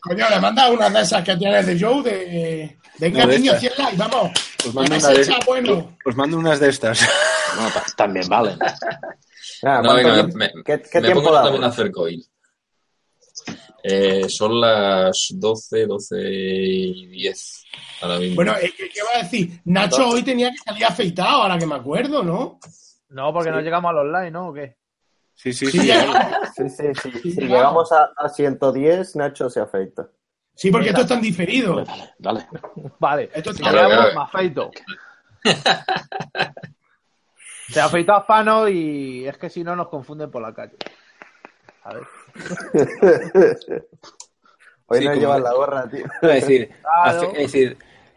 Coño, 0.00 0.28
le 0.30 0.40
manda 0.40 0.70
una 0.70 0.88
de 0.90 1.00
esas 1.02 1.22
que 1.24 1.36
tienes 1.36 1.66
de 1.66 1.78
Joe 1.78 2.02
de. 2.02 2.76
Venga, 2.98 3.26
niño, 3.26 3.52
estas. 3.52 3.60
100 3.60 3.72
likes, 3.78 3.96
vamos. 3.96 4.30
Os 4.66 4.74
mando, 4.74 4.96
una 4.96 5.08
de, 5.08 5.34
bueno. 5.46 5.96
os 6.04 6.16
mando 6.16 6.38
unas 6.38 6.60
de 6.60 6.68
estas. 6.70 7.00
No, 7.56 7.68
ta- 7.70 7.84
también 7.96 8.28
valen. 8.28 8.58
Ah, 8.62 9.80
No, 9.82 9.82
¿cuánto 9.82 9.94
venga, 9.96 10.14
tiempo- 10.14 10.36
me, 10.38 10.50
¿Qué, 10.64 10.82
qué 10.90 11.00
me 11.00 11.06
tiempo 11.06 11.22
pongo 11.22 11.34
damos? 11.34 11.48
también 11.50 11.64
a 11.64 11.68
hacer 11.68 11.90
coil. 11.90 12.24
Eh, 13.88 14.28
son 14.28 14.60
las 14.60 15.28
12, 15.32 15.86
12 15.86 16.16
y 16.28 17.06
10 17.06 17.64
ahora 18.02 18.18
mismo. 18.18 18.34
Bueno, 18.34 18.54
eh, 18.60 18.72
¿qué, 18.76 18.88
qué 18.88 19.00
va 19.02 19.20
a 19.20 19.22
decir? 19.22 19.60
Nacho 19.64 20.08
hoy 20.08 20.24
tenía 20.24 20.50
que 20.50 20.56
salir 20.58 20.84
afeitado, 20.84 21.42
ahora 21.42 21.56
que 21.58 21.66
me 21.66 21.76
acuerdo, 21.76 22.24
¿no? 22.24 22.58
No, 23.10 23.32
porque 23.32 23.50
no 23.52 23.60
llegamos 23.60 23.90
al 23.90 23.98
online, 23.98 24.30
¿no? 24.32 24.48
¿O 24.48 24.52
qué? 24.52 24.76
Sí, 25.34 25.52
sí, 25.52 25.66
Sí, 25.66 25.78
sí. 25.80 25.88
Sí, 26.56 26.68
sí, 26.70 26.84
sí. 27.00 27.10
Sí, 27.22 27.30
Si 27.30 27.36
claro. 27.36 27.54
llegamos 27.54 27.92
a, 27.92 28.10
a 28.16 28.28
110, 28.28 29.14
Nacho 29.16 29.48
se 29.50 29.60
afeita. 29.60 30.08
sí 30.54 30.70
porque 30.72 30.88
esto 30.88 31.02
está 31.02 31.14
en 31.14 31.20
diferido. 31.20 31.84
Dale, 31.84 32.14
dale. 32.18 32.46
Vale. 32.98 33.30
Esto 33.34 33.52
Claro, 33.54 33.88
llegamos, 33.88 34.14
me 34.14 34.20
afeito. 34.22 34.70
Se 37.68 37.80
ha 37.80 37.84
afeitado 37.86 38.20
a 38.20 38.24
Fano 38.24 38.68
y 38.68 39.26
es 39.26 39.36
que 39.38 39.50
si 39.50 39.64
no 39.64 39.74
nos 39.76 39.88
confunden 39.88 40.30
por 40.30 40.40
la 40.40 40.54
calle. 40.54 40.76
A 41.82 41.94
ver. 41.94 42.04
Hoy 44.88 44.98
Sí, 45.00 45.04
no 45.04 45.14
llevas 45.14 45.40
la 45.40 45.52
gorra, 45.52 45.88
tío. 45.90 46.04
Es 46.22 46.28
decir, 46.42 46.70
Claro. 47.02 47.32
es 47.34 47.52
decir, 47.52 47.76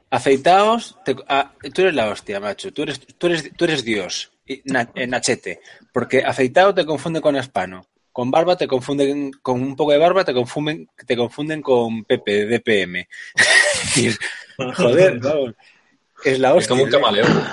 afeitaos, 0.10 0.98
te- 1.04 1.16
a- 1.28 1.52
tú 1.74 1.82
eres 1.82 1.96
la 1.96 2.10
hostia, 2.10 2.40
macho. 2.40 2.72
Tú 2.72 2.84
eres, 2.84 3.00
tú 3.18 3.28
eres, 3.28 3.52
tú 3.56 3.66
eres 3.66 3.84
Dios, 3.84 4.32
y 4.46 4.62
na- 4.66 4.90
eh, 4.96 5.08
Nachete. 5.08 5.62
Porque 5.92 6.24
afeitado 6.24 6.74
te 6.74 6.86
confunde 6.86 7.22
con 7.22 7.36
Aspano. 7.36 7.86
Con 8.12 8.32
barba 8.32 8.56
te 8.58 8.68
confunden, 8.68 9.32
con 9.42 9.62
un 9.62 9.76
poco 9.76 9.92
de 9.92 9.98
barba 9.98 10.24
te 10.26 10.34
confunden, 10.34 10.90
te 11.08 11.16
confunden 11.16 11.62
con 11.62 12.04
Pepe, 12.04 12.46
DPM. 12.46 13.08
Es 13.36 13.82
decir, 13.96 14.18
Joder, 14.76 15.20
vamos. 15.20 15.54
Es 16.26 16.38
la 16.40 16.50
Es 16.50 16.56
hostia. 16.56 16.70
como 16.70 16.84
un 16.84 16.90
¿eh? 16.90 16.92
camaleón. 16.92 17.44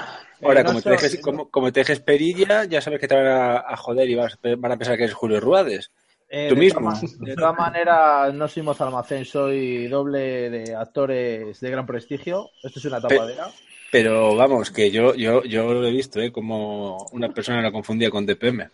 Ahora, 0.43 0.61
Eh, 0.61 0.65
como, 0.65 0.83
te 0.83 0.91
dejes, 0.91 1.19
como, 1.21 1.51
como 1.51 1.73
te 1.73 1.81
dejes 1.81 2.01
perilla, 2.01 2.65
ya 2.65 2.81
sabes 2.81 3.01
que 3.01 3.07
te 3.09 3.15
van 3.15 3.27
a, 3.27 3.57
a 3.59 3.77
joder 3.77 4.11
y 4.11 4.15
vas- 4.17 4.39
van 4.43 4.73
a 4.73 4.77
pensar 4.77 4.97
que 4.97 5.05
eres 5.05 5.15
Julio 5.15 5.41
Ruades. 5.41 5.91
Eh, 6.29 6.49
Tú 6.49 6.55
de 6.57 6.61
mismo. 6.61 6.81
todas 6.81 7.19
De 7.21 7.35
todas 7.37 7.57
maneras, 7.57 8.35
no 8.35 8.49
soy 8.49 8.63
Moza 8.63 8.85
Almacén, 8.85 9.25
soy 9.25 9.87
doble 9.87 10.51
de 10.51 10.75
actores 10.75 11.61
de 11.61 11.71
gran 11.71 11.87
prestigio. 11.87 12.51
Esto 12.63 12.79
es 12.81 12.85
una 12.87 13.01
tapadera. 13.01 13.49
Pero 13.93 14.35
vamos, 14.35 14.71
que 14.73 14.91
yo, 14.91 15.15
yo, 15.15 15.45
yo 15.45 15.73
lo 15.73 15.87
he 15.87 15.93
visto, 15.93 16.21
¿eh? 16.21 16.33
Como 16.33 17.07
una 17.13 17.29
persona 17.29 17.63
la 17.63 17.71
confundía 17.71 18.11
con 18.11 18.27
DPM. 18.27 18.69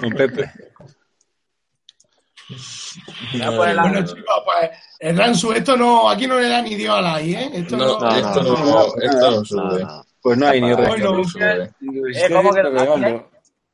Con 0.00 0.10
Pepe. 0.10 0.50
Bueno, 3.32 3.74
lado- 3.74 4.02
chicos, 4.04 4.42
pues 4.44 4.70
el 4.98 5.16
Ransu, 5.16 5.52
esto 5.52 5.76
no, 5.76 6.10
aquí 6.10 6.26
no 6.26 6.38
le 6.40 6.48
da 6.48 6.60
ni 6.60 6.74
Dios 6.74 6.96
a 6.96 7.00
la 7.00 7.22
I, 7.22 7.34
¿eh? 7.34 7.50
Esto 7.54 7.76
No, 7.76 8.00
no, 8.00 8.08
esto 8.16 8.42
no, 8.42 8.86
esto 9.00 9.30
no 9.30 9.44
sube. 9.44 9.86
Pues 10.20 10.36
no 10.38 10.46
hay 10.48 10.60
ni 10.60 10.70
Esto 10.70 10.82
Bueno, 10.82 11.12
no 11.12 11.24
sube. 11.24 11.62
Eh, 12.14 12.28
¿cómo 12.32 12.52
que 12.52 12.62
no? 12.64 12.70
Pero, 12.72 12.92
Aquí 12.94 13.04
hay 13.04 13.22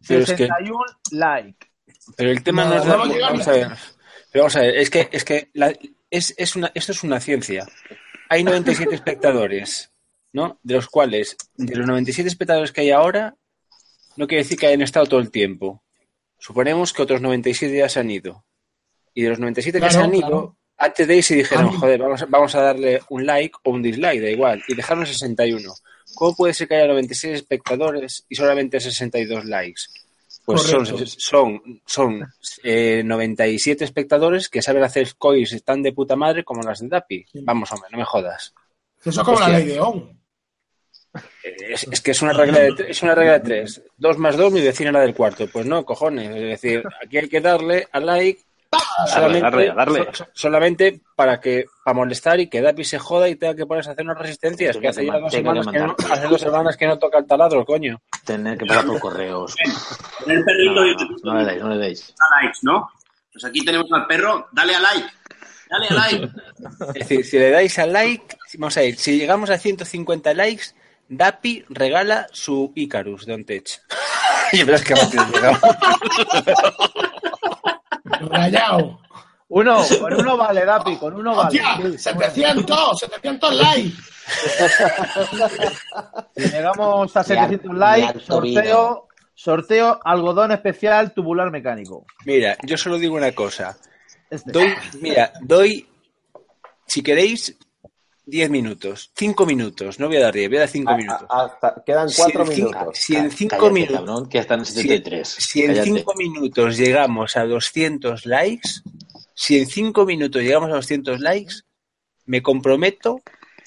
pero 0.06 0.20
es 0.20 0.30
que, 0.30 0.36
61 0.36 0.84
like. 1.12 1.66
Pero 2.16 2.30
el 2.30 2.42
tema 2.42 2.64
No, 2.64 2.70
no, 2.74 2.80
es 2.80 2.86
la- 2.86 2.96
vamos 2.96 3.48
a 3.48 3.52
ver. 3.52 3.68
Pero 4.32 4.42
vamos 4.44 4.56
a 4.56 4.60
ver, 4.60 4.76
es 4.76 4.90
que, 4.90 5.08
es 5.12 5.24
que 5.24 5.50
la- 5.54 5.72
es, 6.10 6.34
es 6.36 6.56
una, 6.56 6.70
esto 6.74 6.92
es 6.92 7.02
una 7.02 7.20
ciencia. 7.20 7.66
Hay 8.28 8.44
97 8.44 8.94
espectadores, 8.94 9.90
¿no? 10.32 10.58
De 10.62 10.74
los 10.74 10.88
cuales, 10.88 11.36
de 11.54 11.74
los 11.76 11.86
97 11.86 12.28
espectadores 12.28 12.72
que 12.72 12.82
hay 12.82 12.90
ahora, 12.90 13.36
no 14.16 14.26
quiere 14.26 14.42
decir 14.44 14.58
que 14.58 14.66
hayan 14.66 14.82
estado 14.82 15.06
todo 15.06 15.20
el 15.20 15.30
tiempo. 15.30 15.82
Suponemos 16.38 16.92
que 16.92 17.02
otros 17.02 17.20
97 17.20 17.76
ya 17.76 17.88
se 17.88 18.00
han 18.00 18.10
ido. 18.10 18.44
Y 19.14 19.22
de 19.22 19.30
los 19.30 19.38
97 19.38 19.78
que 19.78 19.80
Claro, 19.80 19.94
se 19.94 20.00
han 20.04 20.14
ido, 20.14 20.26
claro. 20.28 20.56
antes 20.76 21.08
de 21.08 21.16
irse 21.16 21.34
dijeron, 21.34 21.68
A 21.68 21.70
mí- 21.70 21.76
joder, 21.78 22.00
vamos, 22.00 22.22
a- 22.22 22.26
vamos 22.26 22.54
a 22.54 22.60
darle 22.60 23.00
un 23.08 23.24
like 23.26 23.54
o 23.64 23.70
un 23.70 23.82
dislike, 23.82 24.20
da 24.22 24.28
igual. 24.30 24.62
Y 24.68 24.74
dejaron 24.74 25.06
61. 25.06 25.72
¿Cómo 26.14 26.34
puede 26.36 26.52
ser 26.54 26.68
que 26.68 26.76
haya 26.76 26.86
96 26.88 27.34
espectadores 27.36 28.24
y 28.28 28.34
solamente 28.36 28.80
62 28.80 29.44
likes? 29.46 29.82
Pues 30.46 30.62
son, 30.62 30.84
Correcto. 30.84 31.06
son, 31.18 31.62
son 31.84 32.26
eh, 32.62 33.02
97 33.04 33.84
espectadores 33.84 34.48
que 34.48 34.62
saben 34.62 34.84
hacer 34.84 35.14
coins 35.18 35.52
están 35.52 35.82
de 35.82 35.92
puta 35.92 36.14
madre 36.16 36.44
como 36.44 36.62
las 36.62 36.78
de 36.80 36.88
Dapi. 36.88 37.26
Vamos, 37.42 37.70
hombre, 37.72 37.88
no 37.90 37.98
me 37.98 38.04
jodas. 38.04 38.54
Eso 39.04 39.10
es 39.10 39.18
como 39.26 39.40
la 39.40 39.46
Hostia. 39.46 39.58
ley 39.58 39.68
de 39.68 39.80
On. 39.80 40.16
Es, 41.42 41.86
es 41.90 42.00
que 42.00 42.10
es 42.12 42.22
una 42.22 42.32
regla 42.32 42.60
de 42.60 42.70
tre- 42.72 42.86
es 42.88 43.02
una 43.02 43.14
regla 43.14 43.34
de 43.34 43.40
tres. 43.40 43.82
Dos 43.96 44.18
más 44.18 44.36
dos, 44.36 44.52
mi 44.52 44.60
vecina 44.60 44.92
la 44.92 45.00
del 45.00 45.14
cuarto. 45.14 45.48
Pues 45.48 45.66
no, 45.66 45.84
cojones. 45.84 46.28
Es 46.28 46.60
decir, 46.62 46.82
aquí 47.04 47.18
hay 47.18 47.28
que 47.28 47.40
darle 47.40 47.88
al 47.90 48.06
like 48.06 48.42
solamente, 49.06 49.40
darle, 49.42 49.72
darle. 49.74 50.08
so- 50.12 50.26
solamente 50.32 51.00
para 51.14 51.40
que 51.40 51.66
para 51.84 51.94
molestar 51.94 52.40
y 52.40 52.48
que 52.48 52.60
Dapi 52.60 52.84
se 52.84 52.98
joda 52.98 53.28
y 53.28 53.36
tenga 53.36 53.54
que 53.54 53.66
ponerse 53.66 53.90
a 53.90 53.92
hacer 53.92 54.04
unas 54.04 54.18
resistencias. 54.18 54.76
Que 54.76 54.88
hace 54.88 55.00
que 55.02 55.06
ya 55.06 55.12
man- 55.12 55.22
dos 55.22 55.32
semanas 55.32 55.66
que 55.66 55.78
no, 55.78 55.86
mandar. 55.88 56.12
hace 56.12 56.26
dos 56.28 56.40
semanas 56.40 56.76
que 56.76 56.86
no 56.86 56.98
toca 56.98 57.18
el 57.18 57.26
taladro, 57.26 57.64
coño. 57.64 58.00
Tener 58.24 58.58
que 58.58 58.66
pasar 58.66 58.86
por 58.86 58.98
correos. 59.00 59.54
El 60.26 60.44
perrito 60.44 60.74
No, 60.74 60.86
y 60.86 60.94
no, 60.94 61.06
no 61.24 61.38
le 61.38 61.44
deis, 61.46 61.62
no 61.62 61.68
le 61.70 61.76
deis. 61.78 62.14
likes, 62.42 62.58
¿no? 62.62 62.90
Pues 63.32 63.44
aquí 63.44 63.64
tenemos 63.64 63.86
al 63.92 64.06
perro, 64.06 64.48
dale 64.52 64.74
a 64.74 64.80
like. 64.80 65.06
Dale 65.68 65.86
a 65.88 65.94
like. 65.94 66.28
Es 66.94 67.08
decir, 67.08 67.24
si 67.24 67.38
le 67.38 67.50
dais 67.50 67.78
al 67.78 67.92
like, 67.92 68.36
vamos 68.54 68.76
a 68.76 68.82
ir, 68.84 68.96
si 68.96 69.18
llegamos 69.18 69.50
a 69.50 69.58
150 69.58 70.32
likes, 70.34 70.64
Dapi 71.08 71.64
regala 71.68 72.26
su 72.32 72.72
Icarus 72.74 73.26
de 73.26 73.34
Ontech. 73.34 73.80
y 74.52 74.62
verás 74.64 74.82
que 74.82 74.94
rápido 74.94 75.24
llegamos. 75.32 75.60
Rayado. 78.28 79.00
Uno, 79.48 79.84
con 80.00 80.12
uno 80.14 80.36
vale, 80.36 80.64
Dapi, 80.64 80.96
con 80.96 81.14
uno 81.14 81.36
vale. 81.36 81.60
Hostia, 81.60 81.98
700, 81.98 82.98
700 82.98 83.54
likes. 83.54 83.96
Si 86.34 86.48
llegamos 86.50 87.16
a 87.16 87.20
Y 87.20 87.24
700 87.24 87.70
al- 87.70 87.78
likes, 87.78 88.20
sorteo, 88.20 89.08
sorteo 89.34 90.00
algodón 90.04 90.52
especial 90.52 91.12
tubular 91.12 91.50
mecánico. 91.50 92.04
Mira, 92.24 92.56
yo 92.64 92.76
solo 92.76 92.98
digo 92.98 93.16
una 93.16 93.32
cosa. 93.32 93.76
Este. 94.28 94.50
Doy, 94.50 94.74
mira, 95.00 95.32
doy, 95.42 95.88
si 96.86 97.02
queréis, 97.02 97.56
10 98.28 98.50
minutos, 98.50 99.12
5 99.16 99.46
minutos, 99.46 100.00
no 100.00 100.08
voy 100.08 100.16
a 100.16 100.20
dar 100.22 100.34
10, 100.34 100.48
voy 100.48 100.56
a 100.56 100.60
dar 100.60 100.68
5 100.68 100.90
A- 100.90 100.96
minutos. 100.96 101.26
a- 101.30 101.44
hasta- 101.44 101.82
quedan 101.86 102.08
Si 102.08 102.16
cuatro 102.22 102.42
en 102.42 102.48
cinco- 102.52 102.70
minutos. 102.72 102.98
Si 102.98 103.16
en 103.16 103.30
5 103.30 103.50
Cállate, 103.56 103.72
minutos, 103.72 103.96
cabrón, 103.96 104.28
que 104.28 104.38
están 104.38 104.58
en 104.58 104.66
si, 104.66 104.72
73. 104.74 105.28
si 105.28 105.60
en 105.62 105.66
Cállate. 105.68 105.84
5 105.86 106.14
minutos 106.16 106.76
llegamos 106.76 107.36
a 107.36 107.44
200 107.46 108.26
likes, 108.26 108.68
si 109.34 109.58
en 109.58 109.66
5 109.66 110.04
minutos 110.04 110.42
llegamos 110.42 110.70
a 110.70 110.74
200 110.74 111.20
likes, 111.20 111.54
me 112.24 112.42
comprometo 112.42 113.20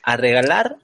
a 0.04 0.18
regalar, 0.18 0.76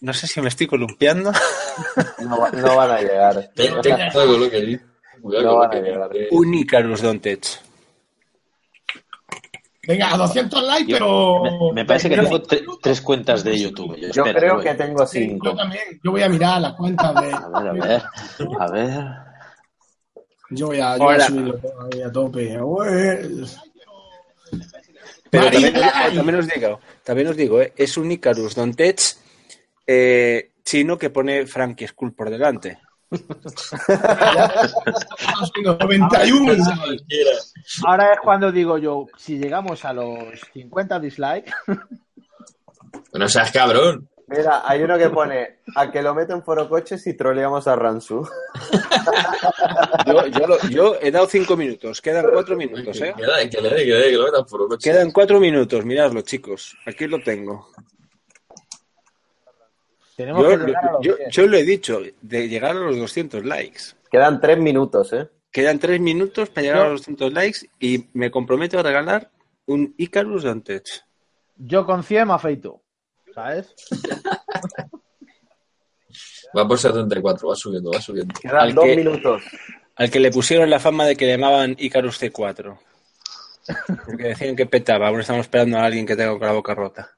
no 0.00 0.12
sé 0.12 0.26
si 0.26 0.40
me 0.40 0.48
estoy 0.48 0.66
columpiando, 0.66 1.30
No, 2.18 2.38
va- 2.40 2.50
no 2.50 2.74
van 2.76 2.90
a 2.90 3.00
llegar. 3.00 3.50
Ten- 3.54 3.80
ten. 3.82 4.10
Cuidado 5.22 5.44
No 5.52 5.56
van 5.58 5.70
a 5.76 5.80
llegar. 5.80 6.10
un 6.32 6.54
Icarus 6.54 7.02
Dontech. 7.02 7.46
Venga, 9.90 10.14
a 10.14 10.16
200 10.16 10.62
likes, 10.62 10.86
Yo- 10.92 10.96
pero. 10.96 11.42
me, 11.42 11.72
me 11.80 11.84
parece 11.84 12.08
que 12.08 12.16
pero- 12.16 12.28
tengo 12.28 12.42
tre- 12.42 12.78
tres 12.80 13.00
cuentas 13.00 13.42
de 13.44 13.58
YouTube. 13.58 13.96
Yo, 14.12 14.22
creo 14.24 14.60
que 14.60 14.74
tengo 14.74 15.06
cinco. 15.06 15.46
yo 15.50 15.56
también. 15.56 15.82
Yo 16.04 16.10
voy 16.12 16.22
a 16.22 16.28
mirar 16.28 16.60
las 16.60 16.74
cuentas 16.74 17.14
de. 17.14 17.32
A 17.32 17.48
ver, 17.48 17.68
a 17.68 17.72
ver. 17.72 18.02
A 18.60 18.70
ver. 18.70 19.04
Yo 20.50 20.66
voy 20.66 20.80
a, 20.80 20.96
yo 20.96 21.04
voy 21.04 21.12
a 21.12 21.14
Ahora- 21.14 21.26
subirlo 21.26 21.60
ahí 21.92 22.02
a 22.02 22.12
tope. 22.12 22.58
Pero 25.30 25.44
también, 25.50 26.34
os 26.36 26.48
digo, 26.48 26.80
también 27.04 27.28
os 27.28 27.36
digo, 27.36 27.60
¿eh? 27.62 27.72
es 27.76 27.96
un 27.96 28.10
Icarus 28.10 28.54
Dontech 28.56 29.00
eh, 29.86 30.50
chino 30.64 30.98
que 30.98 31.10
pone 31.10 31.46
Frankie 31.46 31.86
Skull 31.86 32.14
por 32.14 32.30
delante. 32.30 32.78
Estamos 34.30 35.48
subiendo 35.52 35.76
91 35.80 36.44
mensajes. 36.46 37.02
Ahora 37.86 38.12
es 38.12 38.20
cuando 38.22 38.52
digo 38.52 38.78
yo, 38.78 39.06
si 39.16 39.38
llegamos 39.38 39.84
a 39.84 39.92
los 39.92 40.18
50 40.52 41.00
dislikes, 41.00 41.52
No 43.12 43.28
seas 43.28 43.50
cabrón. 43.50 44.08
Mira, 44.28 44.62
hay 44.64 44.80
uno 44.84 44.96
que 44.96 45.10
pone 45.10 45.58
a 45.74 45.90
que 45.90 46.00
lo 46.02 46.14
meto 46.14 46.32
en 46.34 46.44
foro 46.44 46.68
coches 46.68 47.04
y 47.08 47.14
troleamos 47.16 47.66
a 47.66 47.74
Ransu. 47.74 48.24
Yo, 50.06 50.26
yo, 50.26 50.46
lo- 50.46 50.58
yo 50.68 50.96
he 51.00 51.10
dado 51.10 51.26
cinco 51.26 51.56
minutos, 51.56 52.00
quedan 52.00 52.26
cuatro 52.32 52.56
minutos, 52.56 53.00
¿eh? 53.00 53.12
Que 53.16 53.22
que 53.50 53.50
que 53.50 53.60
lo 53.62 53.70
metan. 53.70 53.96
Quedan 54.92 55.10
cuatro 55.10 55.40
minutos, 55.40 55.84
miradlo, 55.84 56.20
chicos. 56.22 56.76
Aquí 56.86 57.06
lo 57.06 57.20
tengo. 57.22 57.68
Tenemos 60.20 60.42
Yo, 60.42 60.50
que 60.50 60.66
llegar 60.66 60.84
a 60.88 60.92
los 60.92 61.00
yo- 61.02 61.16
100. 61.16 61.30
yo 61.30 61.46
lo 61.46 61.56
he 61.56 61.62
dicho, 61.64 62.00
de 62.20 62.48
llegar 62.48 62.70
a 62.72 62.80
los 62.80 62.96
200 62.98 63.44
likes. 63.44 63.80
Quedan 64.10 64.40
tres 64.40 64.58
minutos, 64.58 65.12
¿eh? 65.12 65.28
Quedan 65.50 65.78
tres 65.78 66.00
minutos 66.00 66.48
para 66.50 66.62
llegar 66.62 66.78
Yo- 66.78 66.84
a 66.84 66.88
los 66.90 67.00
200 67.00 67.32
likes 67.32 67.58
y 67.78 68.06
me 68.12 68.30
comprometo 68.30 68.78
a 68.78 68.82
regalar 68.82 69.30
un 69.66 69.94
Icarus 69.98 70.42
Dontech. 70.44 70.86
Yo 71.56 71.84
con 71.86 72.02
100 72.02 72.26
me 72.28 72.34
afeito. 72.34 72.82
¿Sabes? 73.34 73.74
Va 76.56 76.66
por 76.66 76.78
74, 76.78 77.48
va 77.48 77.54
subiendo, 77.54 77.92
va 77.92 78.00
subiendo. 78.00 78.34
Quedan 78.40 78.56
Al 78.56 78.74
dos 78.74 78.84
que- 78.84 78.96
minutos. 78.96 79.42
Al 79.94 80.10
que 80.10 80.18
le 80.18 80.30
pusieron 80.32 80.68
la 80.70 80.80
fama 80.80 81.06
de 81.06 81.14
que 81.14 81.26
le 81.26 81.32
llamaban 81.36 81.76
Icarus 81.78 82.20
C4. 82.20 82.76
Porque 84.06 84.24
decían 84.24 84.56
que 84.56 84.66
petaba. 84.66 85.06
Aún 85.08 85.20
estamos 85.20 85.42
esperando 85.42 85.78
a 85.78 85.84
alguien 85.84 86.06
que 86.06 86.16
tenga 86.16 86.32
con 86.36 86.46
la 86.46 86.52
boca 86.52 86.74
rota. 86.74 87.10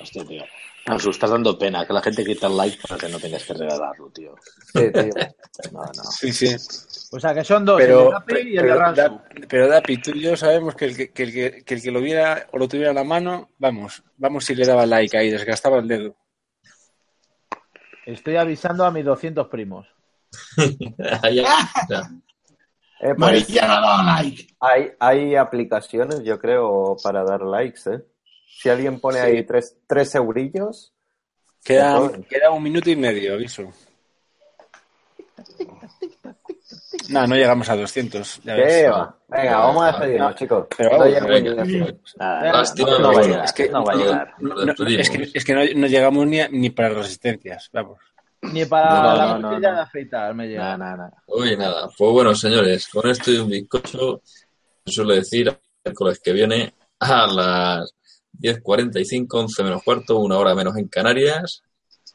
Hostia, 0.00 0.24
tío. 0.24 0.42
Nos 0.86 1.06
estás 1.06 1.30
dando 1.30 1.56
pena 1.58 1.86
que 1.86 1.92
la 1.92 2.02
gente 2.02 2.24
quita 2.24 2.48
el 2.48 2.56
like 2.56 2.78
para 2.86 2.98
que 3.00 3.08
no 3.08 3.20
tengas 3.20 3.44
que 3.44 3.54
regalarlo, 3.54 4.10
tío. 4.10 4.34
Sí, 4.72 4.90
tío. 4.92 5.12
No, 5.72 5.80
no. 5.84 6.02
Sí, 6.04 6.32
sí. 6.32 6.56
O 7.14 7.20
sea 7.20 7.34
que 7.34 7.44
son 7.44 7.64
dos, 7.64 7.80
el 7.80 7.86
de 7.88 7.92
Pero, 7.92 8.10
Dapi 8.10 8.34
y 8.34 8.38
el 8.38 8.46
de 8.56 8.60
pero, 8.62 8.78
Ransu. 8.78 9.00
Da- 9.02 9.24
pero 9.48 9.68
Dapi, 9.68 9.96
tú 9.98 10.10
y 10.12 10.20
yo 10.22 10.36
sabemos 10.36 10.74
que 10.74 10.86
el 10.86 10.96
que, 10.96 11.10
que 11.12 11.22
el 11.24 11.32
que, 11.32 11.64
que 11.64 11.74
el 11.74 11.82
que 11.82 11.90
lo 11.90 12.00
viera 12.00 12.48
o 12.52 12.58
lo 12.58 12.66
tuviera 12.66 12.88
en 12.90 12.96
la 12.96 13.04
mano, 13.04 13.50
vamos, 13.58 14.02
vamos 14.16 14.44
si 14.44 14.54
le 14.54 14.66
daba 14.66 14.86
like 14.86 15.16
ahí, 15.16 15.30
desgastaba 15.30 15.78
el 15.78 15.86
dedo. 15.88 16.16
Estoy 18.06 18.36
avisando 18.36 18.84
a 18.84 18.90
mis 18.90 19.04
200 19.04 19.46
primos. 19.48 19.86
Eh, 23.04 23.14
pues, 23.16 23.18
Marilla 23.18 23.66
no 23.66 23.72
ha 23.72 23.80
dado 23.80 24.02
like. 24.04 24.46
hay, 24.60 24.92
hay 25.00 25.34
aplicaciones, 25.34 26.22
yo 26.22 26.38
creo, 26.38 26.96
para 27.02 27.24
dar 27.24 27.40
likes, 27.42 27.80
¿eh? 27.90 28.00
Si 28.54 28.68
alguien 28.68 29.00
pone 29.00 29.18
Sí. 29.20 29.24
ahí 29.26 29.44
tres, 29.44 29.76
tres 29.86 30.14
eurillos, 30.14 30.92
Queda, 31.64 32.10
queda 32.28 32.50
un 32.50 32.62
minuto 32.62 32.90
y 32.90 32.96
medio, 32.96 33.34
aviso. 33.34 33.72
No, 37.08 37.26
no 37.26 37.34
llegamos 37.34 37.68
a 37.68 37.76
200. 37.76 38.40
Ya 38.44 38.54
¿Qué 38.56 38.62
ves. 38.62 38.90
va? 38.90 39.16
Venga, 39.28 39.58
vamos 39.58 39.82
a 39.82 39.86
despedirnos, 39.88 40.34
chicos. 40.36 40.66
Pero 40.76 40.90
No 40.90 40.98
vamos, 40.98 41.08
llegamos 41.14 41.30
venga. 41.30 41.54
ni 41.54 41.60
a 41.60 41.64
100. 41.84 42.00
Nada, 42.18 42.52
Lástima, 42.52 42.98
no 42.98 43.02
va 43.02 43.08
a 43.08 43.12
pero 43.14 43.26
llegar. 43.26 43.44
es 43.44 43.52
que- 43.52 43.68
no 43.68 43.84
va 43.84 43.92
a 43.92 43.96
llegar. 43.96 44.34
Es 45.00 45.10
que, 45.10 45.30
es 45.34 45.44
que 45.44 45.54
no, 45.54 45.60
no 45.80 45.86
llegamos 45.86 46.26
ni, 46.26 46.40
a- 46.40 46.48
ni 46.48 46.70
para 46.70 46.88
resistencias. 46.90 47.70
Vamos. 47.72 47.98
Ni 48.42 48.64
para 48.64 48.94
No, 49.02 49.16
la 49.16 49.26
no, 49.26 49.38
no, 49.38 49.48
costilla 49.50 49.70
no. 49.70 49.76
de 49.76 49.82
afeitar 49.82 50.34
me 50.34 50.46
llega. 50.48 50.62
Nada, 50.62 50.76
nada, 50.76 50.96
nada. 50.96 51.22
Uy, 51.26 51.56
nada. 51.56 51.88
Pues 51.96 52.10
bueno, 52.12 52.34
señores, 52.34 52.88
con 52.88 53.08
esto 53.08 53.30
y 53.30 53.38
un 53.38 53.48
bizcocho, 53.48 54.20
suele 54.86 55.16
decir, 55.16 55.48
el 55.48 55.58
miércoles 55.84 56.20
que 56.20 56.32
viene 56.32 56.74
a 57.00 57.26
las 57.26 57.94
10.45, 58.38 59.26
11 59.30 59.62
menos 59.64 59.82
cuarto, 59.82 60.18
una 60.18 60.38
hora 60.38 60.54
menos 60.54 60.76
en 60.76 60.88
Canarias, 60.88 61.62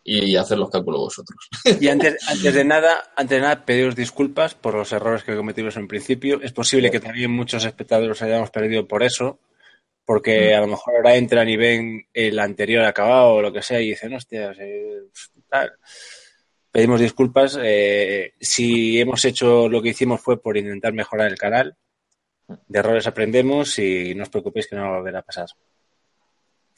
y 0.09 0.37
hacer 0.37 0.57
los 0.57 0.69
cálculos 0.69 1.01
vosotros. 1.01 1.49
Y 1.81 1.89
antes, 1.89 2.15
antes 2.29 2.53
de 2.53 2.63
nada, 2.63 3.11
antes 3.15 3.37
de 3.37 3.41
nada, 3.41 3.65
pediros 3.65 3.95
disculpas 3.95 4.55
por 4.55 4.73
los 4.73 4.91
errores 4.93 5.23
que 5.23 5.35
cometimos 5.35 5.75
en 5.75 5.87
principio. 5.87 6.39
Es 6.41 6.53
posible 6.53 6.89
que 6.89 7.01
también 7.01 7.29
muchos 7.31 7.65
espectadores 7.65 8.21
hayamos 8.21 8.49
perdido 8.49 8.87
por 8.87 9.03
eso, 9.03 9.39
porque 10.05 10.55
a 10.55 10.61
lo 10.61 10.67
mejor 10.67 10.95
ahora 10.95 11.17
entran 11.17 11.49
y 11.49 11.57
ven 11.57 12.07
el 12.13 12.39
anterior 12.39 12.85
acabado 12.85 13.33
o 13.33 13.41
lo 13.41 13.51
que 13.51 13.61
sea 13.61 13.81
y 13.81 13.89
dicen, 13.89 14.13
hostias, 14.13 14.57
eh, 14.61 15.01
tal. 15.49 15.73
Pedimos 16.71 17.01
disculpas. 17.01 17.57
eh, 17.61 18.33
si 18.39 19.01
hemos 19.01 19.25
hecho 19.25 19.67
lo 19.67 19.81
que 19.81 19.89
hicimos 19.89 20.21
fue 20.21 20.41
por 20.41 20.55
intentar 20.55 20.93
mejorar 20.93 21.27
el 21.29 21.37
canal. 21.37 21.75
De 22.47 22.79
errores 22.79 23.05
aprendemos 23.07 23.77
y 23.77 24.15
no 24.15 24.23
os 24.23 24.29
preocupéis 24.29 24.67
que 24.67 24.77
no 24.77 24.83
va 24.83 24.87
a 24.87 24.97
volver 24.99 25.17
a 25.17 25.21
pasar. 25.21 25.47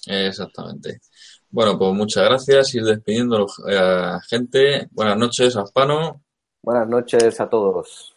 Exactamente. 0.06 1.02
Bueno, 1.50 1.78
pues 1.78 1.94
muchas 1.94 2.26
gracias. 2.26 2.76
Ir 2.76 2.84
despidiendo 2.84 3.48
a 3.66 3.72
la 3.72 4.22
gente. 4.22 4.88
Buenas 4.92 5.18
noches, 5.18 5.56
Aspano. 5.56 6.24
Buenas 6.62 6.88
noches 6.88 7.40
a 7.40 7.50
todos. 7.50 8.16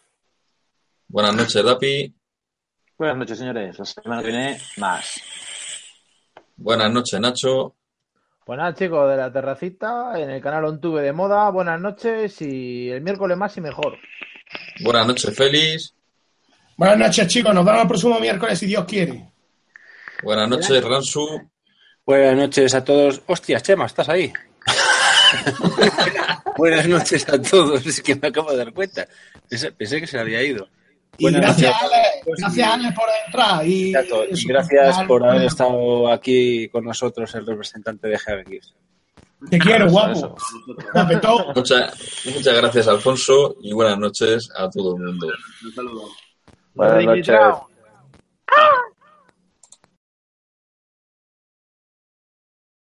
Buenas 1.07 1.35
noches, 1.35 1.63
Dapi. 1.63 2.13
Buenas 2.97 3.17
noches, 3.17 3.37
señores. 3.37 3.79
La 3.79 3.85
semana 3.85 4.21
que 4.21 4.27
viene, 4.27 4.59
más. 4.77 5.21
Buenas 6.55 6.91
noches, 6.91 7.19
Nacho. 7.19 7.75
Pues 8.45 8.57
nada, 8.57 8.73
chicos, 8.73 9.09
de 9.09 9.17
la 9.17 9.31
terracita, 9.31 10.19
en 10.19 10.29
el 10.29 10.41
canal 10.41 10.65
OnTube 10.65 11.01
de 11.01 11.13
moda, 11.13 11.49
buenas 11.49 11.79
noches 11.79 12.41
y 12.41 12.89
el 12.89 13.01
miércoles 13.01 13.37
más 13.37 13.55
y 13.57 13.61
mejor. 13.61 13.97
Buenas 14.83 15.07
noches, 15.07 15.35
Félix. 15.35 15.95
Buenas 16.75 16.97
noches, 16.97 17.27
chicos. 17.27 17.53
Nos 17.53 17.65
vemos 17.65 17.81
el 17.81 17.87
próximo 17.87 18.19
miércoles, 18.19 18.59
si 18.59 18.65
Dios 18.65 18.83
quiere. 18.85 19.31
Buenas 20.23 20.49
noches, 20.49 20.83
Ransu. 20.83 21.49
Buenas 22.05 22.35
noches 22.35 22.75
a 22.75 22.83
todos. 22.83 23.21
Hostias, 23.27 23.63
Chema, 23.63 23.85
¿estás 23.85 24.09
ahí? 24.09 24.31
Buenas 26.57 26.85
noches 26.87 27.27
a 27.29 27.41
todos. 27.41 27.85
Es 27.85 28.01
que 28.01 28.15
me 28.15 28.27
acabo 28.27 28.51
de 28.51 28.57
dar 28.57 28.73
cuenta. 28.73 29.07
Pensé, 29.47 29.71
pensé 29.71 30.01
que 30.01 30.07
se 30.07 30.19
había 30.19 30.43
ido. 30.43 30.67
Y 31.17 31.31
gracias, 31.31 31.71
noches. 31.71 31.93
Ale, 31.93 32.03
gracias, 32.25 32.67
Ale, 32.67 32.91
por 32.91 33.05
entrar. 33.25 33.65
Y, 33.65 33.89
Exacto, 33.89 34.25
y 34.25 34.33
eso, 34.33 34.47
gracias 34.49 35.03
por 35.03 35.25
haber 35.25 35.43
estado 35.43 36.11
aquí 36.11 36.67
con 36.69 36.83
nosotros, 36.83 37.33
el 37.35 37.45
representante 37.45 38.09
de 38.09 38.19
GeoGeeks. 38.19 38.73
Te 39.49 39.59
quiero, 39.59 39.89
guapo. 39.89 40.35
Muchas, 41.55 42.25
muchas 42.25 42.55
gracias, 42.55 42.87
Alfonso, 42.87 43.55
y 43.61 43.71
buenas 43.71 43.97
noches 43.97 44.49
a 44.57 44.69
todo 44.69 44.97
el 44.97 45.03
mundo. 45.03 45.27
Un 45.63 45.73
saludo. 45.73 46.09
Buenas 46.73 47.05
noches. 47.05 47.39